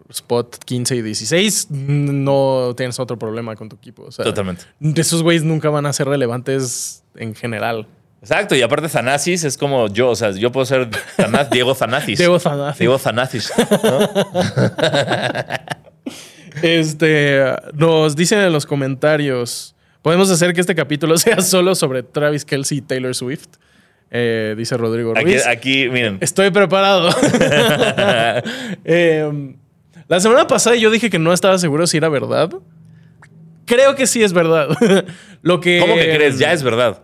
spot 0.10 0.58
15 0.64 0.98
y 0.98 1.02
16, 1.02 1.68
no 1.72 2.74
tienes 2.78 3.00
otro 3.00 3.18
problema 3.18 3.56
con 3.56 3.70
tu 3.70 3.78
equipo. 3.78 4.04
O 4.04 4.12
sea, 4.12 4.24
Totalmente. 4.26 4.64
Esos 4.96 5.24
güeyes 5.24 5.44
nunca 5.44 5.70
van 5.70 5.86
a 5.88 5.94
ser 5.94 6.08
relevantes 6.08 7.04
en 7.16 7.34
general. 7.34 7.88
Exacto, 8.22 8.56
y 8.56 8.62
aparte 8.64 8.90
Thanasis 8.90 9.44
es 9.44 9.58
como 9.58 9.88
yo, 9.88 10.10
o 10.10 10.16
sea, 10.16 10.32
yo 10.32 10.52
puedo 10.52 10.66
ser 10.66 10.90
Diego 11.52 11.74
Thanasis. 11.76 12.18
Diego 12.20 12.40
Thanasis. 12.40 12.80
Diego 12.80 12.98
Thanasis. 13.00 13.54
¿no? 13.84 14.00
Este, 16.62 17.44
nos 17.74 18.16
dicen 18.16 18.40
en 18.40 18.52
los 18.54 18.66
comentarios, 18.66 19.76
podemos 20.02 20.30
hacer 20.30 20.54
que 20.54 20.62
este 20.62 20.76
capítulo 20.76 21.18
sea 21.20 21.42
solo 21.42 21.76
sobre 21.76 22.04
Travis 22.04 22.46
Kelsey 22.46 22.80
y 22.80 22.82
Taylor 22.82 23.14
Swift. 23.16 23.48
Eh, 24.12 24.54
dice 24.58 24.78
Rodrigo 24.78 25.12
Aquí, 25.16 25.24
Ruiz. 25.24 25.48
aquí, 25.48 25.90
miren. 25.90 26.18
Estoy 26.22 26.52
preparado. 26.52 27.10
Eh, 28.86 29.56
la 30.08 30.20
semana 30.20 30.46
pasada 30.48 30.76
yo 30.76 30.92
dije 30.92 31.10
que 31.10 31.18
no 31.20 31.34
estaba 31.34 31.58
seguro 31.58 31.88
si 31.88 31.98
era 31.98 32.10
verdad. 32.10 32.52
Creo 33.66 33.96
que 33.96 34.06
sí 34.08 34.22
es 34.24 34.34
verdad. 34.34 34.70
Lo 35.42 35.60
que. 35.60 35.80
¿Cómo 35.80 35.96
que 35.96 36.14
crees? 36.16 36.38
Ya 36.38 36.54
es 36.54 36.62
verdad. 36.62 37.02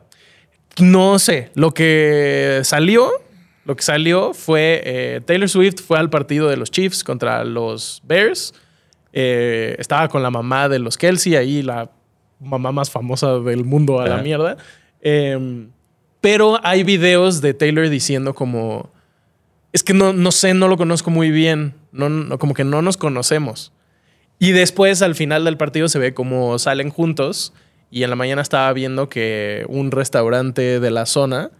No 0.79 1.17
sé. 1.19 1.49
Lo 1.55 1.73
que 1.73 2.61
salió. 2.63 3.09
Lo 3.65 3.75
que 3.75 3.81
salió 3.83 4.33
fue. 4.33 4.81
eh, 4.85 5.21
Taylor 5.25 5.49
Swift 5.49 5.81
fue 5.85 5.97
al 5.97 6.09
partido 6.09 6.47
de 6.49 6.57
los 6.57 6.69
Chiefs 6.69 7.03
contra 7.03 7.43
los 7.43 8.01
Bears. 8.05 8.53
Eh, 9.13 9.75
estaba 9.79 10.07
con 10.07 10.23
la 10.23 10.29
mamá 10.31 10.69
de 10.69 10.79
los 10.79 10.97
Kelsey, 10.97 11.35
ahí 11.35 11.61
la 11.61 11.89
mamá 12.39 12.71
más 12.71 12.89
famosa 12.89 13.39
del 13.39 13.65
mundo 13.65 13.99
a 13.99 14.07
la 14.07 14.17
mierda. 14.23 14.57
Eh, 15.01 15.67
pero 16.21 16.59
hay 16.63 16.83
videos 16.83 17.41
de 17.41 17.53
Taylor 17.53 17.89
diciendo 17.89 18.33
como. 18.33 18.89
Es 19.73 19.83
que 19.83 19.93
no, 19.93 20.11
no 20.13 20.31
sé, 20.31 20.53
no 20.53 20.67
lo 20.67 20.77
conozco 20.77 21.09
muy 21.11 21.31
bien. 21.31 21.73
No, 21.91 22.09
no- 22.09 22.37
como 22.37 22.53
que 22.53 22.63
no 22.63 22.81
nos 22.81 22.97
conocemos. 22.97 23.71
Y 24.39 24.51
después, 24.51 25.01
al 25.01 25.15
final 25.15 25.45
del 25.45 25.57
partido, 25.57 25.87
se 25.87 25.99
ve 25.99 26.13
como 26.13 26.57
salen 26.59 26.89
juntos. 26.89 27.53
Y 27.89 28.03
en 28.03 28.09
la 28.09 28.15
mañana 28.15 28.41
estaba 28.41 28.71
viendo 28.73 29.09
que 29.09 29.65
un 29.67 29.91
restaurante 29.91 30.79
de 30.79 30.91
la 30.91 31.05
zona, 31.05 31.51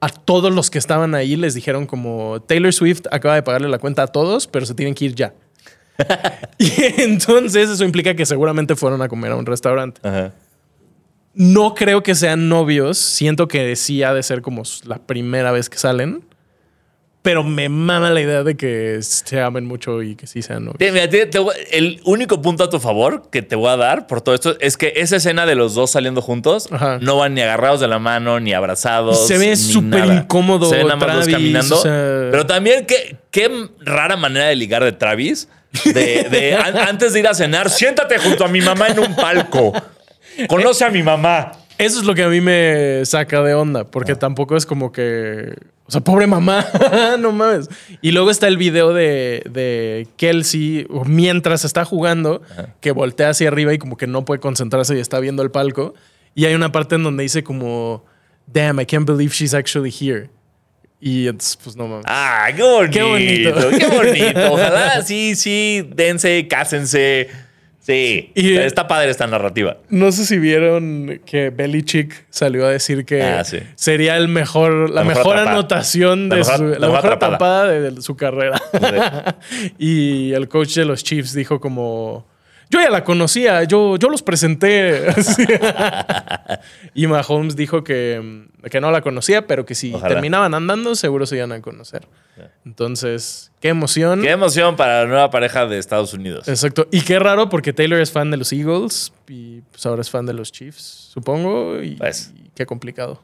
a 0.00 0.08
todos 0.08 0.52
los 0.52 0.70
que 0.70 0.78
estaban 0.78 1.14
ahí 1.14 1.36
les 1.36 1.54
dijeron 1.54 1.86
como 1.86 2.42
Taylor 2.42 2.72
Swift 2.72 3.02
acaba 3.10 3.34
de 3.36 3.42
pagarle 3.42 3.68
la 3.68 3.78
cuenta 3.78 4.02
a 4.02 4.06
todos, 4.08 4.46
pero 4.48 4.66
se 4.66 4.74
tienen 4.74 4.94
que 4.94 5.06
ir 5.06 5.14
ya. 5.14 5.32
y 6.58 6.70
entonces 7.02 7.70
eso 7.70 7.84
implica 7.84 8.14
que 8.14 8.26
seguramente 8.26 8.76
fueron 8.76 9.02
a 9.02 9.08
comer 9.08 9.32
a 9.32 9.36
un 9.36 9.46
restaurante. 9.46 10.00
Ajá. 10.06 10.32
No 11.34 11.74
creo 11.74 12.02
que 12.02 12.14
sean 12.14 12.48
novios. 12.48 12.98
Siento 12.98 13.48
que 13.48 13.74
sí 13.76 14.02
ha 14.02 14.12
de 14.12 14.22
ser 14.22 14.42
como 14.42 14.62
la 14.84 14.98
primera 14.98 15.50
vez 15.52 15.68
que 15.70 15.78
salen. 15.78 16.24
Pero 17.22 17.44
me 17.44 17.68
mama 17.68 18.10
la 18.10 18.20
idea 18.20 18.42
de 18.42 18.56
que 18.56 18.98
se 19.00 19.40
amen 19.40 19.64
mucho 19.64 20.02
y 20.02 20.16
que 20.16 20.26
sí 20.26 20.42
sean 20.42 20.64
novios. 20.64 20.78
Te- 20.78 20.90
mira, 20.90 21.08
te- 21.08 21.26
te 21.26 21.38
voy- 21.38 21.54
el 21.70 22.00
único 22.04 22.42
punto 22.42 22.64
a 22.64 22.68
tu 22.68 22.80
favor 22.80 23.30
que 23.30 23.42
te 23.42 23.54
voy 23.54 23.68
a 23.70 23.76
dar 23.76 24.08
por 24.08 24.22
todo 24.22 24.34
esto 24.34 24.56
es 24.58 24.76
que 24.76 24.92
esa 24.96 25.16
escena 25.16 25.46
de 25.46 25.54
los 25.54 25.76
dos 25.76 25.92
saliendo 25.92 26.20
juntos 26.20 26.66
Ajá. 26.72 26.98
no 27.00 27.16
van 27.18 27.34
ni 27.34 27.40
agarrados 27.40 27.78
de 27.78 27.86
la 27.86 28.00
mano, 28.00 28.40
ni 28.40 28.52
abrazados. 28.54 29.24
Se 29.28 29.38
ve 29.38 29.54
súper 29.54 30.04
incómodo 30.06 30.68
Se 30.68 30.78
ven 30.78 30.88
nada 30.88 30.96
más 30.96 31.06
los 31.14 31.26
Travis, 31.28 31.32
caminando. 31.36 31.78
o 31.78 31.82
sea- 31.82 32.28
Pero 32.32 32.44
también, 32.44 32.86
qué, 32.86 33.16
qué 33.30 33.68
rara 33.80 34.16
manera 34.16 34.46
de 34.46 34.56
ligar 34.56 34.82
de 34.82 34.90
Travis. 34.90 35.48
De, 35.84 36.24
de 36.30 36.54
an- 36.54 36.76
antes 36.76 37.12
de 37.12 37.20
ir 37.20 37.26
a 37.28 37.34
cenar, 37.34 37.70
siéntate 37.70 38.18
junto 38.18 38.44
a 38.44 38.48
mi 38.48 38.60
mamá 38.60 38.88
en 38.88 38.98
un 39.00 39.16
palco. 39.16 39.72
Conoce 40.48 40.84
a 40.84 40.90
mi 40.90 41.02
mamá. 41.02 41.52
Eso 41.78 41.98
es 41.98 42.04
lo 42.04 42.14
que 42.14 42.22
a 42.22 42.28
mí 42.28 42.40
me 42.40 43.02
saca 43.04 43.42
de 43.42 43.54
onda, 43.54 43.80
Ah. 43.80 43.84
porque 43.90 44.14
tampoco 44.14 44.56
es 44.56 44.66
como 44.66 44.92
que. 44.92 45.54
O 45.86 45.90
sea, 45.92 46.00
pobre 46.00 46.26
mamá, 46.26 46.64
no 47.18 47.32
mames. 47.32 47.68
Y 48.00 48.12
luego 48.12 48.30
está 48.30 48.46
el 48.48 48.56
video 48.56 48.94
de, 48.94 49.42
de 49.50 50.06
Kelsey 50.16 50.86
mientras 51.06 51.64
está 51.64 51.84
jugando, 51.84 52.40
que 52.80 52.92
voltea 52.92 53.30
hacia 53.30 53.48
arriba 53.48 53.74
y 53.74 53.78
como 53.78 53.96
que 53.96 54.06
no 54.06 54.24
puede 54.24 54.40
concentrarse 54.40 54.96
y 54.96 55.00
está 55.00 55.18
viendo 55.20 55.42
el 55.42 55.50
palco. 55.50 55.94
Y 56.34 56.44
hay 56.46 56.54
una 56.54 56.70
parte 56.72 56.94
en 56.94 57.02
donde 57.02 57.24
dice 57.24 57.42
como, 57.42 58.04
damn, 58.46 58.80
I 58.80 58.86
can't 58.86 59.06
believe 59.06 59.34
she's 59.34 59.52
actually 59.54 59.90
here. 59.90 60.30
Y 61.04 61.26
entonces, 61.26 61.58
pues 61.62 61.74
no 61.74 61.88
mames. 61.88 62.04
Ah, 62.08 62.46
qué 62.54 62.62
bonito. 62.62 62.92
Qué 62.92 63.02
bonito. 63.02 63.70
Qué 63.76 63.86
bonito. 63.88 64.52
Ojalá 64.52 65.02
sí, 65.04 65.34
sí, 65.34 65.84
dense, 65.96 66.46
cásense. 66.46 67.28
Sí. 67.80 68.30
Y- 68.36 68.56
está 68.56 68.86
padre 68.86 69.10
esta 69.10 69.26
narrativa. 69.26 69.78
No 69.88 70.12
sé 70.12 70.24
si 70.24 70.38
vieron 70.38 71.20
que 71.26 71.50
Belichick 71.50 72.26
salió 72.30 72.64
a 72.66 72.70
decir 72.70 73.04
que 73.04 73.20
Ah, 73.20 73.42
sí. 73.42 73.58
sería 73.74 74.16
el 74.16 74.28
mejor, 74.28 74.90
la, 74.90 75.02
La 75.02 75.04
mejor 75.04 75.36
anotación 75.38 76.28
La 76.28 76.36
de 76.36 76.40
mejor- 76.42 76.56
su, 76.58 76.64
la 76.66 76.78
la 76.78 76.86
mejor 76.86 76.96
atrapada. 77.12 77.26
atrapada 77.34 77.68
de, 77.68 77.90
de 77.90 78.00
su 78.02 78.14
carrera. 78.16 78.62
y 79.78 80.32
el 80.32 80.48
coach 80.48 80.76
de 80.76 80.84
los 80.84 81.02
Chiefs 81.02 81.32
dijo 81.34 81.58
como 81.58 82.24
yo 82.72 82.80
ya 82.80 82.90
la 82.90 83.04
conocía, 83.04 83.62
yo, 83.64 83.96
yo 83.98 84.08
los 84.08 84.22
presenté. 84.22 85.06
Y 86.94 87.06
Mahomes 87.06 87.56
dijo 87.56 87.82
que, 87.84 88.46
que 88.70 88.80
no 88.80 88.90
la 88.90 89.00
conocía, 89.00 89.46
pero 89.46 89.64
que 89.64 89.74
si 89.74 89.94
Ojalá. 89.94 90.08
terminaban 90.14 90.54
andando, 90.54 90.94
seguro 90.94 91.24
se 91.26 91.36
iban 91.36 91.52
a 91.52 91.60
conocer. 91.62 92.06
Entonces, 92.66 93.50
qué 93.60 93.68
emoción. 93.68 94.22
Qué 94.22 94.30
emoción 94.30 94.76
para 94.76 95.02
la 95.02 95.08
nueva 95.08 95.30
pareja 95.30 95.66
de 95.66 95.78
Estados 95.78 96.12
Unidos. 96.14 96.48
Exacto. 96.48 96.86
Y 96.90 97.00
qué 97.02 97.18
raro 97.18 97.48
porque 97.48 97.72
Taylor 97.72 98.00
es 98.00 98.10
fan 98.12 98.30
de 98.30 98.36
los 98.36 98.52
Eagles 98.52 99.12
y 99.28 99.62
pues 99.70 99.84
ahora 99.86 100.02
es 100.02 100.10
fan 100.10 100.26
de 100.26 100.34
los 100.34 100.52
Chiefs, 100.52 101.10
supongo. 101.12 101.82
Y, 101.82 101.96
Pues. 101.96 102.32
y 102.36 102.50
qué 102.54 102.66
complicado. 102.66 103.22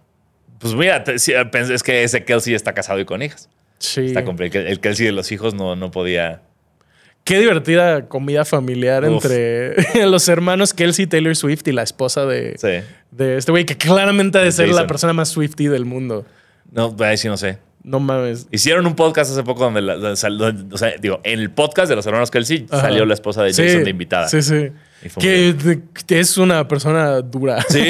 Pues 0.58 0.74
mira, 0.74 1.04
es 1.06 1.82
que 1.82 2.02
ese 2.02 2.24
Kelsey 2.24 2.54
está 2.54 2.72
casado 2.74 2.98
y 2.98 3.04
con 3.04 3.22
hijas. 3.22 3.48
Sí. 3.78 4.06
Está 4.06 4.24
complicado. 4.24 4.66
El 4.66 4.80
Kelsey 4.80 5.06
de 5.06 5.12
los 5.12 5.30
hijos 5.30 5.54
no, 5.54 5.76
no 5.76 5.90
podía. 5.90 6.42
Qué 7.28 7.38
divertida 7.40 8.08
comida 8.08 8.46
familiar 8.46 9.04
Uf. 9.04 9.22
entre 9.24 10.06
los 10.06 10.26
hermanos 10.30 10.72
Kelsey 10.72 11.06
Taylor 11.06 11.36
Swift 11.36 11.66
y 11.68 11.72
la 11.72 11.82
esposa 11.82 12.24
de, 12.24 12.56
Sí. 12.56 12.86
de 13.10 13.36
este 13.36 13.52
güey 13.52 13.66
que 13.66 13.76
claramente 13.76 14.38
ha 14.38 14.42
de 14.42 14.50
ser 14.50 14.70
la 14.70 14.86
persona 14.86 15.12
más 15.12 15.28
Swifty 15.28 15.66
del 15.66 15.84
mundo. 15.84 16.24
No, 16.72 16.96
ahí 17.00 17.18
sí 17.18 17.28
no 17.28 17.36
sé. 17.36 17.58
No 17.84 18.00
mames. 18.00 18.46
Hicieron 18.50 18.86
un 18.86 18.94
podcast 18.96 19.30
hace 19.30 19.42
poco 19.42 19.64
donde, 19.64 19.82
la- 19.82 19.96
donde 19.96 20.74
o 20.74 20.78
sea, 20.78 20.94
digo, 21.00 21.20
en 21.22 21.38
el 21.40 21.50
podcast 21.50 21.90
de 21.90 21.96
los 21.96 22.06
hermanos 22.06 22.30
Kelsey 22.30 22.66
Ajá. 22.70 22.82
salió 22.82 23.04
la 23.04 23.12
esposa 23.14 23.42
de 23.42 23.52
Sí, 23.52 23.62
Jason 23.62 23.84
de 23.84 23.90
invitada. 23.90 24.28
Sí, 24.28 24.40
sí. 24.42 24.70
Que, 25.20 25.54
es 26.08 26.38
una 26.38 26.66
persona 26.66 27.20
dura. 27.20 27.62
Sí, 27.68 27.84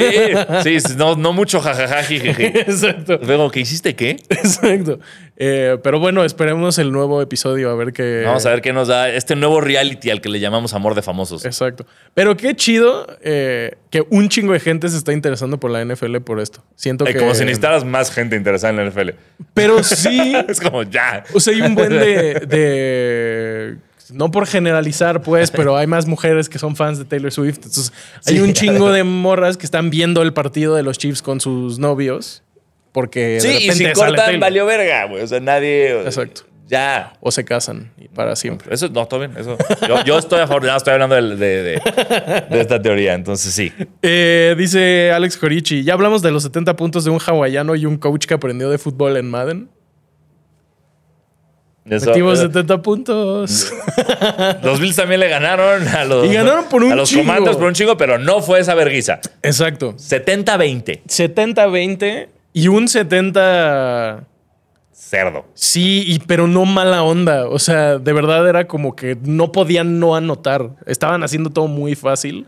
sí, 0.63 0.77
no, 0.97 1.15
no 1.15 1.33
mucho 1.33 1.59
jajaja. 1.59 2.01
Exacto. 2.13 3.19
Luego, 3.25 3.49
¿qué 3.49 3.61
hiciste 3.61 3.95
qué? 3.95 4.17
Exacto. 4.29 4.99
Eh, 5.41 5.77
pero 5.81 5.99
bueno, 5.99 6.23
esperemos 6.25 6.77
el 6.79 6.91
nuevo 6.91 7.21
episodio 7.21 7.69
a 7.71 7.75
ver 7.75 7.93
qué. 7.93 8.23
Vamos 8.25 8.45
a 8.45 8.49
ver 8.49 8.61
qué 8.61 8.73
nos 8.73 8.89
da 8.89 9.09
este 9.09 9.35
nuevo 9.35 9.61
reality 9.61 10.09
al 10.09 10.21
que 10.21 10.29
le 10.29 10.39
llamamos 10.39 10.73
Amor 10.73 10.95
de 10.95 11.01
Famosos. 11.01 11.45
Exacto. 11.45 11.85
Pero 12.13 12.35
qué 12.37 12.55
chido 12.55 13.07
eh, 13.23 13.75
que 13.89 14.03
un 14.09 14.27
chingo 14.29 14.53
de 14.53 14.59
gente 14.59 14.89
se 14.89 14.97
está 14.97 15.13
interesando 15.13 15.59
por 15.59 15.71
la 15.71 15.83
NFL 15.83 16.17
por 16.17 16.39
esto. 16.39 16.63
Siento 16.75 17.07
Eh, 17.07 17.13
que. 17.13 17.19
Como 17.19 17.33
si 17.33 17.41
necesitaras 17.45 17.85
más 17.85 18.11
gente 18.11 18.35
interesada 18.35 18.71
en 18.71 18.77
la 18.77 18.85
NFL. 18.91 19.09
Pero 19.53 19.81
sí. 19.83 20.33
Es 20.47 20.59
como 20.59 20.83
ya. 20.83 21.23
O 21.33 21.39
sea, 21.39 21.53
hay 21.53 21.61
un 21.61 21.73
buen 21.73 21.89
de, 21.89 22.33
de- 22.47 23.77
No 24.11 24.31
por 24.31 24.47
generalizar, 24.47 25.21
pues, 25.21 25.51
pero 25.51 25.77
hay 25.77 25.87
más 25.87 26.05
mujeres 26.07 26.49
que 26.49 26.57
son 26.59 26.75
fans 26.75 26.97
de 26.97 27.05
Taylor 27.05 27.31
Swift. 27.31 27.57
Entonces, 27.57 27.93
hay 28.25 28.35
Sí. 28.37 28.41
un 28.41 28.53
chingo 28.53 28.91
de 28.91 29.03
morras 29.03 29.57
que 29.57 29.65
están 29.65 29.89
viendo 29.89 30.21
el 30.21 30.33
partido 30.33 30.75
de 30.75 30.83
los 30.83 30.97
Chiefs 30.97 31.21
con 31.21 31.39
sus 31.41 31.79
novios. 31.79 32.43
Porque. 32.91 33.19
de 33.35 33.39
Sí, 33.41 33.67
y 33.67 33.71
si 33.71 33.85
cortan, 33.93 34.15
Taylor. 34.15 34.39
valió 34.41 34.65
verga, 34.65 35.05
güey. 35.05 35.21
O 35.23 35.27
sea, 35.27 35.39
nadie. 35.39 36.01
Exacto. 36.01 36.41
Ya. 36.67 37.13
O 37.19 37.31
se 37.31 37.45
casan 37.45 37.91
y 37.99 38.07
para 38.09 38.35
siempre. 38.35 38.73
Eso, 38.73 38.89
no, 38.89 39.07
todo 39.07 39.21
bien. 39.21 39.33
Eso. 39.37 39.57
Yo, 39.87 40.03
yo 40.03 40.17
estoy 40.19 40.39
a 40.39 40.47
favor, 40.47 40.65
ya 40.65 40.75
estoy 40.75 40.93
hablando 40.93 41.15
de, 41.15 41.35
de- 41.35 41.63
de- 41.63 41.81
de 42.49 42.61
esta 42.61 42.79
teoría, 42.79 43.15
entonces 43.15 43.51
sí. 43.53 43.71
Eh, 44.03 44.53
dice 44.57 45.11
Alex 45.11 45.37
Corichi, 45.37 45.83
ya 45.83 45.93
hablamos 45.93 46.21
de 46.21 46.29
los 46.31 46.43
70 46.43 46.75
puntos 46.75 47.03
de 47.05 47.09
un 47.09 47.19
hawaiano 47.19 47.75
y 47.75 47.87
un 47.87 47.97
coach 47.97 48.25
que 48.27 48.35
aprendió 48.35 48.69
de 48.69 48.77
fútbol 48.77 49.17
en 49.17 49.27
Madden. 49.31 49.69
Eso, 51.89 52.07
Metimos 52.07 52.39
eh, 52.39 52.43
70 52.43 52.81
puntos. 52.81 53.73
los 54.63 54.79
Bills 54.79 54.95
también 54.95 55.19
le 55.19 55.29
ganaron 55.29 55.87
a 55.87 56.05
los, 56.05 56.25
Y 56.25 56.33
ganaron 56.33 56.65
por 56.69 56.83
un 56.83 56.91
a 56.91 56.95
los 56.95 57.09
chingo. 57.09 57.23
Commanders 57.23 57.57
por 57.57 57.67
un 57.67 57.73
chingo, 57.73 57.97
pero 57.97 58.19
no 58.19 58.41
fue 58.41 58.59
esa 58.59 58.75
verguiza. 58.75 59.19
Exacto. 59.41 59.93
70-20. 59.93 61.03
70-20 61.03 62.27
y 62.53 62.67
un 62.67 62.87
70... 62.87 64.25
Cerdo. 64.91 65.45
Sí, 65.55 66.03
y, 66.05 66.19
pero 66.19 66.45
no 66.45 66.65
mala 66.65 67.01
onda. 67.01 67.47
O 67.47 67.57
sea, 67.57 67.97
de 67.97 68.13
verdad 68.13 68.47
era 68.47 68.67
como 68.67 68.95
que 68.95 69.17
no 69.23 69.51
podían 69.51 69.99
no 69.99 70.15
anotar. 70.15 70.75
Estaban 70.85 71.23
haciendo 71.23 71.49
todo 71.49 71.67
muy 71.67 71.95
fácil. 71.95 72.45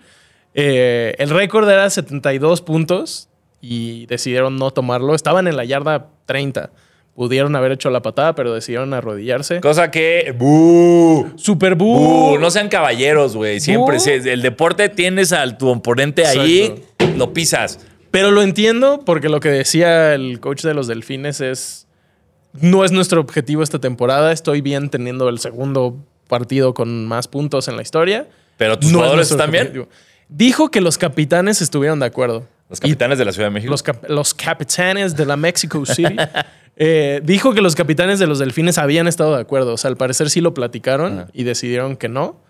Eh, 0.54 1.16
el 1.18 1.30
récord 1.32 1.68
era 1.68 1.90
72 1.90 2.62
puntos 2.62 3.30
y 3.62 4.06
decidieron 4.06 4.58
no 4.58 4.70
tomarlo. 4.72 5.16
Estaban 5.16 5.48
en 5.48 5.56
la 5.56 5.66
yarda 5.66 6.10
30. 6.26 6.70
Pudieron 7.16 7.56
haber 7.56 7.74
hecho 7.74 7.90
la 7.90 8.02
patada, 8.02 8.36
pero 8.36 8.54
decidieron 8.54 8.94
arrodillarse. 8.94 9.60
Cosa 9.60 9.92
que. 9.92 10.34
¡Bú! 10.38 11.32
Super 11.36 11.76
¡Bú! 11.76 12.38
No 12.40 12.50
sean 12.50 12.70
caballeros, 12.70 13.36
güey. 13.36 13.60
Siempre. 13.60 13.98
El 14.08 14.42
deporte 14.42 14.90
tienes 14.90 15.34
a 15.34 15.58
tu 15.58 15.68
oponente 15.70 16.26
ahí, 16.26 16.84
lo 17.18 17.34
pisas. 17.34 17.80
Pero 18.12 18.32
lo 18.32 18.42
entiendo 18.42 19.02
porque 19.06 19.30
lo 19.30 19.40
que 19.40 19.50
decía 19.50 20.14
el 20.14 20.40
coach 20.40 20.64
de 20.64 20.74
los 20.74 20.88
delfines 20.88 21.42
es. 21.42 21.88
No 22.54 22.84
es 22.84 22.92
nuestro 22.92 23.22
objetivo 23.22 23.64
esta 23.64 23.80
temporada. 23.80 24.32
Estoy 24.34 24.62
bien 24.62 24.90
teniendo 24.90 25.30
el 25.30 25.40
segundo 25.40 25.98
partido 26.28 26.74
con 26.74 27.06
más 27.08 27.28
puntos 27.28 27.68
en 27.68 27.78
la 27.78 27.82
historia. 27.82 28.28
Pero 28.58 28.78
tus 28.78 28.92
No 28.92 29.00
jugadores 29.00 29.32
están 29.32 29.52
bien. 29.52 29.88
Dijo 30.28 30.70
que 30.70 30.82
los 30.82 30.98
capitanes 30.98 31.62
estuvieron 31.62 32.00
de 32.00 32.06
acuerdo. 32.06 32.48
Los 32.72 32.80
capitanes 32.80 33.20
de 33.20 33.26
la 33.26 33.32
Ciudad 33.34 33.48
de 33.50 33.52
México. 33.54 33.70
los, 33.70 33.84
cap- 33.84 34.04
los 34.10 34.34
capitanes 34.34 35.16
de 35.16 35.26
la 35.28 35.36
Mexico 35.38 35.86
City. 35.86 36.16
eh, 36.78 37.22
dijo 37.24 37.54
que 37.54 37.62
los 37.62 37.76
capitanes 37.76 38.18
de 38.18 38.26
los 38.26 38.40
delfines 38.40 38.78
habían 38.80 39.08
estado 39.08 39.36
de 39.36 39.42
acuerdo. 39.42 39.74
O 39.74 39.78
sea, 39.78 39.90
al 39.90 39.98
parecer 39.98 40.30
sí 40.32 40.42
lo 40.42 40.54
platicaron 40.56 41.28
y 41.34 41.44
decidieron 41.44 41.96
que 41.98 42.08
no. 42.10 42.42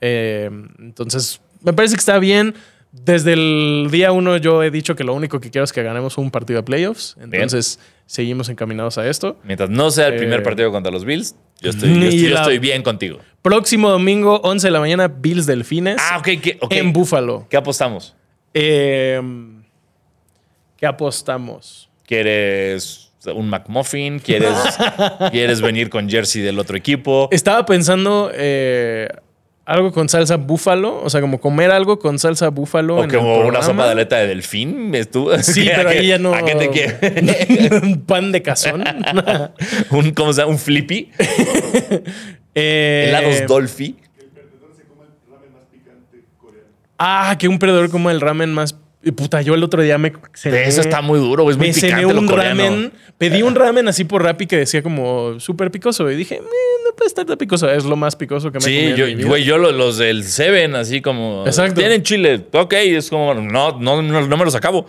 Eh, 0.00 0.48
entonces, 0.78 1.40
me 1.62 1.72
parece 1.72 1.94
que 1.96 2.00
está 2.00 2.18
bien. 2.18 2.54
Desde 2.92 3.32
el 3.32 3.88
día 3.90 4.12
uno 4.12 4.36
yo 4.36 4.62
he 4.62 4.70
dicho 4.70 4.94
que 4.94 5.02
lo 5.02 5.14
único 5.14 5.40
que 5.40 5.50
quiero 5.50 5.64
es 5.64 5.72
que 5.72 5.82
ganemos 5.82 6.16
un 6.16 6.30
partido 6.30 6.60
de 6.60 6.62
playoffs. 6.62 7.16
Entonces, 7.20 7.80
seguimos 8.06 8.48
encaminados 8.48 8.96
a 8.98 9.08
esto. 9.08 9.36
Mientras 9.42 9.68
no 9.68 9.90
sea 9.90 10.06
el 10.06 10.16
primer 10.16 10.40
Eh, 10.40 10.42
partido 10.44 10.70
contra 10.70 10.92
los 10.92 11.04
Bills, 11.04 11.34
yo 11.60 11.70
estoy, 11.70 11.88
ni 11.88 11.98
yo 12.02 12.06
estoy, 12.06 12.22
yo 12.28 12.34
la- 12.34 12.40
estoy 12.42 12.58
bien 12.60 12.82
contigo. 12.84 13.18
Próximo 13.42 13.90
domingo, 13.90 14.40
11 14.44 14.68
de 14.68 14.70
la 14.70 14.78
mañana, 14.78 15.08
Bills 15.08 15.46
Delfines 15.46 15.96
Ah, 16.00 16.18
ok. 16.18 16.28
¿qué, 16.40 16.58
ok. 16.60 16.72
en 16.72 16.92
Buffalo. 16.92 17.46
¿Qué 17.50 17.56
apostamos? 17.56 18.14
Eh, 18.54 19.20
¿Qué 20.84 20.88
apostamos? 20.88 21.88
¿Quieres 22.06 23.10
un 23.34 23.48
McMuffin? 23.48 24.18
¿Quieres, 24.18 24.50
¿Quieres 25.30 25.62
venir 25.62 25.88
con 25.88 26.10
jersey 26.10 26.42
del 26.42 26.58
otro 26.58 26.76
equipo? 26.76 27.26
Estaba 27.30 27.64
pensando 27.64 28.30
eh, 28.34 29.08
algo 29.64 29.92
con 29.92 30.10
salsa 30.10 30.36
búfalo, 30.36 31.00
o 31.02 31.08
sea, 31.08 31.22
como 31.22 31.40
comer 31.40 31.70
algo 31.70 31.98
con 31.98 32.18
salsa 32.18 32.50
búfalo. 32.50 32.96
¿O 32.96 33.04
en 33.04 33.10
el 33.10 33.16
como 33.16 33.32
una 33.32 33.44
programa. 33.44 33.66
sopa 33.66 33.84
de 33.86 33.92
aleta 33.92 34.18
de 34.18 34.26
delfín? 34.26 34.94
¿Estuvo? 34.94 35.38
Sí, 35.38 35.70
¿A 35.70 35.76
pero 35.76 35.88
ahí 35.88 36.06
ya 36.06 36.18
no. 36.18 36.34
¿A 36.34 36.44
qué 36.44 36.54
te 36.54 36.68
quieres? 36.68 37.70
Un 37.82 38.02
pan 38.02 38.30
de 38.30 38.42
cazón. 38.42 38.84
¿Un, 39.90 40.10
¿Cómo 40.10 40.34
se 40.34 40.42
llama? 40.42 40.52
¿Un 40.52 40.58
flippy? 40.58 41.12
Eh, 42.54 43.06
¿Helados 43.08 43.46
Dolphy? 43.46 43.96
Ah, 46.98 47.36
que 47.38 47.48
un 47.48 47.58
perdedor 47.58 47.90
como 47.90 48.10
el 48.10 48.20
ramen 48.20 48.52
más. 48.52 48.76
Y 49.04 49.10
Puta, 49.12 49.42
yo 49.42 49.54
el 49.54 49.62
otro 49.62 49.82
día 49.82 49.98
me. 49.98 50.12
cené- 50.34 50.66
Eso 50.66 50.80
está 50.80 51.00
muy 51.02 51.18
duro. 51.18 51.50
Es 51.50 51.56
muy 51.56 51.68
me 51.68 51.74
picante 51.74 52.06
un 52.06 52.28
ramen. 52.28 52.92
Pedí 53.18 53.42
un 53.42 53.54
ramen 53.54 53.86
así 53.88 54.04
por 54.04 54.22
Rappi 54.22 54.46
que 54.46 54.56
decía 54.56 54.82
como 54.82 55.38
súper 55.40 55.70
picoso. 55.70 56.10
Y 56.10 56.16
dije, 56.16 56.36
"Eh, 56.36 56.40
no 56.40 56.94
puede 56.96 57.08
estar 57.08 57.24
tan 57.26 57.36
picoso. 57.38 57.70
Es 57.70 57.84
lo 57.84 57.96
más 57.96 58.16
picoso 58.16 58.50
que 58.50 58.58
me 58.58 58.64
Sí, 58.64 58.94
yo, 58.96 59.04
en 59.06 59.10
mi 59.12 59.14
vida. 59.16 59.28
güey, 59.28 59.44
yo 59.44 59.58
lo- 59.58 59.72
los 59.72 59.98
del 59.98 60.24
Seven, 60.24 60.74
así 60.76 61.00
como. 61.02 61.44
Exacto. 61.46 61.80
Tienen 61.80 62.02
chile. 62.02 62.44
Ok, 62.52 62.72
es 62.74 63.10
como. 63.10 63.34
No, 63.34 63.78
no, 63.78 64.02
no, 64.02 64.26
no 64.26 64.36
me 64.36 64.44
los 64.44 64.54
acabo. 64.54 64.86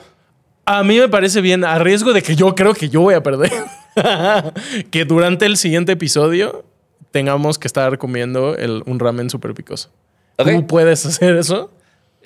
A 0.66 0.84
mí 0.84 0.98
me 1.00 1.08
parece 1.10 1.42
bien, 1.42 1.64
a 1.64 1.78
riesgo 1.78 2.12
de 2.14 2.24
que 2.24 2.36
yo 2.36 2.56
creo 2.56 2.74
que 2.74 2.90
yo 2.90 3.02
voy 3.02 3.14
a 3.14 3.22
perder, 3.22 3.52
que 4.92 5.06
durante 5.06 5.46
el 5.46 5.58
siguiente 5.58 5.92
episodio 5.92 6.66
tengamos 7.12 7.60
que 7.60 7.68
estar 7.68 7.98
comiendo 7.98 8.56
el- 8.58 8.82
un 8.86 9.00
ramen 9.00 9.30
súper 9.30 9.54
picoso. 9.54 9.90
Ok. 10.38 10.50
¿Tú 10.50 10.68
puedes 10.68 11.06
hacer 11.06 11.36
eso? 11.38 11.72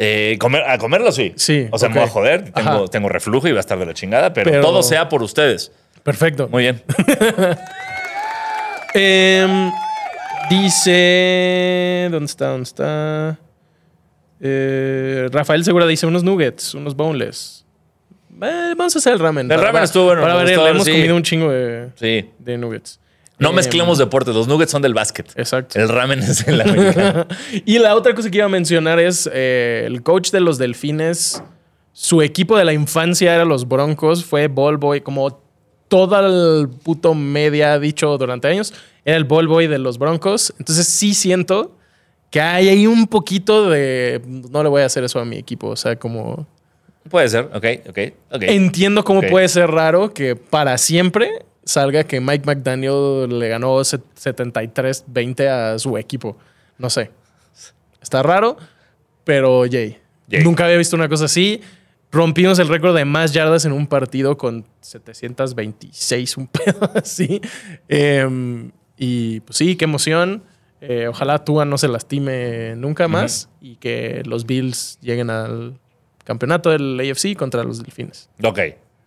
Eh, 0.01 0.37
comer, 0.39 0.63
a 0.65 0.77
comerlo 0.77 1.11
sí. 1.11 1.33
Sí, 1.35 1.67
O 1.71 1.77
sea, 1.77 1.89
me 1.89 1.95
voy 1.95 2.03
a 2.05 2.07
joder. 2.09 2.51
Tengo, 2.51 2.87
tengo 2.87 3.09
reflujo 3.09 3.49
y 3.49 3.51
va 3.51 3.57
a 3.57 3.59
estar 3.59 3.77
de 3.77 3.85
la 3.85 3.93
chingada, 3.93 4.31
pero, 4.31 4.49
Pero- 4.49 4.63
todo 4.63 4.81
sea 4.81 5.09
por 5.09 5.21
ustedes. 5.21 5.73
Perfecto. 6.03 6.47
Muy 6.47 6.63
bien. 6.63 6.81
Em, 8.93 9.71
dice. 10.49 12.07
¿Dónde 12.11 12.25
está? 12.25 12.47
¿Dónde 12.47 12.63
está? 12.63 13.37
Eh, 14.41 15.27
Rafael 15.31 15.63
Segura 15.63 15.85
dice 15.85 16.05
unos 16.07 16.23
nuggets, 16.23 16.73
unos 16.73 16.95
boneless. 16.95 17.65
Eh, 18.41 18.73
vamos 18.77 18.95
a 18.95 18.99
hacer 18.99 19.13
el 19.13 19.19
ramen. 19.19 19.51
El 19.51 19.61
ramen 19.61 19.83
estuvo 19.83 20.05
bueno, 20.05 20.21
Para 20.21 20.35
ver, 20.35 20.53
hemos 20.53 20.85
sí. 20.85 20.91
comido 20.91 21.15
un 21.15 21.23
chingo 21.23 21.51
de, 21.51 21.89
Sí. 21.95 22.29
de 22.39 22.57
nuggets. 22.57 22.99
No 23.39 23.49
Em, 23.49 23.55
mezclemos 23.55 23.97
deportes. 23.97 24.35
Los 24.35 24.47
nuggets 24.47 24.71
son 24.71 24.81
del 24.81 24.93
básquet. 24.93 25.31
Exacto. 25.35 25.79
El 25.79 25.89
ramen 25.89 26.19
es 26.19 26.47
el 26.47 26.61
americano. 26.61 27.25
y 27.65 27.79
la 27.79 27.95
otra 27.95 28.13
cosa 28.13 28.29
que 28.29 28.37
iba 28.37 28.45
a 28.45 28.49
mencionar 28.49 28.99
es 28.99 29.29
eh, 29.33 29.83
el 29.85 30.03
coach 30.03 30.31
de 30.31 30.41
los 30.41 30.57
delfines. 30.57 31.41
Su 31.93 32.21
equipo 32.21 32.57
de 32.57 32.65
la 32.65 32.73
infancia 32.73 33.33
era 33.33 33.45
los 33.45 33.67
Broncos. 33.67 34.25
Fue 34.25 34.47
ball 34.47 34.77
boy, 34.77 35.01
como 35.01 35.41
toda 35.87 36.25
el 36.27 36.69
puto 36.69 37.13
media 37.13 37.73
ha 37.73 37.79
dicho 37.79 38.17
durante 38.17 38.47
años. 38.49 38.73
Era 39.05 39.17
el 39.17 39.23
ball 39.23 39.47
boy 39.47 39.67
de 39.67 39.79
los 39.79 39.97
Broncos. 39.97 40.53
Entonces 40.59 40.87
sí 40.87 41.13
siento 41.13 41.77
que 42.29 42.41
hay 42.41 42.67
ahí 42.67 42.87
un 42.87 43.07
poquito 43.07 43.69
de. 43.69 44.21
No 44.25 44.63
le 44.63 44.69
voy 44.69 44.81
a 44.81 44.85
hacer 44.85 45.03
eso 45.03 45.19
a 45.19 45.25
mi 45.25 45.37
equipo. 45.37 45.67
O 45.69 45.75
sea, 45.75 45.97
como. 45.97 46.45
Puede 47.09 47.29
ser. 47.29 47.45
Ok, 47.53 47.65
ok, 47.89 47.97
ok. 48.31 48.43
Entiendo 48.43 49.03
cómo 49.03 49.21
puede 49.21 49.47
ser 49.47 49.71
raro 49.71 50.13
que 50.13 50.35
para 50.35 50.77
siempre 50.77 51.45
salga 51.69 52.03
que 52.03 52.19
Mike 52.19 52.45
McDaniel 52.45 53.27
le 53.39 53.47
ganó 53.49 53.83
set- 53.83 54.03
73-20 54.15 55.47
a 55.47 55.79
su 55.79 55.97
equipo. 55.97 56.37
No 56.77 56.89
sé. 56.89 57.11
Está 58.01 58.23
raro, 58.23 58.57
pero. 59.23 59.65
Yay. 59.65 59.97
Nunca 60.43 60.65
había 60.65 60.77
visto 60.77 60.95
una 60.95 61.09
cosa 61.09 61.25
así. 61.25 61.61
Rompimos 62.11 62.57
el 62.59 62.67
récord 62.69 62.95
de 62.95 63.05
más 63.05 63.33
yardas 63.33 63.65
en 63.65 63.71
un 63.71 63.85
partido 63.85 64.35
con 64.37 64.65
726, 64.81 66.37
un 66.37 66.47
pedo 66.47 66.91
así. 66.95 67.41
Em, 67.87 68.71
y 68.97 69.39
pues 69.41 69.57
sí, 69.57 69.75
qué 69.75 69.85
emoción. 69.85 70.43
Eh, 70.81 71.07
ojalá 71.09 71.43
Tua 71.43 71.65
no 71.65 71.77
se 71.77 71.87
lastime 71.89 72.75
nunca 72.77 73.07
más 73.09 73.49
y 73.59 73.75
que 73.75 74.21
los 74.25 74.45
Bills 74.45 74.97
lleguen 75.01 75.29
al 75.29 75.77
campeonato 76.23 76.69
del 76.69 76.97
AFC 76.99 77.35
contra 77.35 77.63
los 77.63 77.79
Delfines. 77.83 78.29
Ok, 78.43 78.59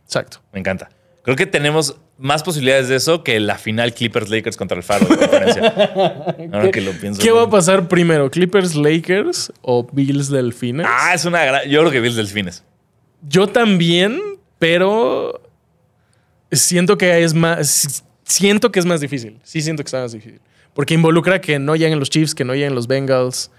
Exacto. 0.05 0.39
me 0.53 0.61
encanta. 0.61 0.91
Creo 1.23 1.35
que 1.37 1.47
tenemos 1.47 1.97
más 2.23 2.43
posibilidades 2.43 2.89
de 2.89 2.97
eso 2.97 3.25
que 3.25 3.41
la 3.41 3.59
final 3.59 3.93
Clippers-Lakers 3.93 4.57
contra 4.57 4.77
el 4.77 4.85
Faro 4.85 5.07
de 5.07 5.17
conferencia. 5.17 5.69
Ahora 6.53 6.71
que 6.71 6.81
lo 6.81 6.93
pienso. 6.93 7.21
¿Qué 7.21 7.33
va 7.33 7.43
a 7.43 7.51
pasar 7.51 7.89
primero? 7.89 8.31
¿Clippers 8.31 8.77
Lakers 8.77 9.53
o 9.61 9.87
Bills 9.93 10.31
Delfines? 10.31 10.87
Ah, 10.89 11.13
es 11.15 11.25
una 11.25 11.45
gran... 11.45 11.69
Yo 11.69 11.81
creo 11.81 11.91
que 11.91 12.01
Bills 12.01 12.15
Delfines. 12.15 12.63
Yo 13.29 13.49
también, 13.49 14.21
pero 14.59 15.41
siento 16.53 16.97
que 16.97 17.23
es 17.23 17.35
más. 17.35 18.05
Siento 18.25 18.71
que 18.71 18.79
es 18.79 18.87
más 18.87 19.01
difícil. 19.01 19.39
Sí, 19.43 19.61
siento 19.61 19.83
que 19.83 19.89
está 19.89 20.01
más 20.01 20.13
difícil. 20.13 20.41
Porque 20.75 20.95
involucra 20.95 21.41
que 21.41 21.59
no 21.59 21.77
lleguen 21.77 21.99
los 21.99 22.09
Chiefs, 22.09 22.35
que 22.35 22.45
no 22.45 22.55
lleguen 22.55 22.75
los 22.75 22.87
Bengals, 22.87 23.51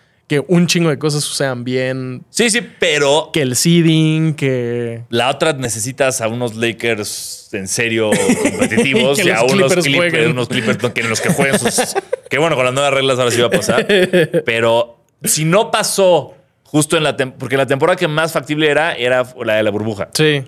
que 0.41 0.45
un 0.47 0.67
chingo 0.67 0.89
de 0.89 0.97
cosas 0.97 1.23
sucedan 1.23 1.63
bien, 1.63 2.23
Sí, 2.29 2.49
sí, 2.49 2.61
pero 2.79 3.29
que 3.31 3.41
el 3.41 3.55
seeding, 3.55 4.33
que... 4.35 5.03
la 5.09 5.29
otra 5.29 5.53
necesitas 5.53 6.21
a 6.21 6.27
unos 6.27 6.55
Lakers 6.55 7.49
en 7.53 7.67
serio 7.67 8.09
competitivos 8.11 9.19
y 9.25 9.29
a 9.29 9.43
unos 9.43 9.73
Clippers 9.75 10.27
unos 10.27 10.47
Clippers 10.47 10.81
no, 10.81 10.93
que 10.93 11.01
en 11.01 11.09
los 11.09 11.21
que 11.21 11.29
jueguen 11.29 11.59
sus. 11.59 11.95
que 12.29 12.37
bueno, 12.39 12.55
con 12.55 12.65
las 12.65 12.73
nuevas 12.73 12.93
reglas 12.93 13.19
ahora 13.19 13.31
sí 13.31 13.39
va 13.41 13.47
a 13.47 13.51
pasar. 13.51 13.85
Pero 14.45 14.97
si 15.23 15.45
no 15.45 15.69
pasó 15.71 16.35
justo 16.63 16.97
en 16.97 17.03
la 17.03 17.15
tem- 17.15 17.33
porque 17.37 17.55
la 17.57 17.67
temporada 17.67 17.95
que 17.95 18.07
más 18.07 18.31
factible 18.31 18.67
era, 18.69 18.93
era 18.93 19.23
la 19.43 19.55
de 19.55 19.63
la 19.63 19.69
burbuja. 19.69 20.09
Sí. 20.13 20.43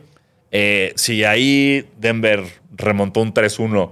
Eh, 0.52 0.94
si 0.96 1.24
ahí 1.24 1.86
Denver 2.00 2.44
remontó 2.76 3.20
un 3.22 3.34
3-1 3.34 3.92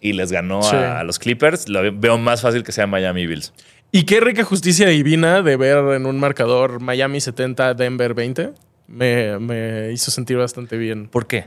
y 0.00 0.14
les 0.14 0.32
ganó 0.32 0.62
Sí. 0.62 0.74
a, 0.74 1.00
a 1.00 1.04
los 1.04 1.18
Clippers, 1.18 1.68
lo 1.68 1.82
ve- 1.82 1.90
veo 1.94 2.16
más 2.18 2.40
fácil 2.40 2.64
que 2.64 2.72
sea 2.72 2.86
Miami 2.86 3.26
Bills. 3.26 3.52
Y 3.94 4.04
qué 4.04 4.20
rica 4.20 4.42
justicia 4.42 4.88
divina 4.88 5.42
de 5.42 5.56
ver 5.56 5.76
en 5.94 6.06
un 6.06 6.18
marcador 6.18 6.80
Miami 6.80 7.20
70, 7.20 7.74
Denver 7.74 8.14
20. 8.14 8.52
Me, 8.88 9.38
me 9.38 9.92
hizo 9.92 10.10
sentir 10.10 10.38
bastante 10.38 10.78
bien. 10.78 11.08
¿Por 11.08 11.26
qué? 11.26 11.46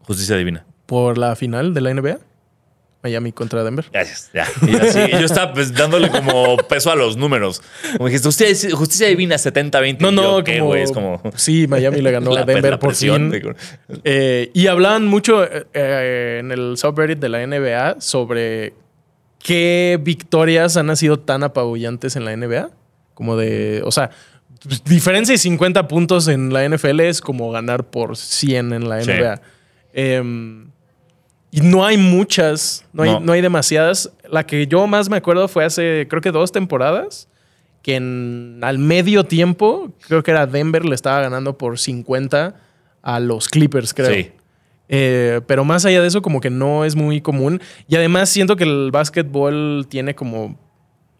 Justicia 0.00 0.36
divina. 0.36 0.64
Por 0.86 1.18
la 1.18 1.36
final 1.36 1.74
de 1.74 1.80
la 1.82 1.92
NBA. 1.94 2.18
Miami 3.02 3.32
contra 3.32 3.62
Denver. 3.64 3.84
Gracias, 3.92 4.30
ya. 4.32 4.46
Y 4.66 4.76
así, 4.76 5.00
y 5.00 5.10
yo 5.10 5.26
estaba 5.26 5.52
pues, 5.52 5.74
dándole 5.74 6.08
como 6.08 6.56
peso 6.56 6.90
a 6.90 6.94
los 6.96 7.16
números. 7.16 7.60
Como 7.96 8.06
dijiste, 8.06 8.28
justicia, 8.28 8.70
justicia 8.76 9.08
divina 9.08 9.34
70-20. 9.36 9.98
No, 10.00 10.12
no, 10.12 10.38
Yo, 10.38 10.44
¿qué, 10.44 10.58
como, 10.58 10.66
güey? 10.70 10.82
Es 10.82 10.92
como. 10.92 11.20
Sí, 11.34 11.66
Miami 11.66 12.00
le 12.00 12.10
ganó 12.12 12.30
la- 12.34 12.42
a 12.42 12.44
Denver 12.44 12.70
la 12.72 12.78
por 12.78 12.90
presión 12.90 13.32
fin. 13.32 13.42
de- 13.42 14.00
Eh, 14.04 14.50
y 14.54 14.68
hablaban 14.68 15.04
mucho 15.06 15.42
eh, 15.44 15.66
eh, 15.74 16.36
en 16.40 16.52
el 16.52 16.76
subreddit 16.78 17.18
de 17.18 17.28
la 17.28 17.44
NBA 17.44 18.00
sobre 18.00 18.74
qué 19.42 19.98
victorias 20.02 20.76
han 20.76 20.96
sido 20.96 21.18
tan 21.18 21.42
apabullantes 21.42 22.16
en 22.16 22.24
la 22.24 22.32
NBA. 22.36 22.70
Como 23.14 23.36
de, 23.36 23.82
o 23.84 23.90
sea, 23.92 24.10
diferencia 24.84 25.32
de 25.34 25.38
50 25.38 25.88
puntos 25.88 26.28
en 26.28 26.52
la 26.52 26.64
NFL 26.68 27.00
es 27.00 27.20
como 27.20 27.50
ganar 27.50 27.84
por 27.90 28.16
100 28.16 28.72
en 28.72 28.88
la 28.88 29.02
Sí. 29.02 29.10
NBA. 29.10 29.40
Em, 29.92 30.70
y 31.50 31.60
no 31.60 31.84
hay 31.84 31.96
muchas, 31.98 32.84
no 32.92 33.02
hay, 33.02 33.10
No. 33.10 33.20
no 33.20 33.32
hay 33.32 33.40
demasiadas. 33.42 34.10
La 34.30 34.46
que 34.46 34.66
yo 34.66 34.86
más 34.86 35.10
me 35.10 35.18
acuerdo 35.18 35.48
fue 35.48 35.64
hace, 35.64 36.06
creo 36.08 36.22
que 36.22 36.30
dos 36.32 36.50
temporadas, 36.52 37.28
que 37.82 37.96
en, 37.96 38.60
al 38.62 38.78
medio 38.78 39.24
tiempo, 39.24 39.92
creo 40.06 40.22
que 40.22 40.30
era 40.30 40.46
Denver, 40.46 40.84
le 40.84 40.94
estaba 40.94 41.20
ganando 41.20 41.58
por 41.58 41.78
50 41.78 42.54
a 43.02 43.20
los 43.20 43.48
Clippers, 43.48 43.92
creo. 43.92 44.10
Sí. 44.14 44.30
Eh, 44.88 45.40
pero 45.46 45.64
más 45.64 45.84
allá 45.84 46.00
de 46.02 46.08
eso, 46.08 46.20
como 46.22 46.40
que 46.40 46.50
no 46.50 46.84
es 46.84 46.96
muy 46.96 47.20
común. 47.20 47.60
Y 47.88 47.96
además 47.96 48.28
siento 48.28 48.56
que 48.56 48.64
el 48.64 48.90
básquetbol 48.90 49.86
tiene 49.88 50.14
como. 50.14 50.58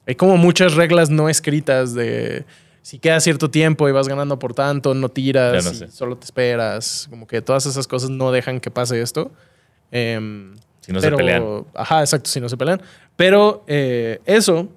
Hay 0.06 0.14
como 0.16 0.36
muchas 0.36 0.74
reglas 0.74 1.10
no 1.10 1.28
escritas 1.28 1.94
de 1.94 2.44
si 2.82 2.98
queda 2.98 3.20
cierto 3.20 3.48
tiempo 3.50 3.88
y 3.88 3.92
vas 3.92 4.08
ganando 4.08 4.38
por 4.38 4.52
tanto, 4.54 4.92
no 4.94 5.08
tiras, 5.08 5.64
no 5.64 5.72
sé. 5.74 5.88
solo 5.88 6.16
te 6.16 6.24
esperas. 6.24 7.06
Como 7.08 7.26
que 7.26 7.40
todas 7.40 7.64
esas 7.66 7.86
cosas 7.86 8.10
no 8.10 8.32
dejan 8.32 8.58
que 8.60 8.70
pase 8.70 9.00
esto. 9.00 9.30
Em, 9.92 10.54
Si 10.80 10.92
no 10.92 11.00
se 11.00 11.10
pelean. 11.16 11.64
Ajá, 11.74 12.00
exacto, 12.00 12.28
si 12.28 12.40
no 12.40 12.48
se 12.48 12.56
pelean. 12.56 12.82
Pero 13.16 13.62
eh, 13.68 14.18
eso, 14.24 14.68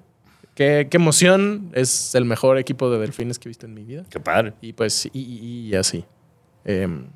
qué, 0.54 0.86
qué 0.88 0.96
emoción. 0.98 1.70
Es 1.74 2.14
el 2.14 2.24
mejor 2.24 2.58
equipo 2.58 2.88
de 2.90 2.98
delfines 3.00 3.38
que 3.40 3.48
he 3.48 3.50
visto 3.50 3.66
en 3.66 3.74
mi 3.74 3.82
vida. 3.82 4.04
Qué 4.08 4.20
padre. 4.20 4.52
Y 4.60 4.72
pues, 4.72 5.06
y, 5.06 5.18
y- 5.20 5.68
y 5.70 5.74
así. 5.74 6.04
Em, 6.64 7.06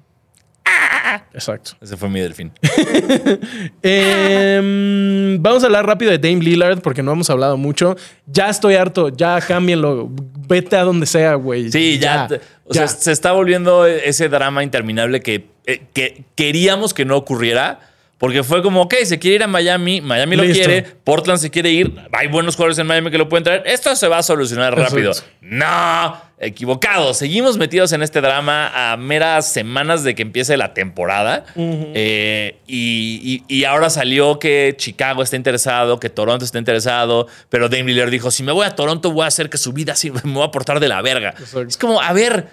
exacto. 1.35 1.73
Ese 1.81 1.97
fue 1.97 2.09
mi 2.09 2.21
delfín. 2.21 2.53
Em, 3.83 5.43
vamos 5.43 5.63
a 5.63 5.67
hablar 5.67 5.87
rápido 5.87 6.11
de 6.11 6.19
Dame 6.19 6.43
Lillard 6.43 6.81
porque 6.81 7.03
no 7.03 7.13
hemos 7.13 7.31
hablado 7.31 7.57
mucho. 7.57 7.97
Ya 8.27 8.49
estoy 8.49 8.75
harto, 8.75 9.09
ya 9.09 9.41
cámbienlo. 9.41 10.09
Vete 10.49 10.77
a 10.77 10.83
donde 10.85 11.07
sea, 11.07 11.35
güey. 11.35 11.71
Sí, 11.71 11.99
ya. 11.99 12.27
te- 12.27 12.41
o 12.65 12.73
ya. 12.73 12.87
sea, 12.87 12.99
se 12.99 13.13
está 13.13 13.33
volviendo 13.33 13.87
ese 13.87 14.29
drama 14.29 14.63
interminable 14.63 15.21
que, 15.21 15.47
eh, 15.67 15.83
que 15.93 16.25
queríamos 16.35 16.95
que 16.95 17.05
no 17.05 17.17
ocurriera. 17.17 17.81
Porque 18.21 18.45
fue 18.45 18.63
como, 18.63 18.83
ok, 18.83 18.95
se 19.05 19.19
quiere 19.19 19.37
ir 19.37 19.43
a 19.43 19.47
Miami, 19.47 20.03
Miami 20.03 20.37
lo 20.37 20.43
quiere, 20.53 20.83
Portland 21.05 21.41
se 21.41 21.51
quiere 21.51 21.71
ir, 21.71 21.91
hay 22.13 22.27
buenos 22.29 22.55
jugadores 22.55 22.79
en 22.79 22.87
Miami 22.87 23.11
que 23.11 23.17
lo 23.17 23.31
pueden 23.31 23.45
traer, 23.45 23.63
esto 23.65 23.97
se 23.97 24.07
va 24.09 24.19
a 24.19 24.23
solucionar 24.23 24.77
rápido. 24.77 25.13
Exacto. 25.13 25.31
No, 25.41 26.21
equivocado, 26.39 27.15
seguimos 27.15 27.57
metidos 27.57 27.93
en 27.93 28.03
este 28.03 28.21
drama 28.21 28.93
a 28.93 28.97
meras 28.99 29.51
semanas 29.51 30.05
de 30.05 30.15
que 30.15 30.21
empiece 30.21 30.57
la 30.59 30.75
temporada. 30.75 31.47
Eh, 31.57 32.57
y, 32.67 33.43
y- 33.49 33.55
y 33.61 33.65
ahora 33.65 33.89
salió 33.89 34.39
que 34.39 34.75
Chicago 34.77 35.23
está 35.23 35.37
interesado, 35.37 35.99
que 35.99 36.11
Toronto 36.11 36.45
está 36.45 36.59
interesado, 36.59 37.27
pero 37.49 37.71
Dame 37.71 37.85
Lillard 37.85 38.11
dijo, 38.11 38.31
si 38.31 38.43
me 38.43 38.53
voy 38.53 38.67
a 38.67 38.75
Toronto 38.77 39.11
voy 39.13 39.25
a 39.25 39.29
hacer 39.29 39.49
que 39.49 39.57
su 39.57 39.73
vida 39.73 39.95
así 39.95 40.11
me 40.25 40.33
voy 40.33 40.45
a 40.45 40.51
portar 40.51 40.79
de 40.79 40.89
la 40.89 41.01
verga. 41.01 41.31
Exacto. 41.31 41.63
Es 41.69 41.77
como, 41.79 42.01
a 42.03 42.13
ver, 42.13 42.49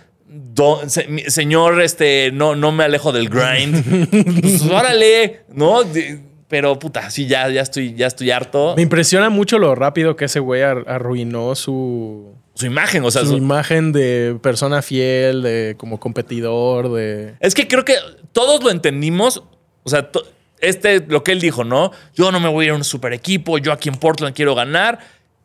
se- 0.88 1.30
señor, 1.30 1.82
este, 1.82 2.32
no, 2.34 2.56
no 2.56 2.72
me 2.72 2.84
alejo 2.84 3.12
del 3.12 3.30
grind. 3.30 4.42
pues 4.42 4.62
órale, 4.64 5.42
¿no? 5.54 5.84
De- 5.84 6.20
Pero 6.48 6.80
puta, 6.80 7.10
sí, 7.10 7.28
ya, 7.28 7.50
ya 7.50 7.62
estoy, 7.62 7.94
ya 7.96 8.08
estoy 8.08 8.32
harto. 8.32 8.74
Me 8.76 8.82
impresiona 8.84 9.30
mucho 9.30 9.60
lo 9.60 9.76
rápido 9.76 10.16
que 10.16 10.26
ese 10.26 10.40
güey 10.40 10.62
ar- 10.62 10.86
arruinó 10.88 11.56
su, 11.56 12.34
Su 12.56 12.66
imagen, 12.66 13.04
o 13.04 13.12
sea, 13.12 13.24
su 13.24 13.30
su- 13.32 13.38
imagen 13.38 13.92
de 13.92 14.38
persona 14.42 14.82
fiel, 14.82 15.42
de 15.44 15.76
como 15.78 16.00
competidor, 16.00 16.92
de... 16.94 17.36
es 17.40 17.54
que 17.54 17.68
creo 17.68 17.84
que 17.86 17.96
todos 18.32 18.64
lo 18.64 18.70
entendimos. 18.72 19.44
O 19.84 19.90
sea, 19.90 20.12
to- 20.12 20.26
este, 20.60 21.02
lo 21.08 21.24
que 21.24 21.32
él 21.34 21.40
dijo, 21.42 21.64
¿no? 21.64 21.92
Yo 22.16 22.32
no 22.32 22.40
me 22.40 22.50
voy 22.50 22.64
a 22.64 22.68
ir 22.68 22.72
a 22.72 22.76
un 22.76 22.84
super 22.84 23.14
equipo, 23.14 23.58
yo 23.60 23.72
aquí 23.72 23.90
en 23.90 23.96
Portland 23.96 24.36
quiero 24.36 24.56
ganar. 24.56 25.00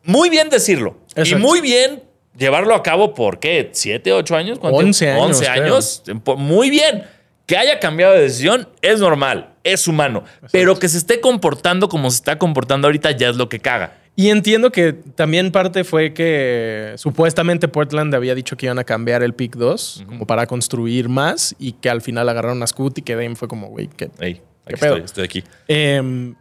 Muy 0.05 0.29
bien 0.29 0.49
decirlo. 0.49 0.97
Y 1.15 1.35
muy 1.35 1.61
bien 1.61 2.03
llevarlo 2.37 2.75
a 2.75 2.83
cabo 2.83 3.13
por 3.13 3.39
qué, 3.39 3.69
siete, 3.73 4.11
ocho 4.13 4.35
años, 4.35 4.59
¿Cuánto? 4.59 4.77
11 4.79 5.09
años, 5.11 5.25
11 5.25 5.45
creo. 5.45 5.63
años. 5.63 6.03
Por- 6.23 6.37
Muy 6.37 6.69
bien. 6.69 7.03
Que 7.45 7.57
haya 7.57 7.77
cambiado 7.79 8.13
de 8.13 8.21
decisión 8.21 8.69
es 8.81 9.01
normal, 9.01 9.49
es 9.65 9.85
humano. 9.89 10.23
Pero 10.53 10.79
que 10.79 10.87
se 10.87 10.97
esté 10.97 11.19
comportando 11.19 11.89
como 11.89 12.09
se 12.09 12.15
está 12.17 12.37
comportando 12.39 12.87
ahorita 12.87 13.11
ya 13.11 13.27
es 13.29 13.35
lo 13.35 13.49
que 13.49 13.59
caga. 13.59 13.97
Y 14.15 14.29
entiendo 14.29 14.71
que 14.71 14.93
también 14.93 15.51
parte 15.51 15.83
fue 15.83 16.13
que 16.13 16.93
supuestamente 16.95 17.67
Portland 17.67 18.15
había 18.15 18.33
dicho 18.33 18.55
que 18.55 18.67
iban 18.67 18.79
a 18.79 18.85
cambiar 18.85 19.23
el 19.23 19.33
pick 19.33 19.57
2 19.57 20.03
como 20.07 20.25
para 20.25 20.45
construir 20.47 21.09
más 21.09 21.53
y 21.59 21.73
que 21.73 21.89
al 21.89 22.01
final 22.01 22.29
agarraron 22.29 22.63
a 22.63 22.67
Scoot 22.67 22.99
y 22.99 23.01
que 23.01 23.15
Dame 23.15 23.35
fue 23.35 23.47
como, 23.49 23.67
güey, 23.67 23.87
que 23.87 24.09
Ey, 24.21 24.41
¿Qué 24.65 24.77
pedo? 24.77 24.93
estoy, 24.97 25.05
estoy 25.05 25.23
aquí. 25.25 25.43
Em, 25.67 26.35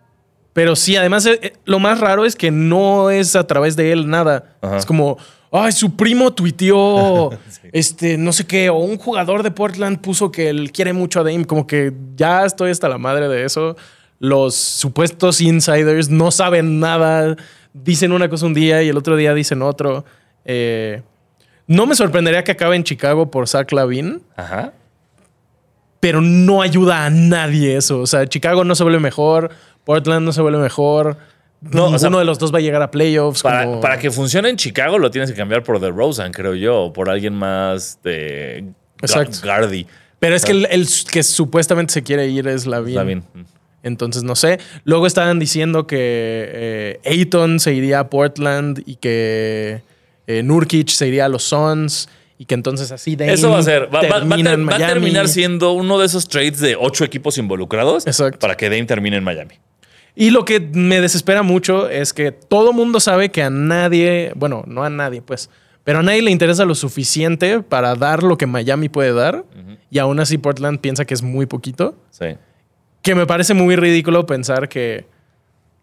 pero 0.52 0.76
sí, 0.76 0.94
además, 0.96 1.26
eh, 1.26 1.38
eh, 1.42 1.52
lo 1.64 1.78
más 1.80 1.98
raro 1.98 2.24
es 2.26 2.36
que 2.36 2.50
no 2.52 3.10
es 3.10 3.34
a 3.34 3.46
través 3.46 3.74
de 3.74 3.90
él 3.90 4.08
nada. 4.08 4.54
Ajá. 4.60 4.76
Es 4.76 4.86
como, 4.86 5.16
ay, 5.52 5.72
su 5.72 5.94
primo 5.94 6.32
tuiteó, 6.32 7.30
este, 7.72 8.16
no 8.16 8.32
sé 8.32 8.46
qué, 8.46 8.70
o 8.70 8.76
un 8.76 8.96
jugador 8.96 9.42
de 9.42 9.50
Portland 9.50 10.00
puso 10.00 10.32
que 10.32 10.48
él 10.48 10.72
quiere 10.72 10.92
mucho 10.92 11.20
a 11.20 11.24
Dame. 11.24 11.44
Como 11.44 11.66
que 11.66 11.92
ya 12.16 12.44
estoy 12.44 12.70
hasta 12.70 12.88
la 12.88 12.98
madre 12.98 13.28
de 13.28 13.44
eso. 13.44 13.76
Los 14.18 14.54
supuestos 14.54 15.40
insiders 15.40 16.08
no 16.08 16.30
saben 16.30 16.80
nada. 16.80 17.36
Dicen 17.74 18.12
una 18.12 18.28
cosa 18.28 18.46
un 18.46 18.54
día 18.54 18.82
y 18.82 18.88
el 18.88 18.96
otro 18.96 19.16
día 19.16 19.34
dicen 19.34 19.62
otro. 19.62 20.04
Eh, 20.44 21.02
no 21.66 21.86
me 21.86 21.94
sorprendería 21.94 22.44
que 22.44 22.52
acabe 22.52 22.76
en 22.76 22.84
Chicago 22.84 23.30
por 23.30 23.48
Zach 23.48 23.70
Lavin 23.72 24.22
Ajá. 24.36 24.72
pero 26.00 26.20
no 26.20 26.62
ayuda 26.62 27.06
a 27.06 27.10
nadie 27.10 27.76
eso. 27.76 28.00
O 28.00 28.06
sea, 28.06 28.26
Chicago 28.26 28.64
no 28.64 28.74
se 28.74 28.82
vuelve 28.82 29.00
mejor, 29.00 29.50
Portland 29.84 30.24
no 30.24 30.32
se 30.32 30.42
vuelve 30.42 30.58
mejor. 30.58 31.16
No, 31.70 31.86
o 31.86 31.98
sea, 31.98 32.10
de 32.10 32.24
los 32.24 32.38
dos 32.38 32.52
va 32.52 32.58
a 32.58 32.60
llegar 32.60 32.82
a 32.82 32.90
playoffs. 32.90 33.42
Para, 33.42 33.64
como- 33.64 33.80
para 33.80 33.98
que 33.98 34.10
funcione 34.10 34.48
en 34.48 34.56
Chicago 34.56 34.98
lo 34.98 35.10
tienes 35.10 35.30
que 35.30 35.36
cambiar 35.36 35.62
por 35.62 35.80
The 35.80 35.90
Rosen, 35.90 36.32
creo 36.32 36.54
yo, 36.54 36.82
o 36.82 36.92
por 36.92 37.08
alguien 37.08 37.34
más 37.34 37.98
de 38.02 38.64
Exacto. 39.00 39.38
Gardy. 39.44 39.86
Pero 40.18 40.34
es 40.36 40.44
que 40.44 40.52
el, 40.52 40.66
el 40.70 40.86
que 41.10 41.22
supuestamente 41.22 41.92
se 41.92 42.02
quiere 42.02 42.28
ir 42.28 42.46
es 42.48 42.66
Lavin. 42.66 42.90
Está 42.94 43.04
bien. 43.04 43.24
Entonces, 43.84 44.22
no 44.22 44.36
sé. 44.36 44.58
Luego 44.84 45.06
estaban 45.06 45.38
diciendo 45.40 45.86
que 45.88 45.98
eh, 46.52 47.00
Ayton 47.04 47.58
se 47.58 47.74
iría 47.74 47.98
a 48.00 48.08
Portland 48.10 48.82
y 48.86 48.96
que 48.96 49.82
eh, 50.28 50.42
Nurkic 50.44 50.88
se 50.88 51.08
iría 51.08 51.24
a 51.24 51.28
los 51.28 51.42
Suns 51.42 52.08
y 52.38 52.44
que 52.44 52.54
entonces 52.54 52.92
así 52.92 53.16
de 53.16 53.32
Eso 53.32 53.50
va 53.50 53.58
a 53.58 53.62
ser. 53.62 53.84
Va, 53.92 54.02
va- 54.02 54.24
va 54.24 54.34
a 54.36 54.38
ter- 54.38 54.68
va 54.68 54.76
terminar 54.78 55.28
siendo 55.28 55.72
uno 55.72 55.98
de 55.98 56.06
esos 56.06 56.28
trades 56.28 56.60
de 56.60 56.76
ocho 56.76 57.04
equipos 57.04 57.38
involucrados 57.38 58.06
Exacto. 58.06 58.38
para 58.38 58.56
que 58.56 58.68
Dame 58.70 58.84
termine 58.84 59.16
en 59.16 59.24
Miami. 59.24 59.54
Y 60.14 60.30
lo 60.30 60.44
que 60.44 60.60
me 60.60 61.00
desespera 61.00 61.42
mucho 61.42 61.88
es 61.88 62.12
que 62.12 62.32
todo 62.32 62.72
mundo 62.72 63.00
sabe 63.00 63.30
que 63.30 63.42
a 63.42 63.50
nadie, 63.50 64.32
bueno, 64.36 64.62
no 64.66 64.84
a 64.84 64.90
nadie, 64.90 65.22
pues, 65.22 65.48
pero 65.84 66.00
a 66.00 66.02
nadie 66.02 66.22
le 66.22 66.30
interesa 66.30 66.64
lo 66.64 66.74
suficiente 66.74 67.60
para 67.60 67.94
dar 67.94 68.22
lo 68.22 68.36
que 68.36 68.46
Miami 68.46 68.88
puede 68.88 69.12
dar. 69.12 69.44
Y 69.90 69.98
aún 69.98 70.20
así 70.20 70.38
Portland 70.38 70.80
piensa 70.80 71.04
que 71.04 71.14
es 71.14 71.22
muy 71.22 71.46
poquito. 71.46 71.96
Sí. 72.10 72.36
Que 73.00 73.14
me 73.14 73.26
parece 73.26 73.54
muy 73.54 73.74
ridículo 73.74 74.26
pensar 74.26 74.68
que 74.68 75.06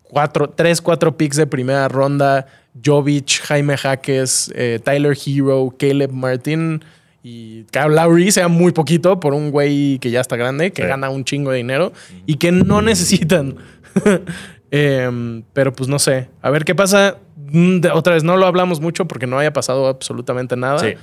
cuatro, 0.03 0.49
tres, 0.49 0.82
cuatro 0.82 1.17
picks 1.17 1.36
de 1.36 1.47
primera 1.47 1.88
ronda, 1.88 2.47
Jovic, 2.84 3.41
Jaime 3.41 3.77
Jaques, 3.77 4.51
eh, 4.55 4.80
Tyler 4.84 5.17
Hero, 5.25 5.73
Caleb 5.77 6.11
Martin 6.11 6.82
y 7.24 7.63
Kyle 7.65 7.93
Lowry 7.95 8.32
sea 8.32 8.47
muy 8.47 8.72
poquito 8.72 9.20
por 9.20 9.34
un 9.34 9.51
güey 9.51 9.99
que 9.99 10.09
ya 10.11 10.22
está 10.22 10.36
grande, 10.38 10.72
que 10.72 10.84
Sí. 10.84 10.88
gana 10.88 11.09
un 11.09 11.26
chingo 11.26 11.51
de 11.51 11.57
dinero 11.57 11.91
y 12.26 12.36
que 12.36 12.51
no 12.51 12.82
necesitan. 12.82 13.55
Em, 14.72 15.43
pero 15.53 15.74
pues 15.74 15.89
no 15.89 15.97
sé. 15.99 16.30
A 16.41 16.49
ver 16.49 16.63
qué 16.65 16.76
pasa. 16.76 17.17
mm, 17.51 17.80
otra 17.93 18.13
vez 18.13 18.24
no 18.24 18.38
lo 18.38 18.45
hablamos 18.45 18.80
mucho 18.80 19.05
porque 19.07 19.26
no 19.26 19.39
haya 19.39 19.51
pasado 19.51 19.88
absolutamente 19.88 20.55
nada. 20.55 20.78
Sí. 20.80 20.93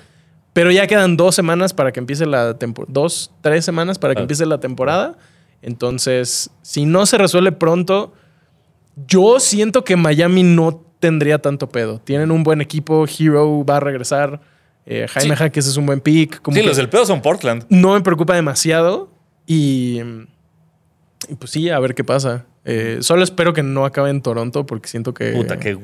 Pero 0.53 0.71
ya 0.71 0.87
quedan 0.87 1.17
dos 1.17 1.35
semanas 1.35 1.75
para 1.75 1.91
que 1.93 1.99
empiece 1.99 2.25
la 2.25 2.55
temporada. 2.57 2.93
Dos, 2.93 3.33
tres 3.41 3.65
semanas 3.65 3.99
para 3.99 4.15
que 4.15 4.21
Ah. 4.21 4.23
empiece 4.23 4.47
la 4.47 4.59
temporada. 4.61 5.19
Entonces, 5.61 6.51
si 6.63 6.85
no 6.87 7.05
se 7.07 7.19
resuelve 7.19 7.51
pronto, 7.53 8.13
yo 9.09 9.41
siento 9.41 9.83
que 9.85 9.97
Miami 9.97 10.45
no 10.45 10.81
tendría 11.01 11.39
tanto 11.39 11.69
pedo. 11.69 11.99
Tienen 11.99 12.31
un 12.31 12.45
buen 12.45 12.61
equipo, 12.61 13.05
Hero 13.07 13.65
va 13.65 13.79
a 13.79 13.81
regresar, 13.81 14.41
eh, 14.87 15.07
Jaime 15.09 15.35
Sí. 15.35 15.39
Jaques 15.39 15.67
es 15.67 15.77
un 15.77 15.87
buen 15.87 16.01
pick. 16.01 16.41
Como 16.41 16.57
Sí, 16.57 16.63
los 16.63 16.77
del 16.77 16.89
pedo 16.89 17.05
son 17.05 17.21
Portland. 17.23 17.65
No 17.69 17.95
me 17.95 18.01
preocupa 18.01 18.35
demasiado 18.35 19.11
y, 19.47 20.01
y 21.29 21.35
pues 21.39 21.51
sí, 21.51 21.69
a 21.71 21.79
ver 21.79 21.95
qué 21.95 22.05
pasa. 22.05 22.47
Eh, 22.65 22.99
solo 23.01 23.23
espero 23.23 23.53
que 23.53 23.63
no 23.63 23.85
acabe 23.85 24.11
en 24.11 24.23
Toronto 24.23 24.67
porque 24.67 24.89
siento 24.89 25.15
que... 25.15 25.33
Puta, 25.33 25.59
qué, 25.59 25.79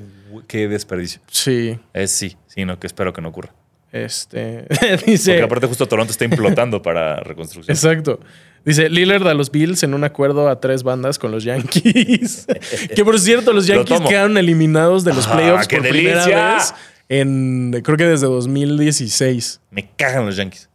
qué 0.48 0.68
desperdicio. 0.68 1.20
Sí, 1.30 1.78
Es 1.92 2.10
sí, 2.10 2.36
sí, 2.46 2.64
no, 2.64 2.78
que 2.80 2.86
espero 2.86 3.12
que 3.12 3.20
no 3.20 3.28
ocurra. 3.28 3.52
este... 3.92 4.66
dice... 5.06 5.32
Porque 5.32 5.44
aparte 5.44 5.66
justo 5.68 5.86
Toronto 5.86 6.10
está 6.12 6.24
implotando 6.24 6.82
para 6.82 7.16
reconstrucción. 7.20 7.74
Exacto. 7.74 8.18
Dice 8.64 8.88
Lillard 8.88 9.26
a 9.26 9.34
los 9.34 9.50
Bills 9.50 9.82
en 9.82 9.92
un 9.94 10.04
acuerdo 10.04 10.48
a 10.48 10.60
tres 10.60 10.84
bandas 10.84 11.18
con 11.18 11.32
los 11.32 11.42
Yankees. 11.44 12.46
que 12.94 13.04
por 13.04 13.18
cierto, 13.18 13.52
los 13.52 13.68
Lo 13.68 13.74
Yankees 13.74 14.00
quedaron 14.08 14.38
eliminados 14.38 15.02
de 15.04 15.12
los 15.14 15.26
Ah, 15.26 15.32
playoffs 15.32 15.66
qué 15.66 15.78
por 15.78 15.88
primera 15.88 16.24
vez 16.26 16.72
en 17.20 17.72
creo 17.84 17.96
que 17.96 18.04
desde 18.06 18.26
2016. 18.26 19.60
Me 19.70 19.88
cagan 19.96 20.26
los 20.26 20.36
Yankees. 20.36 20.68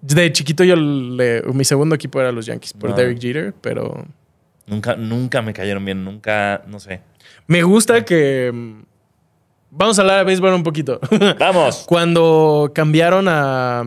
De 0.00 0.30
chiquito 0.32 0.62
yo 0.64 0.76
le- 0.76 1.42
mi 1.52 1.64
segundo 1.64 1.94
equipo 1.96 2.20
era 2.20 2.30
los 2.30 2.46
Yankees 2.46 2.72
por 2.72 2.90
No. 2.90 2.96
Derek 2.96 3.18
Jeter, 3.20 3.52
pero 3.60 4.06
Nunca, 4.66 4.94
nunca 4.96 5.40
me 5.42 5.52
cayeron 5.52 5.84
bien, 5.84 6.04
nunca, 6.04 6.62
no 6.68 6.78
sé. 6.78 7.00
me 7.46 7.62
gusta 7.62 8.04
que 8.04 8.52
vamos 9.70 9.98
a 9.98 10.02
hablar 10.02 10.18
de 10.18 10.24
béisbol 10.24 10.52
un 10.54 10.62
poquito. 10.62 11.00
Vamos. 11.38 11.84
Cuando 11.86 12.70
cambiaron 12.74 13.26
a 13.28 13.82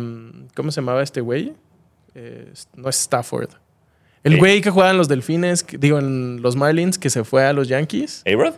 ¿cómo 0.56 0.72
se 0.72 0.82
llamaba 0.82 1.02
este 1.04 1.22
güey? 1.22 1.54
Eh, 2.16 2.52
no 2.76 2.90
es 2.90 2.98
Stafford. 3.00 3.50
El 4.24 4.34
Eh. 4.34 4.38
güey 4.38 4.62
que 4.62 4.70
jugaba 4.70 4.92
en 4.92 4.98
los 4.98 5.08
Delfines, 5.08 5.66
digo 5.80 5.98
en 6.00 6.42
los 6.42 6.56
Marlins, 6.56 6.98
que 7.00 7.10
se 7.10 7.24
fue 7.24 7.46
a 7.46 7.54
los 7.54 7.68
Yankees. 7.68 8.24
¿A-Rod? 8.28 8.56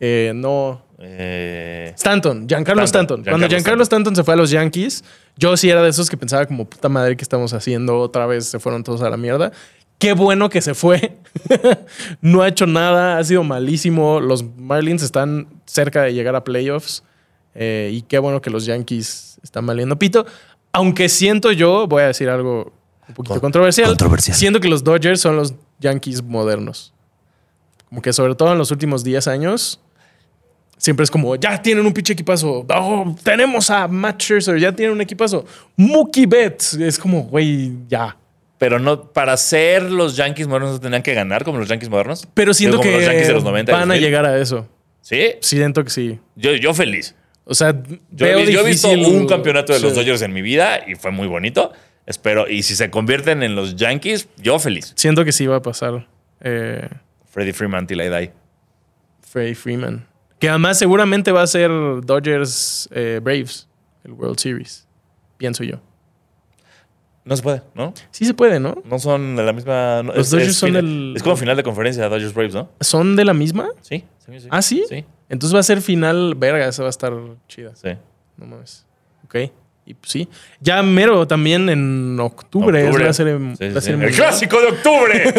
Eh, 0.00 0.32
no, 0.34 0.84
Eh, 1.04 1.92
Stanton, 1.96 2.46
Giancarlo 2.48 2.82
Stanton, 2.84 3.20
Stanton. 3.20 3.32
Cuando 3.32 3.48
Giancarlo 3.48 3.82
Stanton 3.82 4.14
se 4.14 4.22
fue 4.24 4.34
a 4.34 4.36
los 4.36 4.50
Yankees, 4.50 5.02
yo 5.36 5.56
sí 5.56 5.68
era 5.68 5.82
de 5.82 5.90
esos 5.90 6.08
que 6.08 6.16
pensaba 6.16 6.46
como 6.46 6.64
puta 6.64 6.88
madre 6.88 7.16
que 7.16 7.22
estamos 7.22 7.52
haciendo, 7.52 7.98
otra 7.98 8.26
vez 8.26 8.46
se 8.46 8.58
fueron 8.60 8.84
todos 8.84 9.02
a 9.02 9.10
la 9.10 9.16
mierda. 9.16 9.50
Qué 9.98 10.12
bueno 10.14 10.48
que 10.48 10.60
se 10.60 10.74
fue. 10.74 11.16
no 12.20 12.42
ha 12.42 12.48
hecho 12.48 12.66
nada, 12.66 13.18
ha 13.18 13.24
sido 13.24 13.44
malísimo. 13.44 14.20
Los 14.20 14.42
Marlins 14.56 15.02
están 15.02 15.46
cerca 15.66 16.02
de 16.02 16.14
llegar 16.14 16.34
a 16.36 16.44
playoffs. 16.44 17.02
eh, 17.54 17.90
y 17.92 18.02
qué 18.02 18.18
bueno 18.18 18.40
que 18.40 18.50
los 18.50 18.64
Yankees 18.64 19.38
están 19.42 19.66
valiendo 19.66 19.98
pito. 19.98 20.24
Aunque 20.72 21.08
siento 21.08 21.52
yo, 21.52 21.86
voy 21.86 22.02
a 22.02 22.06
decir 22.06 22.28
algo 22.30 22.72
un 23.08 23.14
poquito 23.14 23.34
Con- 23.34 23.40
controversial. 23.42 23.88
controversial. 23.88 24.36
Siento 24.36 24.58
que 24.60 24.68
los 24.68 24.82
Dodgers 24.82 25.20
son 25.20 25.36
los 25.36 25.54
Yankees 25.80 26.22
modernos. 26.22 26.92
Como 27.88 28.00
que 28.02 28.12
sobre 28.12 28.34
todo 28.34 28.52
en 28.52 28.58
los 28.58 28.70
últimos 28.70 29.04
10 29.04 29.28
años, 29.28 29.80
siempre 30.82 31.04
es 31.04 31.10
como, 31.10 31.36
ya 31.36 31.62
tienen 31.62 31.86
un 31.86 31.92
pinche 31.92 32.12
equipazo. 32.14 32.66
Oh, 32.68 33.16
tenemos 33.22 33.70
a 33.70 33.86
Matt 33.86 34.20
Scherzer, 34.20 34.58
ya 34.58 34.72
tienen 34.72 34.94
un 34.96 35.00
equipazo. 35.00 35.44
Mookie 35.76 36.26
Betts. 36.26 36.74
Es 36.74 36.98
como, 36.98 37.22
güey, 37.22 37.70
ya. 37.88 38.16
pero 38.58 38.80
no, 38.80 39.12
para 39.12 39.36
ser 39.36 39.84
los 39.84 40.16
Yankees 40.16 40.48
modernos 40.48 40.72
no 40.72 40.80
tendrían 40.80 41.02
que 41.04 41.14
ganar 41.14 41.44
como 41.44 41.58
los 41.58 41.68
Yankees 41.68 41.88
modernos. 41.88 42.26
Pero 42.34 42.52
siento 42.52 42.78
Como 42.78 42.90
que 42.90 42.96
los 42.96 43.04
Yankees 43.06 43.28
de 43.28 43.32
los 43.34 43.44
90 43.44 43.70
y 43.70 43.74
van 43.74 43.82
a 43.82 43.94
2000. 43.94 44.02
llegar 44.02 44.26
a 44.26 44.36
eso. 44.38 44.68
Sí, 45.00 45.20
Siento 45.40 45.84
que 45.84 45.90
sí. 45.90 46.18
yo, 46.36 46.52
yo 46.56 46.74
feliz. 46.74 47.14
O 47.44 47.54
sea, 47.54 47.72
Yo, 48.10 48.26
veo 48.26 48.40
yo 48.40 48.60
he 48.60 48.64
visto 48.66 48.88
un 48.90 49.26
campeonato 49.26 49.72
de 49.72 49.80
los. 49.80 49.94
Dodgers 49.94 50.22
en 50.22 50.32
mi 50.32 50.42
vida 50.42 50.80
y 50.86 50.94
fue 50.96 51.10
muy 51.12 51.26
bonito. 51.28 51.72
Espero, 52.06 52.48
y 52.48 52.62
si 52.64 52.74
se 52.74 52.90
convierten 52.90 53.42
en 53.44 53.54
los 53.54 53.76
Yankees, 53.76 54.28
yo 54.36 54.58
feliz. 54.58 54.92
Siento 54.96 55.24
que 55.24 55.30
sí 55.32 55.46
va 55.46 55.56
a 55.56 55.62
pasar 55.62 56.06
eh, 56.40 56.88
Freddie 57.30 57.52
Freeman 57.52 57.86
till 57.86 58.00
I 58.00 58.08
die. 58.08 58.30
Freddie 59.22 59.54
Freeman. 59.54 60.06
Que 60.42 60.48
además 60.48 60.76
seguramente 60.76 61.30
va 61.30 61.42
a 61.42 61.46
ser 61.46 61.70
Dodgers 62.02 62.88
eh, 62.90 63.20
Braves, 63.22 63.68
el 64.02 64.10
World 64.10 64.38
Series. 64.40 64.88
Pienso 65.36 65.62
yo. 65.62 65.76
No 67.24 67.36
se 67.36 67.42
puede, 67.44 67.62
¿no? 67.76 67.94
Sí 68.10 68.24
se 68.24 68.34
puede, 68.34 68.58
¿no? 68.58 68.74
No 68.84 68.98
son 68.98 69.36
de 69.36 69.44
la 69.44 69.52
misma. 69.52 70.02
no, 70.02 70.12
Los 70.12 70.30
Dodgers 70.30 70.56
son 70.56 70.72
del- 70.72 71.12
Es 71.16 71.22
como 71.22 71.36
final 71.36 71.56
de 71.56 71.62
conferencia, 71.62 72.08
Dodgers 72.08 72.34
Braves, 72.34 72.54
¿no? 72.54 72.68
¿Son 72.80 73.14
de 73.14 73.24
la 73.24 73.34
misma? 73.34 73.68
Sí. 73.82 74.02
sí, 74.26 74.40
sí. 74.40 74.48
¿Ah, 74.50 74.62
sí? 74.62 74.84
Sí. 74.88 75.04
Entonces 75.28 75.54
va 75.54 75.60
a 75.60 75.62
ser 75.62 75.80
final, 75.80 76.34
verga, 76.34 76.66
esa 76.66 76.82
va 76.82 76.88
a 76.88 76.90
estar 76.90 77.12
chida. 77.46 77.76
sí. 77.76 77.90
No 78.36 78.46
mames. 78.46 78.84
Ok. 79.24 79.36
Y 79.86 79.94
pues 79.94 80.10
sí. 80.10 80.28
Ya 80.60 80.82
mero 80.82 81.24
también 81.28 81.68
en 81.68 82.18
octubre, 82.18 82.82
Octubre. 82.84 83.04
va 83.04 83.10
a 83.10 83.12
ser, 83.12 83.38
Sí, 83.38 83.56
sí, 83.58 83.68
va 83.72 83.78
a 83.78 83.80
sí. 83.80 83.86
ser 83.92 84.02
El 84.02 84.12
clásico 84.12 84.56
de 84.60 84.66
octubre. 84.66 85.34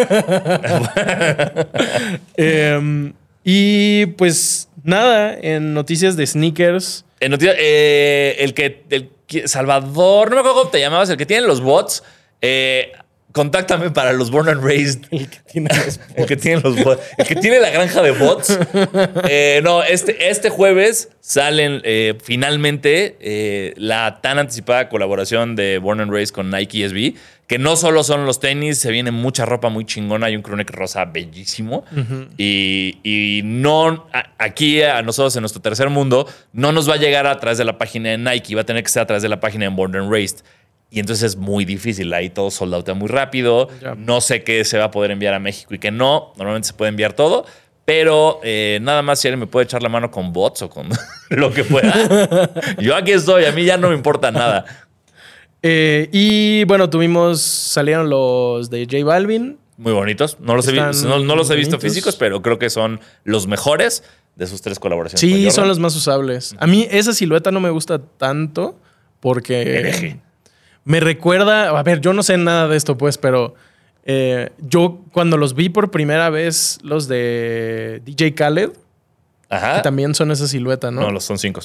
Em, 2.38 3.14
y 3.44 4.06
pues 4.06 4.70
nada, 4.84 5.38
en 5.42 5.74
noticias 5.74 6.16
de 6.16 6.28
sneakers. 6.28 7.06
En 7.20 7.32
noticia- 7.32 7.56
eh, 7.58 8.36
el 8.40 8.54
que. 8.54 8.84
El, 8.90 9.10
Salvador, 9.46 10.30
no 10.30 10.36
me 10.36 10.42
acuerdo 10.42 10.60
cómo 10.60 10.70
te 10.70 10.80
llamabas, 10.80 11.10
el 11.10 11.18
que 11.18 11.26
tiene 11.26 11.48
los 11.48 11.62
bots. 11.62 12.04
eh, 12.42 12.92
contáctame 13.34 13.92
para 13.92 14.14
los 14.14 14.32
Born 14.32 14.48
and 14.48 14.64
Raised. 14.64 15.02
El 15.12 15.28
que 15.28 15.38
tiene 15.52 15.70
los 15.76 16.00
El 16.16 16.26
que 16.26 16.36
tiene 16.38 16.62
los. 16.62 16.78
El 17.18 17.26
que 17.28 17.36
tiene 17.36 17.60
la 17.60 17.70
granja 17.70 18.02
de 18.02 18.12
bots. 18.12 18.58
Eh, 19.30 19.62
no, 19.64 19.84
este, 19.84 20.30
este 20.30 20.50
jueves 20.50 21.10
salen 21.20 21.82
eh, 21.84 22.18
finalmente 22.24 23.18
eh, 23.20 23.74
la 23.78 24.20
tan 24.22 24.40
anticipada 24.40 24.90
colaboración 24.90 25.56
de 25.56 25.78
Born 25.80 26.00
and 26.02 26.12
Raised 26.12 26.34
con 26.34 26.50
Nike 26.50 26.88
SB. 26.88 27.14
Que 27.48 27.60
no 27.60 27.76
solo 27.76 28.04
son 28.04 28.26
los 28.26 28.40
tenis, 28.40 28.78
se 28.78 28.90
viene 28.92 29.12
mucha 29.12 29.46
ropa 29.46 29.68
muy 29.70 29.86
chingona. 29.86 30.28
Hay 30.28 30.36
un 30.36 30.42
crewneck 30.42 30.70
rosa 30.72 31.06
bellísimo. 31.06 31.84
y, 32.38 32.98
y 33.04 33.42
no, 33.44 34.08
a- 34.14 34.30
aquí 34.38 34.82
a 34.82 35.02
nosotros 35.02 35.36
en 35.36 35.42
nuestro 35.42 35.62
tercer 35.62 35.90
mundo, 35.90 36.28
no 36.54 36.72
nos 36.72 36.90
va 36.90 36.94
a 36.94 36.98
llegar 36.98 37.28
a 37.28 37.38
través 37.40 37.58
de 37.58 37.66
la 37.66 37.78
página 37.78 38.10
de 38.12 38.18
Nike, 38.18 38.56
va 38.56 38.62
a 38.62 38.66
tener 38.66 38.84
que 38.84 38.90
ser 38.90 39.04
a 39.04 39.06
través 39.08 39.24
de 39.24 39.30
la 39.30 39.40
página 39.40 39.66
de 39.66 39.76
Born 39.76 39.96
and 39.96 40.10
Raised. 40.12 40.40
Y 40.94 41.00
entonces 41.00 41.32
es 41.32 41.38
muy 41.38 41.66
difícil. 41.66 42.14
Ahí 42.14 42.30
todo 42.30 42.52
soldautea 42.52 42.94
muy 42.94 43.08
rápido. 43.08 43.68
No 43.98 44.22
sé 44.22 44.44
qué 44.44 44.64
se 44.64 44.78
va 44.78 44.86
a 44.86 44.92
poder 44.92 45.10
enviar 45.10 45.34
a 45.34 45.40
México 45.40 45.74
y 45.74 45.80
qué 45.80 45.90
no. 45.90 46.34
Normalmente 46.38 46.68
se 46.68 46.76
puede 46.76 46.90
enviar 46.90 47.14
todo. 47.14 47.48
Pero 47.84 48.40
eh, 48.44 48.78
nada 48.80 49.02
más 49.02 49.20
si 49.20 49.28
alguien 49.28 49.40
me 49.40 49.48
puede 49.48 49.64
echar 49.64 49.82
la 49.82 49.90
mano 49.90 50.12
con 50.12 50.32
bots 50.32 50.62
o 50.62 50.70
con 50.70 50.90
lo 51.32 51.52
que 51.52 51.64
pueda. 51.64 52.52
Yo 52.78 52.96
aquí 52.96 53.12
estoy. 53.12 53.46
A 53.46 53.52
mí 53.52 53.66
ya 53.66 53.76
no 53.76 53.90
me 53.90 53.96
importa 53.96 54.32
nada. 54.32 54.66
Eh, 55.64 56.10
y 56.12 56.64
bueno, 56.66 56.92
tuvimos, 56.92 57.42
salieron 57.42 58.12
los 58.12 58.70
de 58.70 58.86
J 58.86 59.04
Balvin. 59.04 59.58
Muy 59.78 59.94
bonitos. 59.94 60.38
No 60.42 60.56
los, 60.56 60.68
he, 60.68 60.74
no, 60.74 60.92
no 60.94 61.36
los 61.36 61.50
he 61.50 61.56
visto 61.56 61.78
bonitos. 61.78 61.82
físicos, 61.82 62.18
pero 62.18 62.44
creo 62.44 62.60
que 62.60 62.70
son 62.70 63.00
los 63.24 63.48
mejores 63.48 64.04
de 64.36 64.46
sus 64.46 64.62
tres 64.62 64.78
colaboraciones. 64.78 65.22
Sí, 65.22 65.50
son 65.50 65.68
los 65.68 65.80
más 65.80 65.96
usables. 65.96 66.56
A 66.60 66.68
mí 66.68 66.88
esa 66.92 67.14
silueta 67.14 67.50
no 67.50 67.60
me 67.60 67.72
gusta 67.72 67.98
tanto 67.98 68.80
porque 69.20 69.64
Hereje. 69.64 70.20
Me 70.86 71.00
recuerda, 71.00 71.70
a 71.70 71.84
ver, 71.84 72.02
yo 72.02 72.14
no 72.14 72.24
sé 72.24 72.38
nada 72.38 72.68
de 72.68 72.76
esto 72.78 72.98
pues, 72.98 73.18
pero 73.18 73.56
eh, 74.06 74.50
yo 74.60 75.00
cuando 75.14 75.38
los 75.38 75.54
vi 75.56 75.70
por 75.70 75.92
primera 75.92 76.30
vez, 76.30 76.80
los 76.84 77.08
de 77.08 78.02
DJ 78.06 78.34
Khaled, 78.36 78.72
Ajá. 79.50 79.76
que 79.78 79.82
también 79.82 80.14
son 80.16 80.32
esa 80.32 80.48
silueta, 80.48 80.92
¿no? 80.92 81.02
No, 81.02 81.12
los 81.12 81.24
son 81.24 81.38
cinco. 81.38 81.62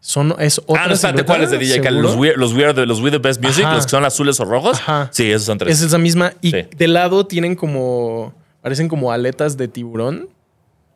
son, 0.00 0.34
es 0.38 0.58
otra 0.66 0.84
Ah, 0.84 0.88
no, 0.88 0.94
espérate, 0.94 1.18
silueta, 1.22 1.24
¿cuáles 1.26 1.50
de 1.50 1.58
DJ 1.58 1.80
Khaled? 1.80 2.00
Los 2.02 2.16
Weird, 2.16 2.36
los 2.36 2.52
Weird, 2.52 2.78
los 2.86 3.00
Weird 3.00 3.12
the 3.22 3.26
Best 3.28 3.42
Music, 3.42 3.64
Ajá. 3.64 3.74
los 3.76 3.86
que 3.86 3.90
son 3.90 4.04
azules 4.04 4.38
o 4.40 4.44
rojos. 4.44 4.78
Ajá. 4.80 5.08
Sí, 5.12 5.30
esos 5.30 5.46
son 5.46 5.56
tres. 5.58 5.78
Es 5.78 5.82
esa 5.82 5.96
misma. 5.98 6.34
Y 6.42 6.50
Sí. 6.50 6.64
de 6.76 6.88
lado 6.88 7.26
tienen 7.26 7.54
como. 7.56 8.34
Parecen 8.60 8.88
como 8.88 9.12
aletas 9.12 9.56
de 9.56 9.68
tiburón. 9.68 10.28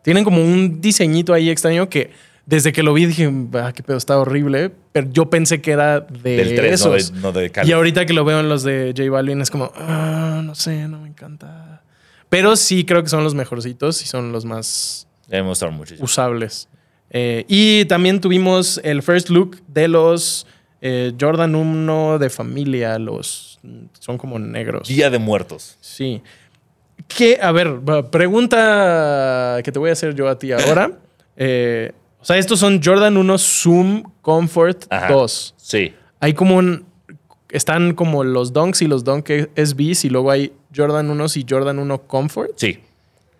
Tienen 0.02 0.24
como 0.24 0.42
un 0.42 0.80
diseñito 0.80 1.32
ahí 1.34 1.48
extraño 1.50 1.88
que 1.88 2.10
desde 2.48 2.72
que 2.72 2.82
lo 2.82 2.94
vi 2.94 3.04
dije, 3.04 3.30
ah, 3.62 3.72
qué 3.74 3.82
pedo, 3.82 3.98
está 3.98 4.18
horrible. 4.18 4.72
Pero 4.92 5.10
yo 5.10 5.28
pensé 5.28 5.60
que 5.60 5.70
era 5.70 6.00
de 6.00 6.36
Del 6.38 6.54
tres, 6.56 6.82
no 6.82 6.92
de, 6.92 6.96
esos. 6.96 7.12
no 7.12 7.30
de 7.30 7.50
Khaled. 7.50 7.68
y 7.68 7.72
ahorita 7.72 8.06
que 8.06 8.14
lo 8.14 8.24
veo 8.24 8.40
en 8.40 8.48
los 8.48 8.62
de 8.62 8.94
J 8.96 9.10
Balvin 9.10 9.42
es 9.42 9.50
como, 9.50 9.70
ah, 9.76 10.40
no 10.42 10.54
sé, 10.54 10.88
no 10.88 10.98
me 10.98 11.08
encanta. 11.08 11.82
Pero 12.30 12.56
sí 12.56 12.86
creo 12.86 13.02
que 13.02 13.10
son 13.10 13.22
los 13.22 13.34
mejorcitos 13.34 14.00
y 14.02 14.06
son 14.06 14.32
los 14.32 14.46
más 14.46 15.06
usables. 15.98 16.70
Eh, 17.10 17.44
y 17.48 17.84
también 17.84 18.18
tuvimos 18.18 18.80
el 18.82 19.02
first 19.02 19.28
look 19.28 19.60
de 19.66 19.88
los 19.88 20.46
eh, 20.80 21.12
Jordan 21.20 21.54
1 21.54 22.18
de 22.18 22.30
familia. 22.30 22.98
Los 22.98 23.60
son 23.98 24.16
como 24.16 24.38
negros. 24.38 24.88
Día 24.88 25.10
de 25.10 25.18
Muertos. 25.18 25.76
Sí. 25.82 26.22
Que, 27.08 27.38
a 27.42 27.52
ver, 27.52 27.78
pregunta 28.10 29.60
que 29.62 29.70
te 29.70 29.78
voy 29.78 29.90
a 29.90 29.92
hacer 29.92 30.14
yo 30.14 30.28
a 30.28 30.38
ti 30.38 30.52
ahora. 30.52 30.92
Eh, 31.40 31.92
o 32.20 32.24
sea, 32.24 32.36
estos 32.36 32.58
son 32.60 32.80
Jordan 32.82 33.16
1 33.16 33.38
Zoom 33.38 34.02
Comfort 34.22 34.84
Ajá. 34.90 35.12
2. 35.12 35.54
Sí. 35.56 35.92
Hay 36.20 36.34
como 36.34 36.56
un. 36.56 36.84
Están 37.50 37.94
como 37.94 38.24
los 38.24 38.52
Dunks 38.52 38.82
y 38.82 38.86
los 38.88 39.04
Dunk 39.04 39.30
SBs 39.56 40.04
y 40.04 40.10
luego 40.10 40.30
hay 40.30 40.52
Jordan 40.76 41.08
1 41.10 41.24
y 41.36 41.46
Jordan 41.48 41.78
1 41.78 41.98
Comfort. 42.02 42.50
Sí. 42.56 42.80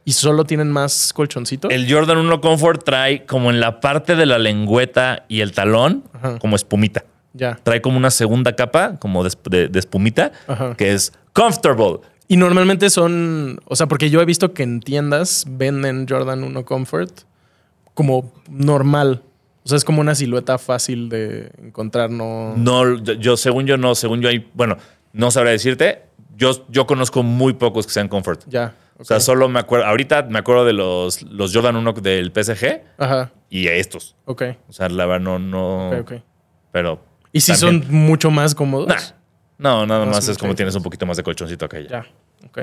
y 0.04 0.12
solo 0.12 0.44
tienen 0.44 0.70
más 0.72 1.12
colchoncito. 1.12 1.68
El 1.68 1.92
Jordan 1.92 2.16
1 2.16 2.40
Comfort 2.40 2.82
trae 2.84 3.26
como 3.26 3.50
en 3.50 3.60
la 3.60 3.80
parte 3.80 4.16
de 4.16 4.24
la 4.24 4.38
lengüeta 4.38 5.26
y 5.28 5.42
el 5.42 5.52
talón, 5.52 6.04
Ajá. 6.14 6.38
como 6.38 6.56
espumita. 6.56 7.04
Ya. 7.34 7.56
Trae 7.62 7.82
como 7.82 7.98
una 7.98 8.10
segunda 8.10 8.56
capa, 8.56 8.96
como 8.98 9.22
de, 9.22 9.30
de- 9.50 9.68
de 9.68 9.78
espumita, 9.78 10.32
Ajá. 10.46 10.74
que 10.76 10.94
es 10.94 11.12
comfortable. 11.34 11.98
Y 12.26 12.38
normalmente 12.38 12.88
son, 12.88 13.60
o 13.66 13.76
sea, 13.76 13.86
porque 13.86 14.08
yo 14.08 14.22
he 14.22 14.24
visto 14.24 14.54
que 14.54 14.62
en 14.62 14.80
tiendas 14.80 15.44
venden 15.46 16.06
Jordan 16.08 16.42
1 16.42 16.64
Comfort 16.64 17.12
como 17.98 18.32
normal. 18.48 19.24
O 19.64 19.68
sea, 19.68 19.76
es 19.76 19.84
como 19.84 20.00
una 20.00 20.14
silueta 20.14 20.56
fácil 20.56 21.08
de 21.08 21.50
encontrar, 21.60 22.10
no. 22.10 22.54
No, 22.56 22.96
yo, 23.02 23.36
según 23.36 23.66
yo, 23.66 23.76
no. 23.76 23.96
Según 23.96 24.20
yo, 24.20 24.28
hay. 24.28 24.48
Bueno, 24.54 24.76
no 25.12 25.32
sabré 25.32 25.50
decirte. 25.50 26.04
Yo, 26.36 26.64
yo 26.68 26.86
conozco 26.86 27.24
muy 27.24 27.54
pocos 27.54 27.88
que 27.88 27.92
sean 27.92 28.06
comfort. 28.06 28.44
Ya. 28.46 28.76
O 29.00 29.04
sea, 29.04 29.18
solo 29.18 29.48
me 29.48 29.58
acuerdo. 29.58 29.86
Ahorita 29.86 30.22
me 30.22 30.38
acuerdo 30.38 30.64
de 30.64 30.74
los, 30.74 31.22
los 31.22 31.52
Jordan 31.52 31.74
1 31.74 31.92
del 31.94 32.30
PSG 32.32 32.82
Ajá. 32.98 33.32
y 33.50 33.66
estos. 33.66 34.14
Ok. 34.26 34.42
O 34.68 34.72
sea, 34.72 34.88
la 34.88 35.04
verdad, 35.04 35.24
no. 35.24 35.40
no 35.40 35.88
Ok, 35.90 36.00
ok. 36.02 36.12
Pero. 36.70 37.04
Y 37.32 37.40
si 37.40 37.50
también- 37.50 37.82
son 37.82 37.92
mucho 37.92 38.30
más 38.30 38.54
cómodos. 38.54 38.86
Nah. 38.86 38.94
No, 39.58 39.86
nada 39.86 40.04
Más 40.06 40.14
más 40.14 40.28
es 40.28 40.38
como 40.38 40.54
tienes 40.54 40.76
un 40.76 40.84
poquito 40.84 41.04
más 41.04 41.16
de 41.16 41.24
colchoncito 41.24 41.64
acá 41.64 41.80
ya. 41.80 41.88
Ya. 41.88 42.06
Ok. 42.46 42.58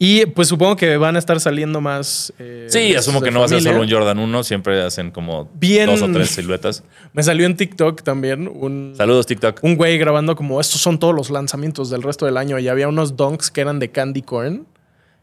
Y 0.00 0.26
pues 0.26 0.46
supongo 0.46 0.76
que 0.76 0.96
van 0.96 1.16
a 1.16 1.18
estar 1.18 1.40
saliendo 1.40 1.80
más. 1.80 2.32
eh, 2.38 2.66
Sí, 2.68 2.90
de- 2.92 2.98
asumo 2.98 3.20
que 3.20 3.32
no 3.32 3.40
va 3.40 3.46
a 3.46 3.48
ser 3.48 3.58
familia. 3.58 3.72
solo 3.72 3.84
un 3.84 3.90
Jordan 3.90 4.18
1. 4.20 4.44
Siempre 4.44 4.80
hacen 4.82 5.10
como 5.10 5.50
Bien. 5.54 5.86
dos 5.86 6.02
o 6.02 6.08
tres 6.12 6.30
siluetas. 6.30 6.84
Me 7.12 7.22
salió 7.24 7.46
en 7.46 7.56
TikTok 7.56 8.02
también 8.02 8.46
un. 8.48 8.92
Saludos, 8.96 9.26
TikTok. 9.26 9.58
un 9.62 9.76
güey 9.76 9.98
grabando 9.98 10.36
como 10.36 10.60
estos 10.60 10.80
son 10.80 10.98
todos 11.00 11.14
los 11.14 11.30
lanzamientos 11.30 11.90
del 11.90 12.02
resto 12.04 12.26
del 12.26 12.36
año 12.36 12.58
y 12.60 12.68
había 12.68 12.86
unos 12.86 13.16
donks 13.16 13.50
que 13.50 13.60
eran 13.60 13.80
de 13.80 13.90
candy 13.90 14.22
corn 14.22 14.66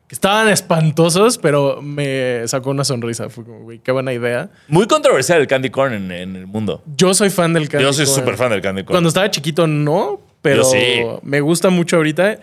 que 0.08 0.14
estaban 0.14 0.50
espantosos, 0.50 1.38
pero 1.40 1.82
me 1.82 2.48
sacó 2.48 2.70
una 2.70 2.84
sonrisa. 2.84 3.28
Fue 3.30 3.44
como, 3.44 3.62
güey, 3.62 3.80
qué 3.80 3.92
buena 3.92 4.12
idea. 4.14 4.52
Muy 4.68 4.86
controversial 4.88 5.40
el 5.42 5.48
candy 5.48 5.70
corn 5.72 5.94
en, 5.94 6.12
en 6.12 6.36
el 6.36 6.46
mundo. 6.48 6.84
Yo 6.98 7.14
soy 7.16 7.30
fan 7.32 7.54
del 7.54 7.70
candy 7.70 7.86
Yo 7.86 7.94
soy 7.94 8.06
corn. 8.06 8.18
súper 8.20 8.36
fan 8.38 8.52
del 8.52 8.62
candy 8.62 8.84
corn. 8.84 8.94
Cuando 8.94 9.08
estaba 9.08 9.32
chiquito 9.32 9.66
no, 9.68 10.20
pero 10.44 10.64
sí. 10.66 10.78
me 11.24 11.40
gusta 11.42 11.70
mucho 11.72 11.96
ahorita 11.96 12.40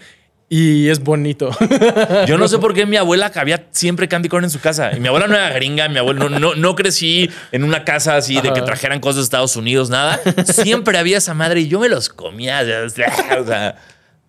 y 0.54 0.90
es 0.90 1.00
bonito. 1.02 1.50
Yo 2.26 2.36
no 2.36 2.46
sé 2.46 2.58
por 2.60 2.74
qué 2.74 2.84
mi 2.84 2.96
abuela 2.98 3.32
había 3.34 3.68
siempre 3.70 4.06
candy 4.06 4.28
corn 4.28 4.44
en 4.44 4.50
su 4.50 4.60
casa. 4.60 4.94
Y 4.94 5.00
mi 5.00 5.08
abuela 5.08 5.26
no 5.26 5.34
era 5.34 5.48
gringa, 5.50 5.88
mi 5.88 5.96
abuela 5.96 6.28
no, 6.28 6.38
no, 6.38 6.54
no 6.54 6.74
crecí 6.76 7.30
en 7.52 7.64
una 7.64 7.84
casa 7.84 8.16
así 8.16 8.38
de 8.38 8.52
que 8.52 8.60
trajeran 8.60 9.00
cosas 9.00 9.16
de 9.16 9.22
Estados 9.22 9.56
Unidos, 9.56 9.88
nada. 9.88 10.20
Siempre 10.44 10.98
había 10.98 11.16
esa 11.16 11.32
madre 11.32 11.60
y 11.60 11.68
yo 11.68 11.80
me 11.80 11.88
los 11.88 12.10
comía. 12.10 12.60
O 13.40 13.44
sea, 13.46 13.76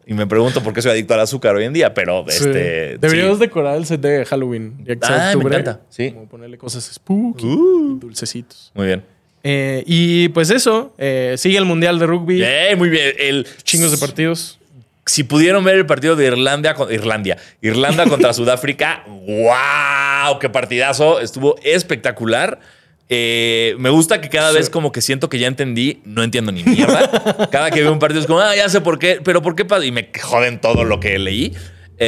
y 0.05 0.13
me 0.13 0.25
pregunto 0.25 0.63
por 0.63 0.73
qué 0.73 0.81
soy 0.81 0.91
adicto 0.91 1.13
al 1.13 1.19
azúcar 1.19 1.55
hoy 1.55 1.65
en 1.65 1.73
día, 1.73 1.93
pero 1.93 2.23
Sí. 2.29 2.45
este. 2.45 2.97
Deberíamos 2.99 3.37
sí. 3.37 3.41
decorar 3.45 3.75
el 3.75 3.85
set 3.85 3.99
de 3.99 4.23
Halloween. 4.25 4.77
Ya 4.85 4.95
que 4.95 4.99
Ah, 5.03 5.33
me 5.35 5.43
encanta, 5.43 5.81
sí. 5.89 6.11
Como 6.11 6.27
ponerle 6.29 6.57
cosas 6.57 6.85
spooky 6.93 7.45
Uh. 7.45 7.95
y 7.97 7.99
dulcecitos. 7.99 8.71
Muy 8.75 8.85
bien. 8.87 9.03
Eh, 9.43 9.83
y 9.85 10.29
pues 10.29 10.51
eso, 10.51 10.93
eh, 10.97 11.35
sigue 11.37 11.57
el 11.57 11.65
Mundial 11.65 11.99
de 11.99 12.05
Rugby. 12.05 12.41
Muy 12.77 12.87
bien. 12.89 13.13
El, 13.19 13.45
Chingos 13.63 13.91
de 13.91 13.97
partidos. 13.97 14.57
Si 15.05 15.23
pudieron 15.23 15.63
ver 15.63 15.75
el 15.75 15.85
partido 15.85 16.15
de 16.15 16.25
Irlanda, 16.25 16.75
Irlandia, 16.89 17.37
Irlanda 17.61 18.05
contra 18.05 18.33
Sudáfrica, 18.33 19.03
wow, 19.07 20.39
qué 20.39 20.49
partidazo, 20.49 21.19
estuvo 21.19 21.55
espectacular. 21.63 22.59
Eh, 23.09 23.75
me 23.79 23.89
gusta 23.89 24.21
que 24.21 24.29
cada 24.29 24.51
vez 24.51 24.69
como 24.69 24.91
que 24.91 25.01
siento 25.01 25.29
que 25.29 25.37
ya 25.37 25.47
entendí, 25.47 26.01
no 26.05 26.23
entiendo 26.23 26.51
ni 26.51 26.63
mierda. 26.63 27.49
Cada 27.51 27.69
que 27.69 27.81
veo 27.81 27.91
un 27.91 27.99
partido 27.99 28.21
es 28.21 28.27
como, 28.27 28.39
ah, 28.39 28.55
ya 28.55 28.69
sé 28.69 28.81
por 28.81 28.97
qué, 28.97 29.19
pero 29.23 29.41
por 29.41 29.55
qué? 29.55 29.67
Y 29.85 29.91
me 29.91 30.09
joden 30.19 30.59
todo 30.59 30.83
lo 30.83 30.99
que 30.99 31.19
leí. 31.19 31.53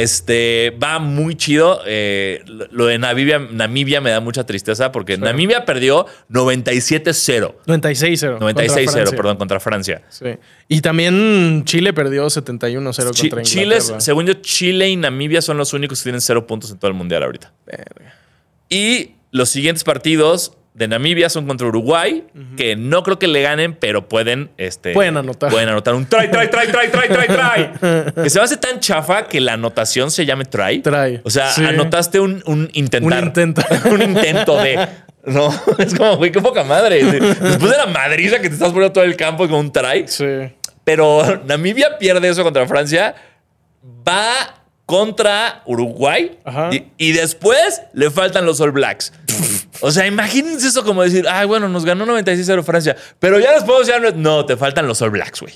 Este 0.02 0.76
va 0.82 0.98
muy 0.98 1.34
chido. 1.36 1.80
Eh, 1.86 2.42
lo- 2.70 2.86
de 2.86 2.98
Namibia, 2.98 3.38
Namibia 3.38 4.00
me 4.00 4.10
da 4.10 4.20
mucha 4.20 4.44
tristeza 4.44 4.92
porque 4.92 5.16
Namibia 5.18 5.64
perdió 5.64 6.06
97-0. 6.28 7.54
96-0. 7.66 8.38
contra 8.38 8.64
96-0, 8.64 8.90
Francia. 8.92 9.16
perdón, 9.16 9.36
contra 9.36 9.60
Francia. 9.60 10.02
Sí. 10.08 10.26
Y 10.68 10.80
también 10.80 11.62
Chile 11.64 11.92
perdió 11.92 12.26
71-0 12.30 13.10
Chi- 13.12 13.28
contra 13.30 13.42
Chile, 13.42 13.62
Inglaterra. 13.76 14.00
según 14.00 14.26
yo, 14.26 14.34
Chile 14.34 14.88
y 14.88 14.96
Namibia 14.96 15.42
son 15.42 15.56
los 15.58 15.72
únicos 15.72 15.98
que 16.00 16.04
tienen 16.04 16.20
cero 16.20 16.46
puntos 16.46 16.70
en 16.70 16.78
todo 16.78 16.88
el 16.88 16.96
mundial 16.96 17.22
ahorita. 17.22 17.52
Verga. 17.66 18.14
Y 18.68 19.12
los 19.30 19.48
siguientes 19.48 19.84
partidos 19.84 20.52
de 20.76 20.88
Namibia 20.88 21.30
son 21.30 21.46
contra 21.46 21.66
Uruguay, 21.66 22.24
que 22.58 22.76
no 22.76 23.02
creo 23.02 23.18
que 23.18 23.26
le 23.26 23.40
ganen, 23.40 23.74
pero 23.74 24.08
pueden, 24.08 24.50
este, 24.58 24.92
Pueden 24.92 25.16
anotar. 25.16 25.50
Pueden 25.50 25.70
anotar 25.70 25.94
un 25.94 26.04
try, 26.04 26.30
try, 26.30 26.50
try, 26.50 26.66
try, 26.70 26.90
try, 26.90 27.08
try, 27.08 27.26
try. 27.26 28.12
que 28.22 28.28
se 28.28 28.38
me 28.38 28.44
hace 28.44 28.58
tan 28.58 28.78
chafa 28.78 29.26
que 29.26 29.40
la 29.40 29.54
anotación 29.54 30.10
se 30.10 30.26
llame 30.26 30.44
try. 30.44 30.80
Try, 30.80 31.22
O 31.24 31.30
sea, 31.30 31.50
sí. 31.50 31.64
anotaste 31.64 32.20
un, 32.20 32.42
un 32.44 32.68
intentar. 32.74 33.20
Un 33.20 33.26
intento. 33.26 33.62
un 33.90 34.02
intento 34.02 34.58
de. 34.58 34.86
No, 35.24 35.48
es 35.78 35.94
como, 35.94 36.18
güey, 36.18 36.30
qué 36.30 36.42
poca 36.42 36.62
madre. 36.62 37.02
Después 37.02 37.70
de 37.72 37.78
la 37.78 37.86
madriza 37.86 38.40
que 38.40 38.48
te 38.50 38.54
estás 38.54 38.68
poniendo 38.68 38.92
todo 38.92 39.04
el 39.04 39.16
campo 39.16 39.48
con 39.48 39.58
un 39.60 39.72
try. 39.72 40.04
Sí. 40.06 40.26
Pero 40.84 41.42
Namibia 41.46 41.96
pierde 41.98 42.28
eso 42.28 42.42
contra 42.42 42.66
Francia. 42.66 43.14
Va 44.06 44.60
contra 44.84 45.62
Uruguay. 45.64 46.38
Ajá. 46.44 46.68
Y, 46.70 46.84
y 46.98 47.12
después 47.12 47.80
le 47.94 48.10
faltan 48.10 48.44
los 48.44 48.60
All 48.60 48.72
Blacks. 48.72 49.14
O 49.80 49.90
sea, 49.90 50.06
imagínense 50.06 50.68
eso 50.68 50.84
como 50.84 51.02
decir, 51.02 51.24
ay, 51.28 51.46
bueno, 51.46 51.68
nos 51.68 51.84
ganó 51.84 52.04
96-0 52.06 52.62
Francia. 52.62 52.96
Pero 53.18 53.38
ya 53.38 53.52
después 53.52 53.86
ya 53.86 53.98
no. 53.98 54.10
No, 54.12 54.46
te 54.46 54.56
faltan 54.56 54.86
los 54.86 55.00
All 55.02 55.10
Blacks, 55.10 55.40
güey. 55.40 55.54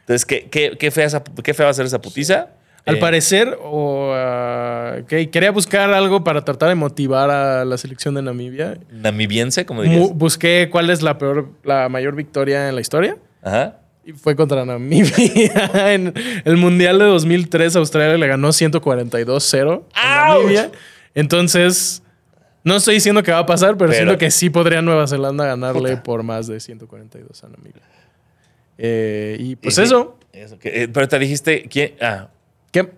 Entonces, 0.00 0.24
¿qué, 0.24 0.48
qué, 0.50 0.76
qué, 0.78 0.90
fea 0.90 1.06
esa- 1.06 1.24
qué 1.42 1.52
fea 1.54 1.64
va 1.66 1.70
a 1.70 1.74
ser 1.74 1.86
esa 1.86 2.00
putiza? 2.00 2.48
Al 2.84 2.96
Eh, 2.96 3.00
parecer, 3.00 3.58
o 3.62 4.12
ah, 4.14 4.98
que 5.08 5.28
quería 5.30 5.50
buscar 5.50 5.92
algo 5.92 6.22
para 6.22 6.44
tratar 6.44 6.68
de 6.68 6.76
motivar 6.76 7.30
a 7.30 7.64
la 7.64 7.76
selección 7.78 8.14
de 8.14 8.22
Namibia. 8.22 8.78
Namibiense, 8.92 9.66
como 9.66 9.82
dirías. 9.82 10.10
Busqué 10.14 10.68
cuál 10.70 10.90
es 10.90 11.02
la 11.02 11.18
peor, 11.18 11.48
la 11.64 11.88
mayor 11.88 12.14
victoria 12.14 12.68
en 12.68 12.76
la 12.76 12.80
historia. 12.80 13.16
Ajá. 13.42 13.78
Y 14.04 14.12
fue 14.12 14.36
contra 14.36 14.64
Namibia. 14.64 15.10
en 15.92 16.14
el 16.44 16.56
Mundial 16.56 17.00
de 17.00 17.06
2003, 17.06 17.74
Australia 17.74 18.16
le 18.16 18.26
ganó 18.28 18.50
142-0 18.50 19.82
a. 19.92 20.28
Namibia. 20.34 20.70
Entonces, 21.16 22.04
no 22.66 22.76
estoy 22.76 22.94
diciendo 22.96 23.22
que 23.22 23.32
va 23.32 23.38
a 23.38 23.46
pasar, 23.46 23.76
pero, 23.78 23.90
Pero- 23.90 23.92
siento 24.04 24.18
que 24.18 24.30
sí 24.30 24.50
podría 24.50 24.82
Nueva 24.82 25.06
Zelanda 25.06 25.46
ganarle 25.46 25.96
por 25.96 26.22
más 26.22 26.46
de 26.48 26.60
142 26.60 27.42
a 27.44 27.48
Namibia. 27.48 27.82
Eh, 28.78 29.36
y 29.40 29.56
pues 29.56 29.78
Y- 29.78 29.82
eso. 29.82 30.18
eso, 30.32 30.58
que- 30.58 30.82
eh, 30.82 30.88
pero 30.88 31.08
te 31.08 31.18
dijiste, 31.18 31.62
¿quién, 31.70 31.94
ah, 32.00 32.28
¿Qué? 32.72 32.90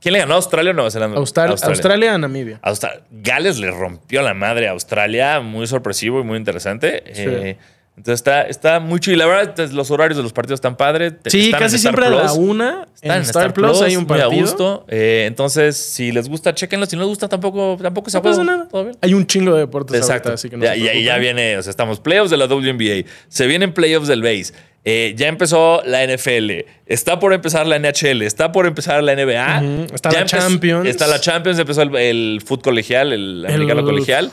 ¿quién 0.00 0.12
le 0.12 0.18
ganó 0.18 0.34
a 0.34 0.36
Australia 0.36 0.72
o 0.72 0.74
Nueva 0.74 0.90
Zelanda? 0.90 1.16
Austral- 1.16 1.50
Australia. 1.52 2.14
a 2.14 2.18
Namibia. 2.18 2.58
Austra- 2.62 3.04
Gales 3.10 3.58
le 3.58 3.70
rompió 3.70 4.20
la 4.20 4.34
madre 4.34 4.68
a 4.68 4.72
Australia, 4.72 5.40
muy 5.40 5.66
sorpresivo 5.66 6.20
y 6.20 6.24
muy 6.24 6.36
interesante. 6.36 7.02
Eh, 7.06 7.56
entonces 7.96 8.14
está, 8.20 8.42
está 8.42 8.80
muy 8.80 8.98
chido. 9.00 9.14
Y 9.14 9.18
la 9.18 9.26
verdad, 9.26 9.70
los 9.70 9.90
horarios 9.90 10.16
de 10.16 10.22
los 10.22 10.32
partidos 10.32 10.58
están 10.58 10.76
padres. 10.76 11.14
Sí, 11.26 11.46
están 11.46 11.60
casi 11.60 11.78
siempre 11.78 12.06
a 12.06 12.10
la 12.10 12.32
una. 12.32 12.86
Están 12.94 13.18
En 13.18 13.22
Star, 13.22 13.54
Plus, 13.54 13.80
hay 13.82 13.96
un 13.96 14.04
muy 14.04 14.18
a 14.18 14.22
partido. 14.24 14.40
gusto. 14.42 14.84
Eh, 14.88 15.24
entonces, 15.28 15.76
si 15.76 16.10
les 16.10 16.28
gusta, 16.28 16.54
chequenlo. 16.54 16.86
Si 16.86 16.96
no 16.96 17.02
les 17.02 17.08
gusta, 17.08 17.28
tampoco, 17.28 17.78
tampoco 17.80 18.10
se 18.10 18.16
No 18.18 18.22
pasa 18.22 18.42
nada. 18.42 18.66
Todo 18.68 18.84
bien. 18.84 18.96
Hay 19.00 19.14
un 19.14 19.26
chingo 19.26 19.54
de 19.54 19.60
deportes 19.60 19.96
Exacto. 19.96 20.30
ahorita, 20.30 20.34
así 20.34 20.50
que 20.50 20.56
no 20.56 20.64
ya, 20.64 20.72
se 20.72 20.78
y 20.80 20.88
ahí 20.88 21.04
ya 21.04 21.18
viene, 21.18 21.56
o 21.56 21.62
sea, 21.62 21.70
estamos 21.70 22.00
playoffs 22.00 22.30
de 22.30 22.36
la 22.36 22.46
WNBA, 22.46 23.08
se 23.28 23.46
vienen 23.46 23.72
playoffs 23.72 24.08
del 24.08 24.22
base, 24.22 24.52
eh, 24.84 25.14
ya 25.16 25.28
empezó 25.28 25.80
la 25.86 26.02
NFL, 26.04 26.64
está 26.86 27.18
por 27.20 27.32
empezar 27.32 27.66
la 27.66 27.78
NHL, 27.78 28.22
está 28.22 28.50
por 28.52 28.66
empezar 28.66 29.02
la 29.04 29.14
NBA. 29.14 29.62
Está 29.94 30.10
ya 30.10 30.20
la 30.20 30.26
Champions. 30.26 30.88
está 30.88 31.06
la 31.06 31.20
Champions, 31.20 31.58
empezó 31.58 31.82
el, 31.82 31.94
el 31.96 32.42
fútbol 32.44 32.62
colegial, 32.64 33.12
el, 33.12 33.44
El- 33.44 33.46
americano 33.54 33.84
colegial. 33.84 34.30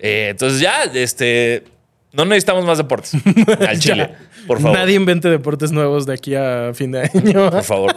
Eh, 0.00 0.28
entonces 0.30 0.60
ya, 0.60 0.84
este, 0.84 1.64
no 2.12 2.24
necesitamos 2.24 2.64
más 2.64 2.78
deportes 2.78 3.12
al. 3.68 3.78
Chile, 3.78 4.14
por 4.46 4.60
favor. 4.60 4.78
Nadie 4.78 4.94
invente 4.94 5.28
deportes 5.28 5.72
nuevos 5.72 6.06
de 6.06 6.14
aquí 6.14 6.34
a 6.34 6.72
fin 6.74 6.92
de 6.92 7.02
año. 7.12 7.50
Por 7.50 7.64
favor. 7.64 7.96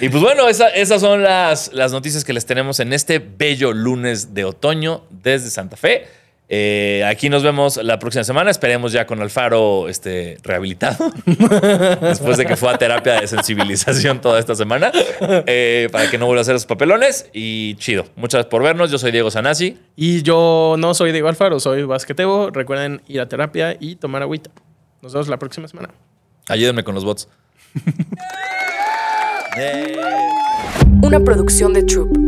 Y 0.00 0.08
pues 0.10 0.22
bueno, 0.22 0.48
esa- 0.48 0.68
esas 0.68 1.00
son 1.00 1.22
las, 1.22 1.72
las 1.72 1.92
noticias 1.92 2.24
que 2.24 2.32
les 2.32 2.44
tenemos 2.44 2.78
en 2.80 2.92
este 2.92 3.18
bello 3.18 3.72
lunes 3.72 4.34
de 4.34 4.44
otoño 4.44 5.04
desde 5.10 5.48
Santa 5.50 5.76
Fe. 5.76 6.06
Eh, 6.54 7.02
aquí 7.06 7.30
nos 7.30 7.42
vemos 7.42 7.78
la 7.78 7.98
próxima 7.98 8.24
semana. 8.24 8.50
Esperemos 8.50 8.92
ya 8.92 9.06
con 9.06 9.22
Alfaro 9.22 9.88
este, 9.88 10.36
rehabilitado. 10.42 11.10
Después 12.02 12.36
de 12.36 12.44
que 12.44 12.56
fue 12.56 12.68
a 12.70 12.76
terapia 12.76 13.22
de 13.22 13.26
sensibilización 13.26 14.20
toda 14.20 14.38
esta 14.38 14.54
semana. 14.54 14.92
eh, 15.46 15.88
para 15.90 16.10
que 16.10 16.18
no 16.18 16.26
vuelva 16.26 16.40
a 16.40 16.42
hacer 16.42 16.54
esos 16.54 16.66
papelones. 16.66 17.30
Y 17.32 17.76
chido. 17.76 18.04
Muchas 18.16 18.40
gracias 18.40 18.50
por 18.50 18.62
vernos. 18.62 18.90
Yo 18.90 18.98
soy 18.98 19.12
Diego 19.12 19.30
Sanasi. 19.30 19.78
Y 19.96 20.20
yo 20.20 20.76
no 20.78 20.92
soy 20.92 21.12
Diego 21.12 21.28
Alfaro, 21.28 21.58
soy 21.58 21.84
basquetebo. 21.84 22.50
Recuerden 22.50 23.00
ir 23.08 23.22
a 23.22 23.28
terapia 23.30 23.74
y 23.80 23.96
tomar 23.96 24.20
agüita. 24.20 24.50
Nos 25.00 25.14
vemos 25.14 25.28
la 25.28 25.38
próxima 25.38 25.68
semana. 25.68 25.88
Ayúdenme 26.50 26.84
con 26.84 26.94
los 26.94 27.06
bots. 27.06 27.28
Una 31.02 31.20
producción 31.20 31.72
de 31.72 31.82
Troop. 31.84 32.21